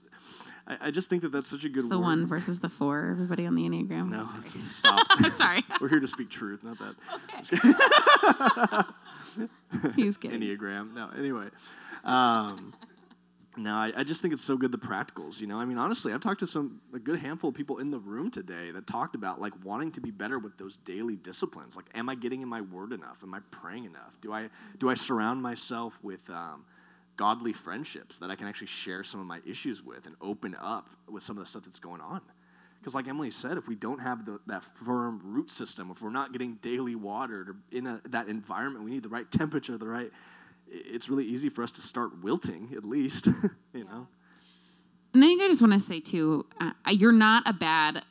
I, 0.66 0.92
just 0.92 1.10
think 1.10 1.22
that 1.22 1.32
that's 1.32 1.48
such 1.48 1.64
a 1.64 1.68
good 1.68 1.80
It's 1.80 1.88
the 1.88 1.98
word. 1.98 2.04
one 2.04 2.26
versus 2.26 2.60
the 2.60 2.68
four. 2.68 3.08
Everybody 3.10 3.46
on 3.46 3.56
the 3.56 3.62
enneagram. 3.68 4.10
No, 4.10 4.28
let's 4.34 4.76
stop. 4.76 5.04
I'm 5.10 5.30
sorry. 5.32 5.64
We're 5.80 5.88
here 5.88 5.98
to 5.98 6.06
speak 6.06 6.30
truth, 6.30 6.62
not 6.62 6.78
that 6.78 6.94
He's 10.04 10.16
kidding. 10.18 10.40
enneagram. 10.40 10.94
No, 10.94 11.10
anyway. 11.16 11.48
Um, 12.04 12.72
No, 13.56 13.74
I, 13.74 13.92
I 13.96 14.04
just 14.04 14.22
think 14.22 14.32
it's 14.32 14.44
so 14.44 14.56
good 14.56 14.70
the 14.70 14.78
practicals. 14.78 15.40
You 15.40 15.48
know, 15.48 15.58
I 15.58 15.64
mean, 15.64 15.76
honestly, 15.76 16.12
I've 16.12 16.20
talked 16.20 16.38
to 16.40 16.46
some 16.46 16.80
a 16.94 16.98
good 17.00 17.18
handful 17.18 17.50
of 17.50 17.56
people 17.56 17.78
in 17.78 17.90
the 17.90 17.98
room 17.98 18.30
today 18.30 18.70
that 18.70 18.86
talked 18.86 19.16
about 19.16 19.40
like 19.40 19.52
wanting 19.64 19.90
to 19.92 20.00
be 20.00 20.12
better 20.12 20.38
with 20.38 20.56
those 20.56 20.76
daily 20.76 21.16
disciplines. 21.16 21.76
Like, 21.76 21.86
am 21.94 22.08
I 22.08 22.14
getting 22.14 22.42
in 22.42 22.48
my 22.48 22.60
word 22.60 22.92
enough? 22.92 23.22
Am 23.24 23.34
I 23.34 23.40
praying 23.50 23.84
enough? 23.86 24.16
Do 24.20 24.32
I 24.32 24.50
do 24.78 24.88
I 24.88 24.94
surround 24.94 25.42
myself 25.42 25.98
with 26.00 26.30
um, 26.30 26.64
godly 27.16 27.52
friendships 27.52 28.20
that 28.20 28.30
I 28.30 28.36
can 28.36 28.46
actually 28.46 28.68
share 28.68 29.02
some 29.02 29.20
of 29.20 29.26
my 29.26 29.40
issues 29.44 29.82
with 29.82 30.06
and 30.06 30.14
open 30.20 30.56
up 30.60 30.88
with 31.08 31.22
some 31.24 31.36
of 31.36 31.42
the 31.42 31.50
stuff 31.50 31.64
that's 31.64 31.80
going 31.80 32.00
on? 32.00 32.20
Because, 32.80 32.94
like 32.94 33.08
Emily 33.08 33.30
said, 33.30 33.58
if 33.58 33.68
we 33.68 33.74
don't 33.74 34.00
have 34.00 34.24
the, 34.24 34.40
that 34.46 34.64
firm 34.64 35.20
root 35.22 35.50
system, 35.50 35.90
if 35.90 36.00
we're 36.00 36.10
not 36.10 36.32
getting 36.32 36.54
daily 36.62 36.94
watered 36.94 37.50
or 37.50 37.56
in 37.70 37.86
a, 37.86 38.00
that 38.08 38.28
environment, 38.28 38.84
we 38.84 38.90
need 38.90 39.02
the 39.02 39.10
right 39.10 39.30
temperature, 39.30 39.76
the 39.76 39.86
right 39.86 40.10
it's 40.70 41.08
really 41.08 41.24
easy 41.24 41.48
for 41.48 41.62
us 41.62 41.72
to 41.72 41.80
start 41.80 42.22
wilting, 42.22 42.72
at 42.76 42.84
least, 42.84 43.26
you 43.74 43.84
know. 43.84 44.06
And 45.12 45.24
I 45.24 45.26
think 45.26 45.42
I 45.42 45.48
just 45.48 45.60
want 45.60 45.74
to 45.74 45.80
say 45.80 46.00
too, 46.00 46.46
uh, 46.60 46.72
you're 46.90 47.12
not 47.12 47.42
a 47.46 47.52
bad 47.52 48.02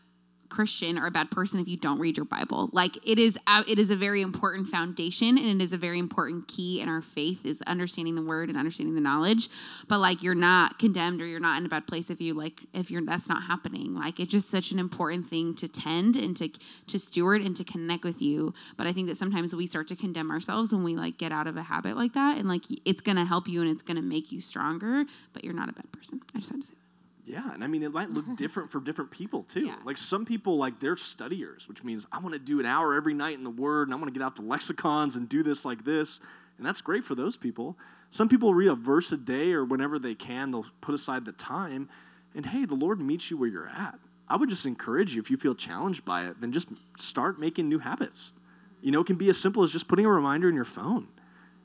Christian 0.50 0.98
or 0.98 1.06
a 1.06 1.12
bad 1.12 1.32
person 1.32 1.60
if 1.60 1.68
you 1.68 1.78
don't 1.78 2.00
read 2.00 2.18
your 2.18 2.26
Bible. 2.26 2.70
Like 2.74 2.98
it 3.06 3.20
is, 3.20 3.38
it 3.68 3.80
is 3.80 3.90
a 3.90 3.96
very 3.96 4.22
important 4.22 4.68
foundation, 4.68 5.38
and 5.38 5.62
it 5.62 5.64
is 5.64 5.74
a 5.74 5.78
very 5.78 6.00
important 6.00 6.48
key 6.48 6.82
in 6.82 6.90
our 6.90 7.02
faith 7.02 7.46
is 7.46 7.62
understanding 7.68 8.16
the 8.16 8.22
Word 8.22 8.50
and 8.50 8.58
understanding 8.58 8.96
the 8.96 9.02
knowledge. 9.02 9.50
But 9.88 10.00
like 10.00 10.24
you're 10.24 10.36
not 10.36 10.80
condemned 10.80 11.22
or 11.22 11.26
you're 11.26 11.40
not 11.40 11.58
in 11.60 11.66
a 11.66 11.70
bad 11.70 11.88
place 11.88 12.10
if 12.10 12.20
you 12.20 12.34
like 12.34 12.62
if 12.74 12.92
you're 12.92 13.06
that's 13.06 13.30
not 13.30 13.44
happening. 13.44 13.96
Like 13.96 14.20
it's 14.20 14.32
just 14.32 14.50
such 14.50 14.72
an 14.72 14.80
important 14.80 15.30
thing 15.30 15.56
to 15.56 15.68
tend 15.68 16.18
and 16.18 16.36
to 16.38 16.50
to 16.88 17.00
steward 17.00 17.42
and 17.42 17.56
to 17.56 17.64
connect 17.64 18.04
with 18.04 18.22
you. 18.22 18.54
But 18.78 18.88
I 18.88 18.94
think 18.94 19.08
that 19.08 19.18
sometimes 19.18 19.56
we 19.56 19.68
start 19.68 19.88
to 19.90 19.96
condemn 19.96 20.32
ourselves 20.32 20.74
when 20.74 20.84
we 20.84 20.96
like 20.96 21.18
get 21.18 21.32
out 21.32 21.48
of 21.48 21.58
a 21.58 21.64
habit 21.64 21.96
like 21.96 22.14
that, 22.14 22.38
and 22.38 22.48
like 22.48 22.64
it's 22.86 23.02
gonna 23.02 23.26
help 23.26 23.48
you 23.48 23.62
and 23.62 23.70
it's 23.70 23.84
gonna 23.84 24.02
make 24.02 24.32
you 24.32 24.42
stronger. 24.42 25.06
But 25.34 25.44
you're 25.44 25.54
not 25.54 25.70
a 25.70 25.74
bad 25.74 25.92
person. 25.92 26.22
I 26.36 26.40
just 26.40 26.52
had 26.52 26.62
to 26.62 26.68
say 26.68 26.74
that. 26.74 26.89
Yeah, 27.30 27.54
and 27.54 27.64
I 27.64 27.68
mean 27.68 27.84
it 27.84 27.94
might 27.94 28.10
look 28.10 28.26
different 28.36 28.70
for 28.72 28.80
different 28.80 29.12
people 29.12 29.44
too. 29.44 29.68
Yeah. 29.68 29.76
Like 29.86 29.98
some 29.98 30.26
people 30.26 30.58
like 30.58 30.80
they're 30.80 30.98
studiers, 30.98 31.70
which 31.70 31.84
means 31.84 32.08
I 32.12 32.20
want 32.20 32.34
to 32.34 32.40
do 32.40 32.60
an 32.60 32.66
hour 32.66 32.96
every 32.96 33.14
night 33.14 33.36
in 33.38 33.44
the 33.44 33.50
word 33.50 33.88
and 33.88 33.94
I 33.94 33.98
want 33.98 34.12
to 34.14 34.18
get 34.18 34.26
out 34.26 34.36
the 34.36 34.42
lexicons 34.42 35.16
and 35.16 35.30
do 35.30 35.44
this 35.44 35.64
like 35.64 35.86
this, 35.86 36.20
and 36.58 36.66
that's 36.66 36.82
great 36.82 37.04
for 37.04 37.16
those 37.16 37.38
people. 37.38 37.78
Some 38.10 38.28
people 38.28 38.54
read 38.56 38.70
a 38.70 38.76
verse 38.76 39.12
a 39.12 39.18
day 39.18 39.52
or 39.52 39.64
whenever 39.64 40.00
they 40.00 40.16
can, 40.16 40.50
they'll 40.52 40.66
put 40.82 40.96
aside 40.96 41.26
the 41.26 41.32
time 41.32 41.90
and 42.36 42.46
hey, 42.46 42.66
the 42.66 42.76
Lord 42.76 43.00
meets 43.00 43.30
you 43.32 43.38
where 43.38 43.50
you're 43.50 43.70
at. 43.70 44.00
I 44.28 44.36
would 44.36 44.50
just 44.50 44.66
encourage 44.66 45.16
you 45.16 45.22
if 45.22 45.32
you 45.32 45.38
feel 45.38 45.56
challenged 45.56 46.06
by 46.06 46.26
it, 46.26 46.40
then 46.40 46.52
just 46.52 46.70
start 46.98 47.40
making 47.40 47.68
new 47.68 47.80
habits. 47.80 48.34
You 48.82 48.92
know, 48.92 49.02
it 49.02 49.08
can 49.08 49.16
be 49.16 49.30
as 49.30 49.38
simple 49.38 49.64
as 49.64 49.72
just 49.72 49.88
putting 49.88 50.06
a 50.06 50.10
reminder 50.10 50.48
in 50.48 50.56
your 50.56 50.66
phone. 50.66 51.08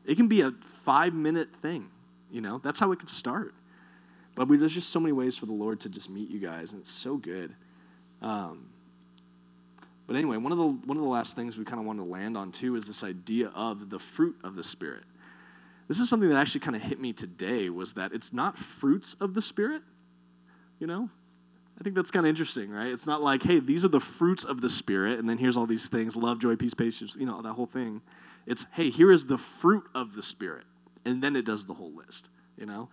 It 0.05 0.17
can 0.17 0.27
be 0.27 0.41
a 0.41 0.51
5-minute 0.51 1.55
thing, 1.55 1.91
you 2.31 2.41
know. 2.41 2.59
That's 2.59 2.81
how 2.81 2.93
it 2.93 2.99
can 2.99 3.09
start. 3.09 3.55
But 4.35 4.49
we, 4.49 4.57
there's 4.57 4.75
just 4.75 4.91
so 4.91 5.01
many 5.01 5.13
ways 5.13 5.37
for 5.37 5.47
the 5.47 5.53
Lord 5.53 5.81
to 5.81 5.89
just 5.89 6.11
meet 6.11 6.29
you 6.29 6.41
guys, 6.41 6.73
and 6.73 6.81
it's 6.83 6.91
so 6.91 7.17
good. 7.17 7.55
Um, 8.21 8.71
but 10.07 10.17
anyway, 10.17 10.37
one 10.37 10.53
of 10.53 10.59
the 10.59 10.67
one 10.67 10.97
of 10.97 11.03
the 11.03 11.09
last 11.09 11.37
things 11.37 11.57
we 11.57 11.65
kind 11.65 11.81
of 11.81 11.87
want 11.87 11.99
to 11.99 12.05
land 12.05 12.37
on 12.37 12.53
too 12.53 12.77
is 12.77 12.87
this 12.87 13.05
idea 13.05 13.49
of 13.55 13.91
the 13.91 13.99
fruit 13.99 14.37
of 14.45 14.57
the 14.57 14.65
Spirit. 14.65 15.05
This 15.89 16.01
is 16.01 16.09
something 16.09 16.29
that 16.29 16.37
actually 16.37 16.61
kind 16.61 16.77
of 16.77 16.83
hit 16.83 17.01
me 17.01 17.13
today. 17.13 17.71
Was 17.71 17.95
that 17.95 18.13
it's 18.13 18.33
not 18.33 18.59
fruits 18.59 19.15
of 19.15 19.35
the 19.35 19.43
Spirit, 19.43 19.83
you 20.79 20.87
know? 20.87 21.11
I 21.79 21.83
think 21.83 21.97
that's 21.97 22.11
kind 22.11 22.25
of 22.25 22.31
interesting, 22.31 22.71
right? 22.71 22.87
It's 22.87 23.07
not 23.07 23.21
like, 23.21 23.43
hey, 23.43 23.59
these 23.59 23.85
are 23.85 23.89
the 23.89 24.01
fruits 24.01 24.45
of 24.45 24.61
the 24.61 24.69
Spirit, 24.69 25.19
and 25.19 25.29
then 25.29 25.39
here's 25.39 25.57
all 25.57 25.67
these 25.67 25.89
things 25.89 26.17
love, 26.17 26.39
joy, 26.39 26.57
peace, 26.57 26.75
patience, 26.75 27.17
you 27.19 27.27
know, 27.27 27.43
that 27.43 27.53
whole 27.55 27.67
thing. 27.67 28.01
It's, 28.47 28.67
hey, 28.73 28.91
here 28.91 29.11
is 29.11 29.27
the 29.27 29.39
fruit 29.39 29.85
of 29.95 30.15
the 30.15 30.23
Spirit. 30.23 30.65
And 31.05 31.23
then 31.23 31.37
it 31.37 31.45
does 31.45 31.67
the 31.67 31.75
whole 31.75 31.93
list, 31.93 32.29
you 32.57 32.67
know? 32.67 32.89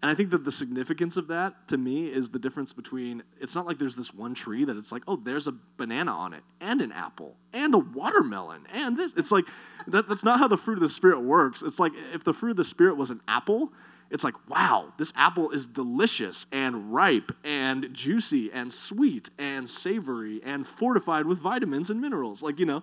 And 0.00 0.10
I 0.10 0.14
think 0.14 0.30
that 0.30 0.44
the 0.44 0.52
significance 0.52 1.16
of 1.16 1.26
that 1.26 1.66
to 1.68 1.76
me 1.76 2.06
is 2.06 2.30
the 2.30 2.38
difference 2.38 2.72
between 2.72 3.24
it's 3.40 3.56
not 3.56 3.66
like 3.66 3.78
there's 3.78 3.96
this 3.96 4.14
one 4.14 4.32
tree 4.32 4.64
that 4.64 4.76
it's 4.76 4.92
like, 4.92 5.02
oh, 5.08 5.16
there's 5.16 5.48
a 5.48 5.54
banana 5.76 6.12
on 6.12 6.32
it, 6.34 6.44
and 6.60 6.80
an 6.80 6.92
apple, 6.92 7.34
and 7.52 7.74
a 7.74 7.78
watermelon, 7.78 8.64
and 8.72 8.96
this. 8.96 9.12
It's 9.16 9.32
like, 9.32 9.46
that, 9.88 10.08
that's 10.08 10.22
not 10.22 10.38
how 10.38 10.46
the 10.46 10.56
fruit 10.56 10.74
of 10.74 10.82
the 10.82 10.88
Spirit 10.88 11.22
works. 11.22 11.62
It's 11.62 11.80
like 11.80 11.92
if 12.14 12.22
the 12.22 12.32
fruit 12.32 12.52
of 12.52 12.56
the 12.56 12.64
Spirit 12.64 12.96
was 12.96 13.10
an 13.10 13.20
apple, 13.26 13.72
it's 14.10 14.24
like, 14.24 14.34
wow, 14.48 14.92
this 14.98 15.12
apple 15.16 15.50
is 15.50 15.66
delicious 15.66 16.46
and 16.52 16.94
ripe 16.94 17.32
and 17.44 17.92
juicy 17.92 18.50
and 18.52 18.72
sweet 18.72 19.30
and 19.36 19.68
savory 19.68 20.40
and 20.44 20.66
fortified 20.66 21.26
with 21.26 21.38
vitamins 21.40 21.90
and 21.90 22.00
minerals. 22.00 22.42
Like, 22.42 22.58
you 22.58 22.66
know, 22.66 22.80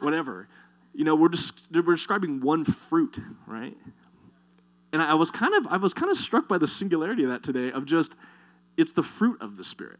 whatever. 0.00 0.48
You 0.94 1.04
know, 1.04 1.14
we're, 1.14 1.28
just, 1.28 1.68
we're 1.74 1.82
describing 1.82 2.40
one 2.40 2.64
fruit, 2.64 3.18
right? 3.46 3.76
And 4.92 5.02
I 5.02 5.14
was 5.14 5.30
kind 5.30 5.54
of 5.54 5.66
I 5.68 5.78
was 5.78 5.94
kind 5.94 6.10
of 6.10 6.16
struck 6.16 6.48
by 6.48 6.58
the 6.58 6.68
singularity 6.68 7.24
of 7.24 7.30
that 7.30 7.42
today 7.42 7.72
of 7.72 7.86
just 7.86 8.14
it's 8.76 8.92
the 8.92 9.02
fruit 9.02 9.40
of 9.40 9.56
the 9.56 9.64
spirit. 9.64 9.98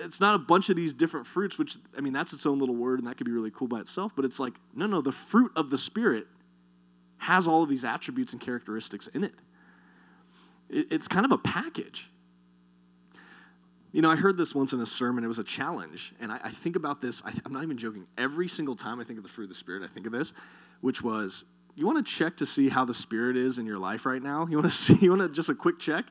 It's 0.00 0.20
not 0.20 0.34
a 0.34 0.38
bunch 0.38 0.68
of 0.70 0.76
these 0.76 0.92
different 0.92 1.26
fruits, 1.26 1.58
which 1.58 1.76
I 1.96 2.00
mean 2.00 2.12
that's 2.12 2.32
its 2.32 2.46
own 2.46 2.58
little 2.58 2.76
word 2.76 2.98
and 2.98 3.08
that 3.08 3.16
could 3.16 3.26
be 3.26 3.32
really 3.32 3.50
cool 3.50 3.68
by 3.68 3.80
itself. 3.80 4.12
But 4.14 4.24
it's 4.24 4.38
like 4.38 4.54
no, 4.74 4.86
no, 4.86 5.00
the 5.00 5.12
fruit 5.12 5.52
of 5.56 5.70
the 5.70 5.78
spirit 5.78 6.26
has 7.18 7.46
all 7.46 7.62
of 7.62 7.68
these 7.68 7.84
attributes 7.84 8.32
and 8.32 8.40
characteristics 8.40 9.06
in 9.08 9.24
it. 9.24 9.34
It's 10.68 11.06
kind 11.06 11.24
of 11.24 11.32
a 11.32 11.38
package. 11.38 12.08
You 13.92 14.00
know, 14.00 14.10
I 14.10 14.16
heard 14.16 14.38
this 14.38 14.54
once 14.54 14.72
in 14.72 14.80
a 14.80 14.86
sermon. 14.86 15.22
It 15.22 15.28
was 15.28 15.38
a 15.38 15.44
challenge, 15.44 16.14
and 16.18 16.32
I, 16.32 16.40
I 16.44 16.48
think 16.48 16.76
about 16.76 17.02
this. 17.02 17.22
I, 17.26 17.32
I'm 17.44 17.52
not 17.52 17.62
even 17.62 17.76
joking. 17.76 18.06
Every 18.16 18.48
single 18.48 18.74
time 18.74 18.98
I 18.98 19.04
think 19.04 19.18
of 19.18 19.22
the 19.22 19.28
fruit 19.28 19.44
of 19.44 19.50
the 19.50 19.54
spirit, 19.54 19.82
I 19.82 19.86
think 19.86 20.06
of 20.06 20.12
this, 20.12 20.32
which 20.80 21.02
was 21.02 21.44
you 21.74 21.86
want 21.86 22.04
to 22.04 22.12
check 22.12 22.36
to 22.38 22.46
see 22.46 22.68
how 22.68 22.84
the 22.84 22.94
spirit 22.94 23.36
is 23.36 23.58
in 23.58 23.66
your 23.66 23.78
life 23.78 24.04
right 24.04 24.22
now? 24.22 24.46
You 24.48 24.58
want 24.58 24.70
to 24.70 24.76
see, 24.76 24.96
you 25.00 25.10
want 25.10 25.22
to 25.22 25.28
just 25.28 25.48
a 25.48 25.54
quick 25.54 25.78
check? 25.78 26.06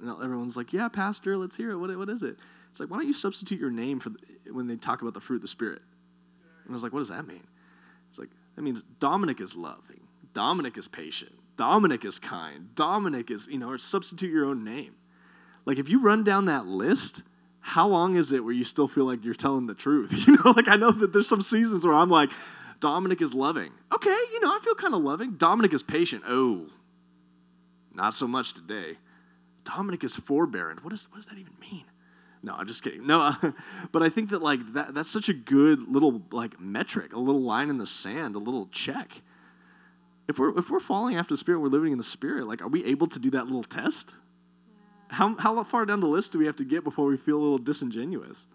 And 0.00 0.10
everyone's 0.22 0.56
like, 0.56 0.72
yeah, 0.72 0.88
pastor, 0.88 1.36
let's 1.36 1.56
hear 1.56 1.72
it. 1.72 1.76
What, 1.76 1.96
what 1.96 2.08
is 2.08 2.22
it? 2.22 2.36
It's 2.70 2.80
like, 2.80 2.90
why 2.90 2.98
don't 2.98 3.06
you 3.06 3.12
substitute 3.12 3.60
your 3.60 3.70
name 3.70 4.00
for 4.00 4.10
the, 4.10 4.18
when 4.52 4.66
they 4.66 4.76
talk 4.76 5.02
about 5.02 5.14
the 5.14 5.20
fruit 5.20 5.36
of 5.36 5.42
the 5.42 5.48
spirit? 5.48 5.82
And 6.64 6.70
I 6.70 6.72
was 6.72 6.82
like, 6.82 6.92
what 6.92 7.00
does 7.00 7.08
that 7.08 7.26
mean? 7.26 7.46
It's 8.08 8.18
like, 8.18 8.30
that 8.56 8.62
means 8.62 8.82
Dominick 9.00 9.40
is 9.40 9.56
loving. 9.56 10.00
Dominick 10.32 10.76
is 10.76 10.88
patient. 10.88 11.32
Dominick 11.56 12.04
is 12.04 12.18
kind. 12.18 12.74
Dominick 12.74 13.30
is, 13.30 13.46
you 13.46 13.58
know, 13.58 13.70
or 13.70 13.78
substitute 13.78 14.32
your 14.32 14.46
own 14.46 14.64
name. 14.64 14.94
Like 15.66 15.78
if 15.78 15.88
you 15.88 16.00
run 16.00 16.24
down 16.24 16.46
that 16.46 16.66
list, 16.66 17.22
how 17.60 17.86
long 17.86 18.16
is 18.16 18.32
it 18.32 18.44
where 18.44 18.52
you 18.52 18.64
still 18.64 18.88
feel 18.88 19.04
like 19.04 19.24
you're 19.24 19.34
telling 19.34 19.66
the 19.66 19.74
truth? 19.74 20.12
You 20.26 20.36
know, 20.36 20.50
like 20.50 20.68
I 20.68 20.76
know 20.76 20.90
that 20.90 21.12
there's 21.12 21.28
some 21.28 21.40
seasons 21.40 21.84
where 21.84 21.94
I'm 21.94 22.10
like, 22.10 22.30
Dominick 22.84 23.22
is 23.22 23.32
loving. 23.32 23.72
Okay, 23.94 24.10
you 24.10 24.40
know, 24.40 24.54
I 24.54 24.58
feel 24.58 24.74
kind 24.74 24.92
of 24.92 25.02
loving. 25.02 25.36
Dominick 25.36 25.72
is 25.72 25.82
patient. 25.82 26.22
Oh, 26.26 26.66
not 27.94 28.12
so 28.12 28.28
much 28.28 28.52
today. 28.52 28.98
Dominick 29.64 30.04
is 30.04 30.14
forbearant. 30.14 30.84
What, 30.84 30.92
is, 30.92 31.10
what 31.10 31.16
does 31.16 31.24
that 31.28 31.38
even 31.38 31.54
mean? 31.62 31.86
No, 32.42 32.52
I'm 32.52 32.66
just 32.66 32.82
kidding. 32.82 33.06
No, 33.06 33.22
uh, 33.22 33.52
but 33.92 34.02
I 34.02 34.10
think 34.10 34.28
that 34.28 34.42
like 34.42 34.74
that, 34.74 34.92
that's 34.92 35.08
such 35.08 35.30
a 35.30 35.32
good 35.32 35.88
little 35.88 36.20
like 36.30 36.60
metric, 36.60 37.14
a 37.14 37.18
little 37.18 37.40
line 37.40 37.70
in 37.70 37.78
the 37.78 37.86
sand, 37.86 38.36
a 38.36 38.38
little 38.38 38.66
check. 38.66 39.22
If 40.28 40.38
we're 40.38 40.58
if 40.58 40.68
we're 40.68 40.78
falling 40.78 41.16
after 41.16 41.32
the 41.32 41.38
Spirit, 41.38 41.60
we're 41.60 41.68
living 41.68 41.92
in 41.92 41.96
the 41.96 42.04
Spirit. 42.04 42.46
Like, 42.46 42.60
are 42.60 42.68
we 42.68 42.84
able 42.84 43.06
to 43.06 43.18
do 43.18 43.30
that 43.30 43.46
little 43.46 43.64
test? 43.64 44.14
How 45.08 45.34
how 45.38 45.64
far 45.64 45.86
down 45.86 46.00
the 46.00 46.06
list 46.06 46.32
do 46.32 46.38
we 46.38 46.44
have 46.44 46.56
to 46.56 46.66
get 46.66 46.84
before 46.84 47.06
we 47.06 47.16
feel 47.16 47.38
a 47.38 47.42
little 47.42 47.56
disingenuous? 47.56 48.46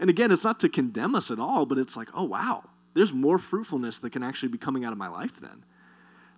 And 0.00 0.10
again, 0.10 0.32
it's 0.32 0.42
not 0.42 0.58
to 0.58 0.68
condemn 0.68 1.14
us 1.14 1.30
at 1.30 1.38
all, 1.38 1.66
but 1.66 1.78
it's 1.78 1.96
like, 1.96 2.08
oh 2.14 2.24
wow, 2.24 2.64
there's 2.94 3.12
more 3.12 3.38
fruitfulness 3.38 3.98
that 4.00 4.10
can 4.10 4.22
actually 4.22 4.48
be 4.48 4.58
coming 4.58 4.84
out 4.84 4.92
of 4.92 4.98
my 4.98 5.08
life 5.08 5.40
then. 5.40 5.64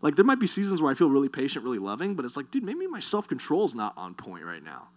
Like 0.01 0.17
there 0.17 0.25
might 0.25 0.41
be 0.41 0.47
seasons 0.47 0.83
where 0.83 0.91
I 0.91 0.95
feel 0.95 1.09
really 1.09 1.29
patient, 1.29 1.65
really 1.65 1.79
loving, 1.79 2.15
but 2.15 2.25
it's 2.25 2.37
like, 2.37 2.51
dude, 2.51 2.65
maybe 2.65 2.87
my 2.87 3.01
self 3.01 3.29
control 3.29 3.65
is 3.65 3.75
not 3.75 3.95
on 3.97 4.15
point 4.15 4.45
right 4.45 4.63
now. 4.63 4.89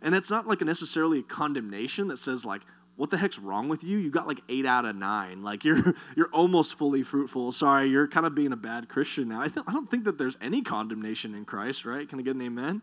And 0.00 0.14
it's 0.14 0.30
not 0.30 0.46
like 0.46 0.60
a 0.60 0.64
necessarily 0.64 1.18
a 1.18 1.22
condemnation 1.22 2.08
that 2.08 2.18
says 2.18 2.46
like, 2.46 2.62
what 2.94 3.10
the 3.10 3.16
heck's 3.16 3.38
wrong 3.38 3.68
with 3.68 3.84
you? 3.84 3.98
You 3.98 4.10
got 4.10 4.26
like 4.26 4.40
eight 4.48 4.66
out 4.66 4.84
of 4.84 4.96
nine. 4.96 5.42
Like 5.42 5.64
you're 5.66 5.94
you're 6.16 6.30
almost 6.32 6.76
fully 6.76 7.02
fruitful. 7.02 7.52
Sorry, 7.52 7.88
you're 7.88 8.08
kind 8.08 8.26
of 8.26 8.34
being 8.34 8.52
a 8.52 8.56
bad 8.56 8.88
Christian 8.88 9.28
now. 9.28 9.42
I, 9.42 9.48
th- 9.48 9.66
I 9.66 9.72
don't 9.72 9.90
think 9.90 10.04
that 10.04 10.18
there's 10.18 10.38
any 10.40 10.62
condemnation 10.62 11.34
in 11.34 11.44
Christ, 11.44 11.84
right? 11.84 12.08
Can 12.08 12.18
I 12.18 12.22
get 12.22 12.36
an 12.36 12.42
amen? 12.42 12.82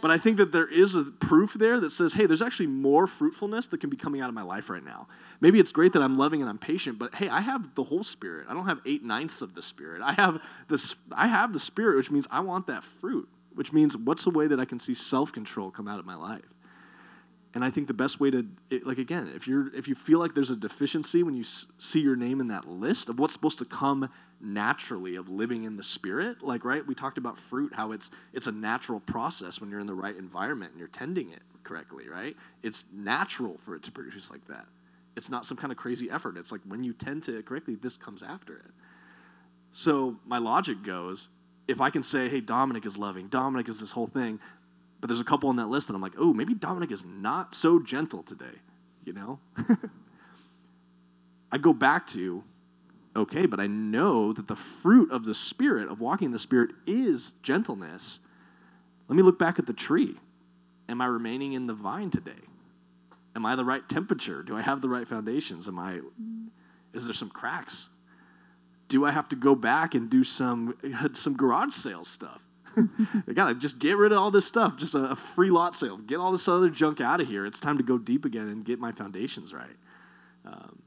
But 0.00 0.10
I 0.10 0.18
think 0.18 0.38
that 0.38 0.52
there 0.52 0.66
is 0.66 0.94
a 0.94 1.04
proof 1.04 1.54
there 1.54 1.78
that 1.80 1.90
says, 1.90 2.14
hey, 2.14 2.26
there's 2.26 2.40
actually 2.42 2.68
more 2.68 3.06
fruitfulness 3.06 3.66
that 3.68 3.80
can 3.80 3.90
be 3.90 3.96
coming 3.96 4.20
out 4.20 4.28
of 4.28 4.34
my 4.34 4.42
life 4.42 4.70
right 4.70 4.84
now. 4.84 5.08
Maybe 5.40 5.60
it's 5.60 5.72
great 5.72 5.92
that 5.92 6.02
I'm 6.02 6.16
loving 6.16 6.40
and 6.40 6.48
I'm 6.48 6.58
patient, 6.58 6.98
but 6.98 7.14
hey, 7.14 7.28
I 7.28 7.40
have 7.40 7.74
the 7.74 7.84
whole 7.84 8.02
spirit. 8.02 8.46
I 8.48 8.54
don't 8.54 8.66
have 8.66 8.80
eight 8.86 9.04
ninths 9.04 9.42
of 9.42 9.54
the 9.54 9.62
spirit. 9.62 10.00
I 10.02 10.12
have 10.12 10.42
this 10.68 10.96
I 11.12 11.26
have 11.26 11.52
the 11.52 11.60
spirit, 11.60 11.96
which 11.96 12.10
means 12.10 12.26
I 12.30 12.40
want 12.40 12.66
that 12.68 12.82
fruit, 12.82 13.28
which 13.54 13.72
means 13.72 13.96
what's 13.96 14.24
the 14.24 14.30
way 14.30 14.46
that 14.46 14.58
I 14.58 14.64
can 14.64 14.78
see 14.78 14.94
self-control 14.94 15.72
come 15.72 15.86
out 15.86 15.98
of 15.98 16.06
my 16.06 16.16
life? 16.16 16.48
And 17.52 17.64
I 17.64 17.70
think 17.70 17.88
the 17.88 17.94
best 17.94 18.20
way 18.20 18.30
to, 18.30 18.46
like 18.84 18.98
again, 18.98 19.30
if 19.34 19.48
you're 19.48 19.74
if 19.74 19.88
you 19.88 19.94
feel 19.94 20.18
like 20.18 20.34
there's 20.34 20.50
a 20.50 20.56
deficiency 20.56 21.22
when 21.22 21.34
you 21.34 21.44
see 21.44 22.00
your 22.00 22.16
name 22.16 22.40
in 22.40 22.48
that 22.48 22.68
list 22.68 23.08
of 23.08 23.18
what's 23.18 23.34
supposed 23.34 23.58
to 23.58 23.64
come 23.64 24.08
naturally 24.40 25.16
of 25.16 25.28
living 25.28 25.64
in 25.64 25.76
the 25.76 25.82
spirit, 25.82 26.42
like 26.42 26.64
right, 26.64 26.86
we 26.86 26.94
talked 26.94 27.18
about 27.18 27.38
fruit, 27.38 27.74
how 27.74 27.92
it's 27.92 28.10
it's 28.32 28.46
a 28.46 28.52
natural 28.52 29.00
process 29.00 29.60
when 29.60 29.70
you're 29.70 29.80
in 29.80 29.86
the 29.86 29.94
right 29.94 30.16
environment 30.16 30.72
and 30.72 30.78
you're 30.78 30.88
tending 30.88 31.30
it 31.30 31.42
correctly, 31.62 32.08
right? 32.08 32.36
It's 32.62 32.84
natural 32.92 33.58
for 33.58 33.74
it 33.74 33.82
to 33.84 33.92
produce 33.92 34.30
like 34.30 34.46
that. 34.48 34.66
It's 35.16 35.28
not 35.28 35.44
some 35.44 35.56
kind 35.56 35.72
of 35.72 35.78
crazy 35.78 36.10
effort. 36.10 36.36
It's 36.36 36.52
like 36.52 36.62
when 36.66 36.84
you 36.84 36.92
tend 36.92 37.22
to 37.24 37.38
it 37.38 37.46
correctly, 37.46 37.74
this 37.74 37.96
comes 37.96 38.22
after 38.22 38.56
it. 38.56 38.70
So 39.70 40.16
my 40.26 40.38
logic 40.38 40.82
goes, 40.82 41.28
if 41.68 41.80
I 41.80 41.90
can 41.90 42.02
say, 42.02 42.28
hey, 42.28 42.40
Dominick 42.40 42.86
is 42.86 42.98
loving, 42.98 43.28
Dominick 43.28 43.68
is 43.68 43.80
this 43.80 43.92
whole 43.92 44.06
thing, 44.06 44.40
but 45.00 45.06
there's 45.08 45.20
a 45.20 45.24
couple 45.24 45.48
on 45.48 45.56
that 45.56 45.68
list 45.68 45.88
that 45.88 45.94
I'm 45.94 46.00
like, 46.00 46.14
oh, 46.18 46.32
maybe 46.32 46.54
Dominick 46.54 46.90
is 46.90 47.04
not 47.04 47.54
so 47.54 47.78
gentle 47.78 48.22
today, 48.22 48.58
you 49.04 49.12
know? 49.12 49.38
I 51.52 51.58
go 51.58 51.72
back 51.72 52.06
to, 52.08 52.44
okay, 53.14 53.46
but 53.46 53.60
I 53.60 53.66
know 53.66 54.32
that 54.32 54.48
the 54.48 54.56
fruit 54.56 55.10
of 55.10 55.24
the 55.24 55.34
Spirit, 55.34 55.88
of 55.88 56.00
walking 56.00 56.26
in 56.26 56.32
the 56.32 56.38
Spirit, 56.38 56.70
is 56.86 57.32
gentleness. 57.42 58.20
Let 59.08 59.16
me 59.16 59.22
look 59.22 59.38
back 59.38 59.58
at 59.58 59.66
the 59.66 59.72
tree. 59.72 60.16
Am 60.88 61.00
I 61.00 61.06
remaining 61.06 61.52
in 61.52 61.66
the 61.66 61.74
vine 61.74 62.10
today? 62.10 62.32
Am 63.36 63.46
I 63.46 63.56
the 63.56 63.64
right 63.64 63.88
temperature? 63.88 64.42
Do 64.42 64.56
I 64.56 64.62
have 64.62 64.82
the 64.82 64.88
right 64.88 65.06
foundations? 65.06 65.68
Am 65.68 65.78
I, 65.78 66.00
is 66.92 67.04
there 67.04 67.14
some 67.14 67.30
cracks? 67.30 67.90
Do 68.88 69.06
I 69.06 69.12
have 69.12 69.28
to 69.28 69.36
go 69.36 69.54
back 69.54 69.94
and 69.94 70.10
do 70.10 70.24
some, 70.24 70.76
some 71.12 71.36
garage 71.36 71.72
sale 71.72 72.04
stuff? 72.04 72.42
I 72.76 73.32
gotta 73.32 73.54
just 73.54 73.78
get 73.78 73.96
rid 73.96 74.12
of 74.12 74.18
all 74.18 74.30
this 74.30 74.46
stuff. 74.46 74.76
Just 74.76 74.94
a, 74.94 75.10
a, 75.10 75.16
free 75.16 75.50
lot 75.50 75.74
sale. 75.74 75.96
Get 75.96 76.18
all 76.18 76.32
this 76.32 76.46
other 76.46 76.70
junk 76.70 77.00
out 77.00 77.20
of 77.20 77.28
here. 77.28 77.44
It's 77.44 77.58
time 77.58 77.76
to 77.78 77.82
go 77.82 77.98
deep 77.98 78.24
again 78.24 78.48
and 78.48 78.64
get 78.64 78.78
my 78.78 78.92
foundations 78.92 79.52
right. 79.52 79.76
Um, 80.44 80.79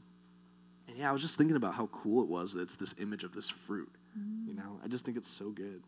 and 0.94 1.02
yeah, 1.02 1.10
I 1.10 1.12
was 1.12 1.24
just 1.24 1.40
thinking 1.40 1.58
about 1.58 1.74
how 1.74 1.88
cool 1.88 2.22
it 2.22 2.30
was 2.30 2.54
that 2.54 2.62
it's 2.62 2.76
this 2.76 2.94
image 3.00 3.24
of 3.24 3.34
this 3.34 3.50
fruit. 3.50 3.90
You 4.16 4.54
mm. 4.54 4.58
know, 4.58 4.80
I 4.84 4.88
just 4.88 5.04
think 5.06 5.18
it's 5.18 5.28
so 5.28 5.50
good. 5.50 5.82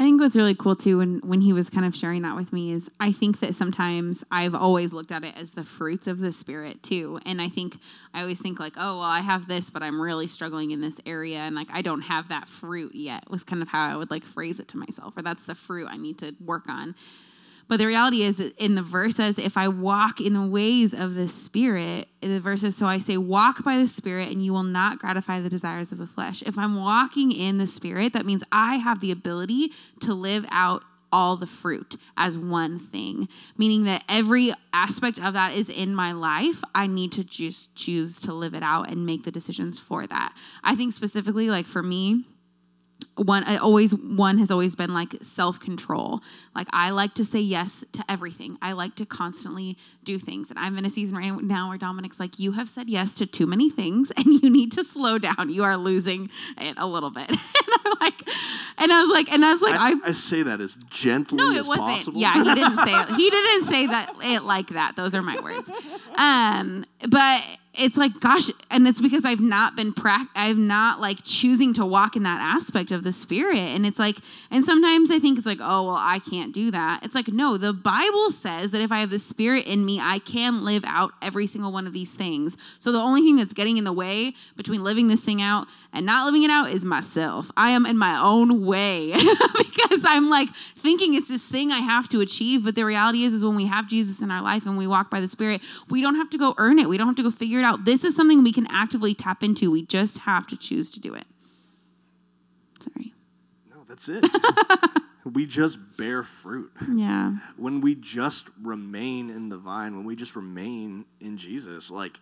I 0.00 0.02
think 0.02 0.20
what's 0.20 0.34
really 0.34 0.56
cool 0.56 0.74
too, 0.74 0.98
when 0.98 1.20
when 1.20 1.40
he 1.40 1.52
was 1.52 1.70
kind 1.70 1.86
of 1.86 1.94
sharing 1.94 2.22
that 2.22 2.34
with 2.34 2.52
me, 2.52 2.72
is 2.72 2.90
I 2.98 3.12
think 3.12 3.38
that 3.40 3.54
sometimes 3.54 4.24
I've 4.28 4.54
always 4.54 4.92
looked 4.92 5.12
at 5.12 5.22
it 5.22 5.36
as 5.36 5.52
the 5.52 5.62
fruits 5.62 6.08
of 6.08 6.18
the 6.18 6.32
spirit 6.32 6.82
too, 6.82 7.20
and 7.24 7.40
I 7.40 7.48
think 7.48 7.76
I 8.12 8.22
always 8.22 8.40
think 8.40 8.58
like, 8.58 8.72
oh 8.76 8.98
well, 8.98 9.02
I 9.02 9.20
have 9.20 9.46
this, 9.46 9.70
but 9.70 9.84
I'm 9.84 10.00
really 10.00 10.26
struggling 10.26 10.72
in 10.72 10.80
this 10.80 10.96
area, 11.06 11.38
and 11.38 11.54
like 11.54 11.68
I 11.70 11.82
don't 11.82 12.02
have 12.02 12.28
that 12.28 12.48
fruit 12.48 12.94
yet. 12.94 13.30
Was 13.30 13.44
kind 13.44 13.62
of 13.62 13.68
how 13.68 13.86
I 13.86 13.94
would 13.94 14.10
like 14.10 14.24
phrase 14.24 14.58
it 14.58 14.66
to 14.68 14.78
myself, 14.78 15.14
or 15.16 15.22
that's 15.22 15.44
the 15.44 15.54
fruit 15.54 15.86
I 15.88 15.96
need 15.96 16.18
to 16.18 16.34
work 16.44 16.68
on. 16.68 16.96
But 17.70 17.78
the 17.78 17.86
reality 17.86 18.22
is, 18.22 18.40
in 18.40 18.74
the 18.74 18.82
verse 18.82 19.14
says, 19.14 19.38
if 19.38 19.56
I 19.56 19.68
walk 19.68 20.20
in 20.20 20.34
the 20.34 20.44
ways 20.44 20.92
of 20.92 21.14
the 21.14 21.28
Spirit, 21.28 22.08
the 22.20 22.40
verse 22.40 22.62
says, 22.62 22.76
so 22.76 22.86
I 22.86 22.98
say, 22.98 23.16
walk 23.16 23.62
by 23.62 23.78
the 23.78 23.86
Spirit, 23.86 24.28
and 24.32 24.44
you 24.44 24.52
will 24.52 24.64
not 24.64 24.98
gratify 24.98 25.40
the 25.40 25.48
desires 25.48 25.92
of 25.92 25.98
the 25.98 26.08
flesh. 26.08 26.42
If 26.42 26.58
I'm 26.58 26.74
walking 26.74 27.30
in 27.30 27.58
the 27.58 27.68
Spirit, 27.68 28.12
that 28.14 28.26
means 28.26 28.42
I 28.50 28.78
have 28.78 29.00
the 29.00 29.12
ability 29.12 29.70
to 30.00 30.12
live 30.12 30.44
out 30.50 30.82
all 31.12 31.36
the 31.36 31.46
fruit 31.46 31.94
as 32.16 32.36
one 32.36 32.80
thing, 32.80 33.28
meaning 33.56 33.84
that 33.84 34.02
every 34.08 34.52
aspect 34.72 35.20
of 35.20 35.34
that 35.34 35.54
is 35.54 35.68
in 35.68 35.94
my 35.94 36.10
life. 36.10 36.60
I 36.74 36.88
need 36.88 37.12
to 37.12 37.22
just 37.22 37.76
choose 37.76 38.20
to 38.22 38.34
live 38.34 38.52
it 38.52 38.64
out 38.64 38.90
and 38.90 39.06
make 39.06 39.22
the 39.22 39.30
decisions 39.30 39.78
for 39.78 40.08
that. 40.08 40.34
I 40.64 40.74
think 40.74 40.92
specifically, 40.92 41.48
like 41.48 41.66
for 41.66 41.84
me, 41.84 42.24
one 43.16 43.44
I 43.44 43.56
always 43.56 43.94
one 43.94 44.38
has 44.38 44.50
always 44.50 44.74
been 44.74 44.92
like 44.94 45.14
self-control. 45.22 46.20
Like 46.54 46.68
i 46.72 46.90
like 46.90 47.14
to 47.14 47.24
say 47.24 47.40
yes 47.40 47.84
to 47.92 48.04
everything. 48.08 48.58
I 48.62 48.72
like 48.72 48.94
to 48.96 49.06
constantly 49.06 49.76
do 50.04 50.18
things. 50.18 50.50
And 50.50 50.58
i'm 50.58 50.76
in 50.78 50.84
a 50.86 50.90
season 50.90 51.16
right 51.16 51.32
now 51.42 51.68
where 51.68 51.78
dominick's 51.78 52.18
like 52.20 52.38
you 52.38 52.52
have 52.52 52.68
said 52.68 52.88
yes 52.88 53.14
to 53.14 53.26
too 53.26 53.46
many 53.46 53.70
things 53.70 54.10
and 54.16 54.26
you 54.26 54.50
need 54.50 54.72
to 54.72 54.84
slow 54.84 55.18
down. 55.18 55.50
You 55.50 55.64
are 55.64 55.76
losing 55.76 56.30
it 56.58 56.74
a 56.76 56.86
little 56.86 57.10
bit. 57.10 57.30
And 57.72 57.80
i'm 57.84 57.98
like 58.00 58.28
and 58.78 58.92
i 58.92 59.00
was 59.00 59.10
like 59.10 59.32
and 59.32 59.44
i 59.44 59.52
was 59.52 59.62
like 59.62 59.74
i, 59.74 59.90
I, 59.90 59.94
I 60.06 60.12
say 60.12 60.42
that 60.42 60.60
as 60.60 60.76
gently 60.90 61.36
no, 61.36 61.50
it 61.50 61.58
as 61.58 61.68
wasn't. 61.68 61.86
possible. 61.88 62.18
Yeah 62.18 62.34
he 62.34 62.54
didn't 62.54 62.78
say 62.78 62.92
it. 62.94 63.08
He 63.10 63.30
didn't 63.36 63.68
say 63.68 63.86
that 63.86 64.14
it 64.22 64.42
like 64.42 64.68
that. 64.70 64.96
Those 64.96 65.14
are 65.14 65.22
my 65.22 65.38
words. 65.40 65.70
Um 66.16 66.84
but 67.08 67.42
it's 67.74 67.96
like 67.96 68.18
gosh 68.18 68.50
and 68.70 68.88
it's 68.88 69.00
because 69.00 69.24
i've 69.24 69.40
not 69.40 69.76
been 69.76 69.92
prac 69.92 70.26
i've 70.34 70.56
not 70.56 71.00
like 71.00 71.18
choosing 71.22 71.72
to 71.72 71.86
walk 71.86 72.16
in 72.16 72.24
that 72.24 72.40
aspect 72.40 72.90
of 72.90 73.04
the 73.04 73.12
spirit. 73.12 73.58
And 73.58 73.86
it's 73.86 73.98
like 73.98 74.16
and 74.50 74.66
sometimes 74.66 75.10
i 75.10 75.18
think 75.18 75.38
it's 75.38 75.46
like 75.46 75.60
oh 75.60 75.84
well 75.84 75.98
i 75.98 76.18
can't 76.18 76.52
do 76.52 76.70
that. 76.72 77.04
It's 77.04 77.14
like 77.14 77.28
no 77.28 77.56
the 77.56 77.72
bible 77.72 78.30
says 78.30 78.72
that 78.72 78.80
if 78.80 78.90
i 78.90 79.00
have 79.00 79.10
the 79.10 79.18
spirit 79.18 79.66
in 79.66 79.84
me 79.84 80.00
i 80.00 80.18
can 80.18 80.64
live 80.64 80.84
out 80.86 81.12
every 81.22 81.46
single 81.46 81.72
one 81.72 81.86
of 81.86 81.92
these 81.92 82.12
things. 82.12 82.56
So 82.80 82.90
the 82.90 82.98
only 82.98 83.22
thing 83.22 83.36
that's 83.36 83.52
getting 83.52 83.76
in 83.76 83.84
the 83.84 83.92
way 83.92 84.34
between 84.56 84.82
living 84.82 85.08
this 85.08 85.20
thing 85.20 85.40
out 85.40 85.68
and 85.92 86.06
not 86.06 86.26
living 86.26 86.42
it 86.42 86.50
out 86.50 86.70
is 86.70 86.84
myself 86.84 87.50
i 87.56 87.70
am 87.70 87.86
in 87.86 87.98
my 87.98 88.18
own 88.20 88.64
way 88.64 89.12
because 89.58 90.04
i'm 90.04 90.28
like 90.30 90.48
thinking 90.78 91.14
it's 91.14 91.28
this 91.28 91.42
thing 91.42 91.72
i 91.72 91.78
have 91.78 92.08
to 92.08 92.20
achieve 92.20 92.64
but 92.64 92.74
the 92.74 92.84
reality 92.84 93.24
is 93.24 93.32
is 93.32 93.44
when 93.44 93.56
we 93.56 93.66
have 93.66 93.88
jesus 93.88 94.20
in 94.20 94.30
our 94.30 94.42
life 94.42 94.66
and 94.66 94.76
we 94.76 94.86
walk 94.86 95.10
by 95.10 95.20
the 95.20 95.28
spirit 95.28 95.60
we 95.88 96.00
don't 96.00 96.16
have 96.16 96.30
to 96.30 96.38
go 96.38 96.54
earn 96.58 96.78
it 96.78 96.88
we 96.88 96.96
don't 96.96 97.06
have 97.06 97.16
to 97.16 97.22
go 97.22 97.30
figure 97.30 97.60
it 97.60 97.64
out. 97.64 97.84
This 97.84 98.04
is 98.04 98.14
something 98.14 98.42
we 98.42 98.52
can 98.52 98.66
actively 98.70 99.14
tap 99.14 99.42
into. 99.42 99.70
We 99.70 99.86
just 99.86 100.18
have 100.18 100.46
to 100.48 100.56
choose 100.56 100.90
to 100.90 101.00
do 101.00 101.14
it. 101.14 101.24
Sorry. 102.80 103.14
No, 103.70 103.84
that's 103.88 104.08
it. 104.08 104.24
we 105.24 105.46
just 105.46 105.96
bear 105.96 106.22
fruit. 106.22 106.70
Yeah. 106.92 107.36
When 107.56 107.80
we 107.80 107.94
just 107.94 108.48
remain 108.60 109.30
in 109.30 109.48
the 109.48 109.56
vine, 109.56 109.96
when 109.96 110.04
we 110.04 110.16
just 110.16 110.36
remain 110.36 111.06
in 111.20 111.36
Jesus, 111.38 111.90
like 111.90 112.20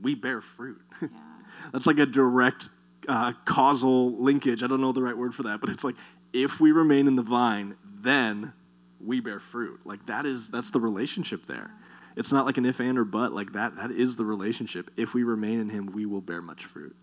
we 0.00 0.14
bear 0.14 0.40
fruit. 0.40 0.80
Yeah. 1.00 1.08
that's 1.72 1.86
like 1.86 1.98
a 1.98 2.06
direct 2.06 2.68
uh, 3.08 3.32
causal 3.44 4.16
linkage. 4.16 4.62
I 4.62 4.66
don't 4.66 4.80
know 4.80 4.92
the 4.92 5.02
right 5.02 5.16
word 5.16 5.34
for 5.34 5.42
that, 5.44 5.60
but 5.60 5.70
it's 5.70 5.84
like 5.84 5.96
if 6.32 6.60
we 6.60 6.72
remain 6.72 7.06
in 7.06 7.16
the 7.16 7.22
vine, 7.22 7.76
then 7.84 8.52
we 9.00 9.20
bear 9.20 9.40
fruit. 9.40 9.80
Like 9.84 10.06
that 10.06 10.26
is 10.26 10.50
that's 10.50 10.70
the 10.70 10.80
relationship 10.80 11.46
there. 11.46 11.72
It's 12.16 12.32
not 12.32 12.46
like 12.46 12.58
an 12.58 12.66
if 12.66 12.80
and 12.80 12.98
or 12.98 13.04
but. 13.04 13.32
Like 13.32 13.52
that, 13.52 13.76
that 13.76 13.90
is 13.90 14.16
the 14.16 14.24
relationship. 14.24 14.90
If 14.96 15.14
we 15.14 15.22
remain 15.22 15.60
in 15.60 15.70
Him, 15.70 15.86
we 15.86 16.06
will 16.06 16.20
bear 16.20 16.42
much 16.42 16.64
fruit. 16.64 16.94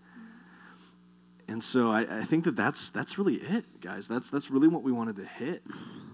And 1.47 1.63
so 1.63 1.89
I, 1.89 2.01
I 2.01 2.23
think 2.25 2.43
that 2.43 2.55
that's 2.55 2.91
that's 2.91 3.17
really 3.17 3.35
it, 3.35 3.81
guys. 3.81 4.07
That's 4.07 4.29
that's 4.29 4.51
really 4.51 4.67
what 4.67 4.83
we 4.83 4.91
wanted 4.91 5.15
to 5.15 5.25
hit. 5.25 5.63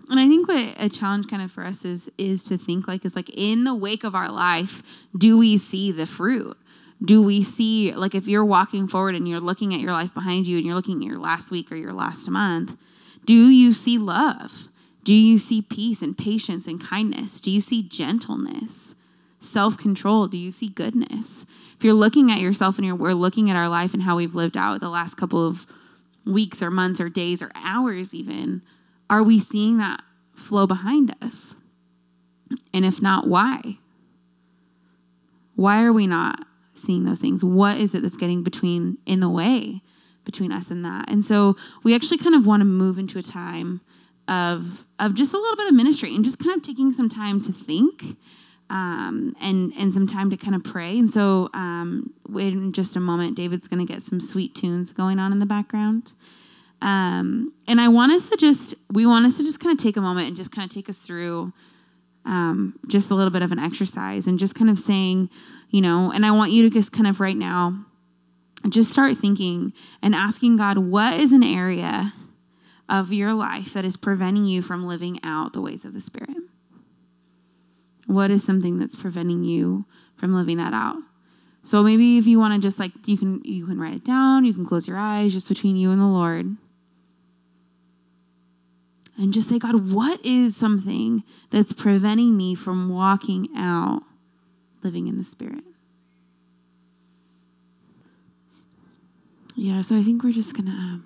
And 0.10 0.20
I 0.20 0.28
think 0.30 0.48
what 0.48 0.76
a 0.78 0.88
challenge 0.88 1.28
kind 1.28 1.42
of 1.42 1.52
for 1.52 1.64
us 1.66 1.84
is 1.84 2.10
is 2.18 2.44
to 2.46 2.58
think 2.58 2.88
like 2.88 3.04
is 3.04 3.16
like 3.16 3.30
in 3.32 3.66
the 3.66 3.76
wake 3.76 4.06
of 4.06 4.16
our 4.16 4.32
life, 4.32 4.82
do 5.18 5.38
we 5.38 5.58
see 5.58 5.92
the 5.92 6.06
fruit? 6.06 6.58
Do 7.04 7.22
we 7.22 7.44
see 7.44 7.94
like 7.94 8.16
if 8.16 8.28
you're 8.28 8.46
walking 8.46 8.88
forward 8.88 9.16
and 9.16 9.28
you're 9.28 9.40
looking 9.40 9.74
at 9.74 9.80
your 9.80 9.92
life 9.92 10.14
behind 10.14 10.48
you 10.48 10.58
and 10.58 10.66
you're 10.66 10.76
looking 10.76 10.98
at 10.98 11.10
your 11.10 11.20
last 11.20 11.52
week 11.52 11.72
or 11.72 11.76
your 11.76 11.94
last 11.94 12.30
month, 12.30 12.78
do 13.26 13.50
you 13.50 13.74
see 13.74 13.98
love? 13.98 14.70
Do 15.04 15.14
you 15.14 15.38
see 15.38 15.62
peace 15.62 16.02
and 16.02 16.18
patience 16.18 16.68
and 16.68 16.82
kindness? 16.82 17.40
Do 17.40 17.52
you 17.52 17.62
see 17.62 17.84
gentleness, 17.84 18.96
self 19.40 19.78
control? 19.78 20.28
Do 20.28 20.38
you 20.38 20.52
see 20.52 20.70
goodness? 20.70 21.46
If 21.78 21.84
you're 21.84 21.94
looking 21.94 22.32
at 22.32 22.40
yourself 22.40 22.78
and 22.78 22.86
you're, 22.86 22.96
we're 22.96 23.14
looking 23.14 23.50
at 23.50 23.58
our 23.58 23.70
life 23.70 23.94
and 23.94 24.04
how 24.04 24.16
we've 24.16 24.34
lived 24.34 24.58
out 24.58 24.80
the 24.80 24.90
last 24.90 25.16
couple 25.16 25.46
of 25.46 25.68
weeks 26.26 26.62
or 26.62 26.72
months 26.72 27.00
or 27.00 27.10
days 27.10 27.42
or 27.42 27.52
hours, 27.54 28.14
even, 28.14 28.62
are 29.10 29.22
we 29.22 29.40
seeing 29.40 29.78
that 29.78 30.02
flow 30.34 30.66
behind 30.66 31.16
us? 31.22 31.56
And 32.74 32.86
if 32.86 33.02
not, 33.02 33.28
why? 33.28 33.78
Why 35.56 35.84
are 35.84 35.94
we 35.94 36.08
not 36.08 36.46
seeing 36.76 37.06
those 37.06 37.20
things? 37.20 37.44
What 37.44 37.78
is 37.78 37.96
it 37.96 38.02
that's 38.02 38.18
getting 38.18 38.44
between 38.44 38.98
in 39.06 39.20
the 39.20 39.30
way 39.30 39.82
between 40.24 40.52
us 40.52 40.70
and 40.70 40.84
that? 40.86 41.10
And 41.10 41.24
so 41.24 41.56
we 41.84 41.96
actually 41.96 42.18
kind 42.18 42.36
of 42.36 42.46
want 42.46 42.62
to 42.62 42.66
move 42.66 42.98
into 42.98 43.18
a 43.20 43.24
time 43.24 43.82
of 44.28 44.86
of 45.00 45.14
just 45.14 45.34
a 45.34 45.38
little 45.38 45.56
bit 45.56 45.68
of 45.68 45.74
ministry 45.74 46.16
and 46.16 46.26
just 46.26 46.40
kind 46.40 46.56
of 46.56 46.64
taking 46.64 46.92
some 46.92 47.10
time 47.10 47.42
to 47.42 47.52
think 47.52 48.18
um, 48.70 49.36
and 49.40 49.74
and 49.78 49.94
some 49.94 50.08
time 50.08 50.30
to 50.30 50.38
kind 50.38 50.56
of 50.56 50.64
pray. 50.64 50.98
And 50.98 51.12
so, 51.12 51.50
um, 51.54 52.14
in 52.36 52.72
just 52.72 52.96
a 52.96 53.00
moment, 53.00 53.36
David's 53.36 53.68
going 53.68 53.86
to 53.86 53.92
get 53.92 54.04
some 54.04 54.20
sweet 54.20 54.56
tunes 54.56 54.92
going 54.92 55.20
on 55.20 55.32
in 55.32 55.40
the 55.40 55.46
background. 55.46 56.14
Um, 56.82 57.54
and 57.68 57.80
I 57.80 57.88
want 57.88 58.12
us 58.12 58.30
to 58.30 58.38
just 58.38 58.76
we 58.92 59.06
want 59.06 59.26
us 59.26 59.38
to 59.38 59.44
just 59.44 59.60
kind 59.60 59.78
of 59.78 59.84
take 59.84 59.98
a 59.98 60.02
moment 60.02 60.28
and 60.28 60.36
just 60.36 60.52
kind 60.52 60.68
of 60.70 60.74
take 60.74 60.90
us 60.90 61.00
through 61.00 61.54
um, 62.26 62.80
just 62.88 63.12
a 63.12 63.16
little 63.16 63.32
bit 63.32 63.42
of 63.42 63.52
an 63.52 63.60
exercise 63.60 64.28
and 64.28 64.40
just 64.40 64.56
kind 64.56 64.70
of 64.70 64.80
saying, 64.80 65.30
you 65.70 65.82
know, 65.82 66.12
and 66.12 66.26
I 66.26 66.32
want 66.32 66.52
you 66.52 66.64
to 66.64 66.70
just 66.70 66.92
kind 66.92 67.08
of 67.08 67.20
right 67.20 67.38
now 67.38 67.86
just 68.70 68.92
start 68.92 69.18
thinking 69.18 69.74
and 70.02 70.16
asking 70.16 70.58
God, 70.58 70.78
what 70.78 71.20
is 71.20 71.32
an 71.32 71.44
area 71.44 72.14
of 72.90 73.14
your 73.14 73.34
life 73.34 73.74
that 73.74 73.86
is 73.86 73.98
preventing 73.98 74.46
you 74.46 74.62
from 74.62 74.88
living 74.88 75.20
out 75.24 75.54
the 75.54 75.62
ways 75.62 75.86
of 75.86 75.94
the 75.94 76.02
Spirit? 76.02 76.38
What 78.08 78.32
is 78.32 78.44
something 78.44 78.80
that's 78.80 78.96
preventing 78.96 79.44
you 79.44 79.86
from 80.16 80.36
living 80.36 80.58
that 80.58 80.74
out? 80.74 80.98
So 81.64 81.82
maybe 81.82 82.20
if 82.20 82.28
you 82.28 82.40
want 82.40 82.54
to 82.54 82.66
just 82.66 82.78
like 82.78 82.92
you 83.08 83.18
can 83.18 83.42
you 83.44 83.66
can 83.66 83.80
write 83.80 83.96
it 83.96 84.06
down, 84.06 84.46
you 84.46 84.54
can 84.54 84.66
close 84.66 84.88
your 84.88 84.98
eyes 84.98 85.34
just 85.34 85.48
between 85.48 85.78
you 85.78 85.92
and 85.92 86.00
the 86.00 86.06
Lord. 86.06 86.58
And 89.18 89.34
just 89.34 89.48
say, 89.48 89.60
God, 89.60 89.92
what 89.92 90.24
is 90.26 90.58
something 90.58 91.24
that's 91.50 91.72
preventing 91.72 92.36
me 92.36 92.54
from 92.54 92.90
walking 92.90 93.48
out 93.56 94.04
living 94.84 95.08
in 95.08 95.18
the 95.18 95.24
Spirit? 95.24 95.64
Yeah, 99.56 99.82
so 99.84 99.98
I 99.98 100.04
think 100.04 100.24
we're 100.24 100.34
just 100.34 100.54
going 100.54 100.66
to 100.66 101.00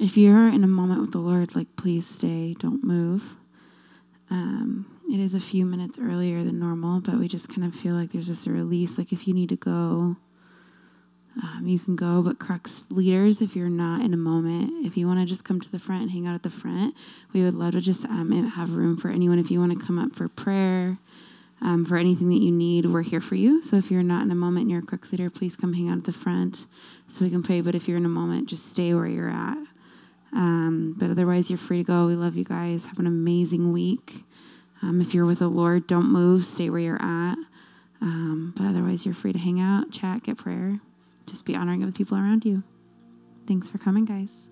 if 0.00 0.16
you're 0.16 0.48
in 0.48 0.62
a 0.62 0.68
moment 0.68 1.00
with 1.00 1.12
the 1.12 1.18
Lord, 1.18 1.56
like 1.56 1.74
please 1.76 2.06
stay, 2.06 2.54
don't 2.58 2.84
move. 2.84 3.22
Um, 4.30 4.86
it 5.10 5.18
is 5.18 5.34
a 5.34 5.40
few 5.40 5.64
minutes 5.64 5.98
earlier 5.98 6.44
than 6.44 6.58
normal, 6.58 7.00
but 7.00 7.18
we 7.18 7.28
just 7.28 7.48
kind 7.48 7.64
of 7.64 7.74
feel 7.74 7.94
like 7.94 8.12
there's 8.12 8.28
this 8.28 8.46
release. 8.46 8.98
Like 8.98 9.12
if 9.12 9.26
you 9.26 9.34
need 9.34 9.48
to 9.48 9.56
go, 9.56 10.16
um, 11.42 11.62
you 11.66 11.78
can 11.78 11.96
go. 11.96 12.22
But 12.22 12.38
Crux 12.38 12.84
leaders, 12.90 13.40
if 13.40 13.54
you're 13.54 13.68
not 13.68 14.02
in 14.02 14.12
a 14.12 14.18
moment, 14.18 14.86
if 14.86 14.96
you 14.96 15.06
want 15.06 15.20
to 15.20 15.26
just 15.26 15.44
come 15.44 15.60
to 15.60 15.70
the 15.70 15.78
front 15.78 16.02
and 16.02 16.10
hang 16.10 16.26
out 16.26 16.34
at 16.34 16.42
the 16.42 16.50
front, 16.50 16.94
we 17.32 17.42
would 17.42 17.54
love 17.54 17.72
to 17.72 17.80
just 17.80 18.04
um, 18.04 18.32
have 18.50 18.72
room 18.72 18.96
for 18.96 19.08
anyone. 19.08 19.38
If 19.38 19.50
you 19.50 19.60
want 19.60 19.78
to 19.78 19.84
come 19.84 19.98
up 19.98 20.14
for 20.14 20.28
prayer, 20.28 20.98
um, 21.60 21.84
for 21.84 21.96
anything 21.96 22.28
that 22.28 22.42
you 22.42 22.52
need, 22.52 22.86
we're 22.86 23.02
here 23.02 23.20
for 23.20 23.34
you. 23.34 23.62
So 23.62 23.76
if 23.76 23.90
you're 23.90 24.02
not 24.02 24.22
in 24.22 24.30
a 24.30 24.36
moment 24.36 24.62
and 24.62 24.70
you're 24.70 24.80
a 24.80 24.86
Crux 24.86 25.12
leader, 25.12 25.30
please 25.30 25.56
come 25.56 25.72
hang 25.72 25.88
out 25.88 25.98
at 25.98 26.04
the 26.04 26.12
front 26.12 26.66
so 27.08 27.24
we 27.24 27.30
can 27.30 27.42
pray. 27.42 27.60
But 27.60 27.74
if 27.74 27.88
you're 27.88 27.96
in 27.96 28.04
a 28.04 28.10
moment, 28.10 28.48
just 28.48 28.70
stay 28.70 28.94
where 28.94 29.06
you're 29.06 29.30
at. 29.30 29.58
Um, 30.32 30.94
but 30.98 31.10
otherwise, 31.10 31.50
you're 31.50 31.58
free 31.58 31.78
to 31.78 31.84
go. 31.84 32.06
We 32.06 32.14
love 32.14 32.36
you 32.36 32.44
guys. 32.44 32.86
Have 32.86 32.98
an 32.98 33.06
amazing 33.06 33.72
week. 33.72 34.24
Um, 34.82 35.00
if 35.00 35.14
you're 35.14 35.26
with 35.26 35.40
the 35.40 35.48
Lord, 35.48 35.86
don't 35.86 36.12
move. 36.12 36.44
Stay 36.44 36.70
where 36.70 36.80
you're 36.80 37.02
at. 37.02 37.36
Um, 38.00 38.52
but 38.56 38.66
otherwise, 38.66 39.04
you're 39.04 39.14
free 39.14 39.32
to 39.32 39.38
hang 39.38 39.60
out, 39.60 39.90
chat, 39.90 40.22
get 40.22 40.36
prayer. 40.36 40.78
Just 41.28 41.44
be 41.44 41.54
honoring 41.54 41.82
of 41.82 41.92
the 41.92 41.96
people 41.96 42.16
around 42.16 42.44
you. 42.44 42.62
Thanks 43.46 43.68
for 43.68 43.78
coming, 43.78 44.04
guys. 44.04 44.48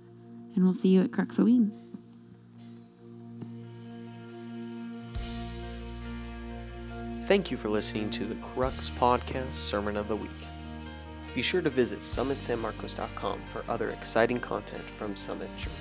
And 0.55 0.65
we'll 0.65 0.75
see 0.75 0.89
you 0.89 1.03
at 1.03 1.11
Cruxoween. 1.11 1.73
Thank 7.25 7.51
you 7.51 7.57
for 7.57 7.69
listening 7.69 8.11
to 8.11 8.25
the 8.25 8.37
Crux 8.37 8.89
Podcast 8.91 9.55
Sermon 9.55 9.97
of 9.97 10.07
the 10.09 10.17
Week. 10.17 10.31
Be 11.35 11.43
sure 11.43 11.61
to 11.61 11.71
visit 11.71 11.99
summitsanmarcos.com 11.99 13.41
for 13.53 13.65
other 13.69 13.91
exciting 13.91 14.39
content 14.39 14.83
from 14.83 15.17
Summit 15.17 15.51
Church. 15.59 15.73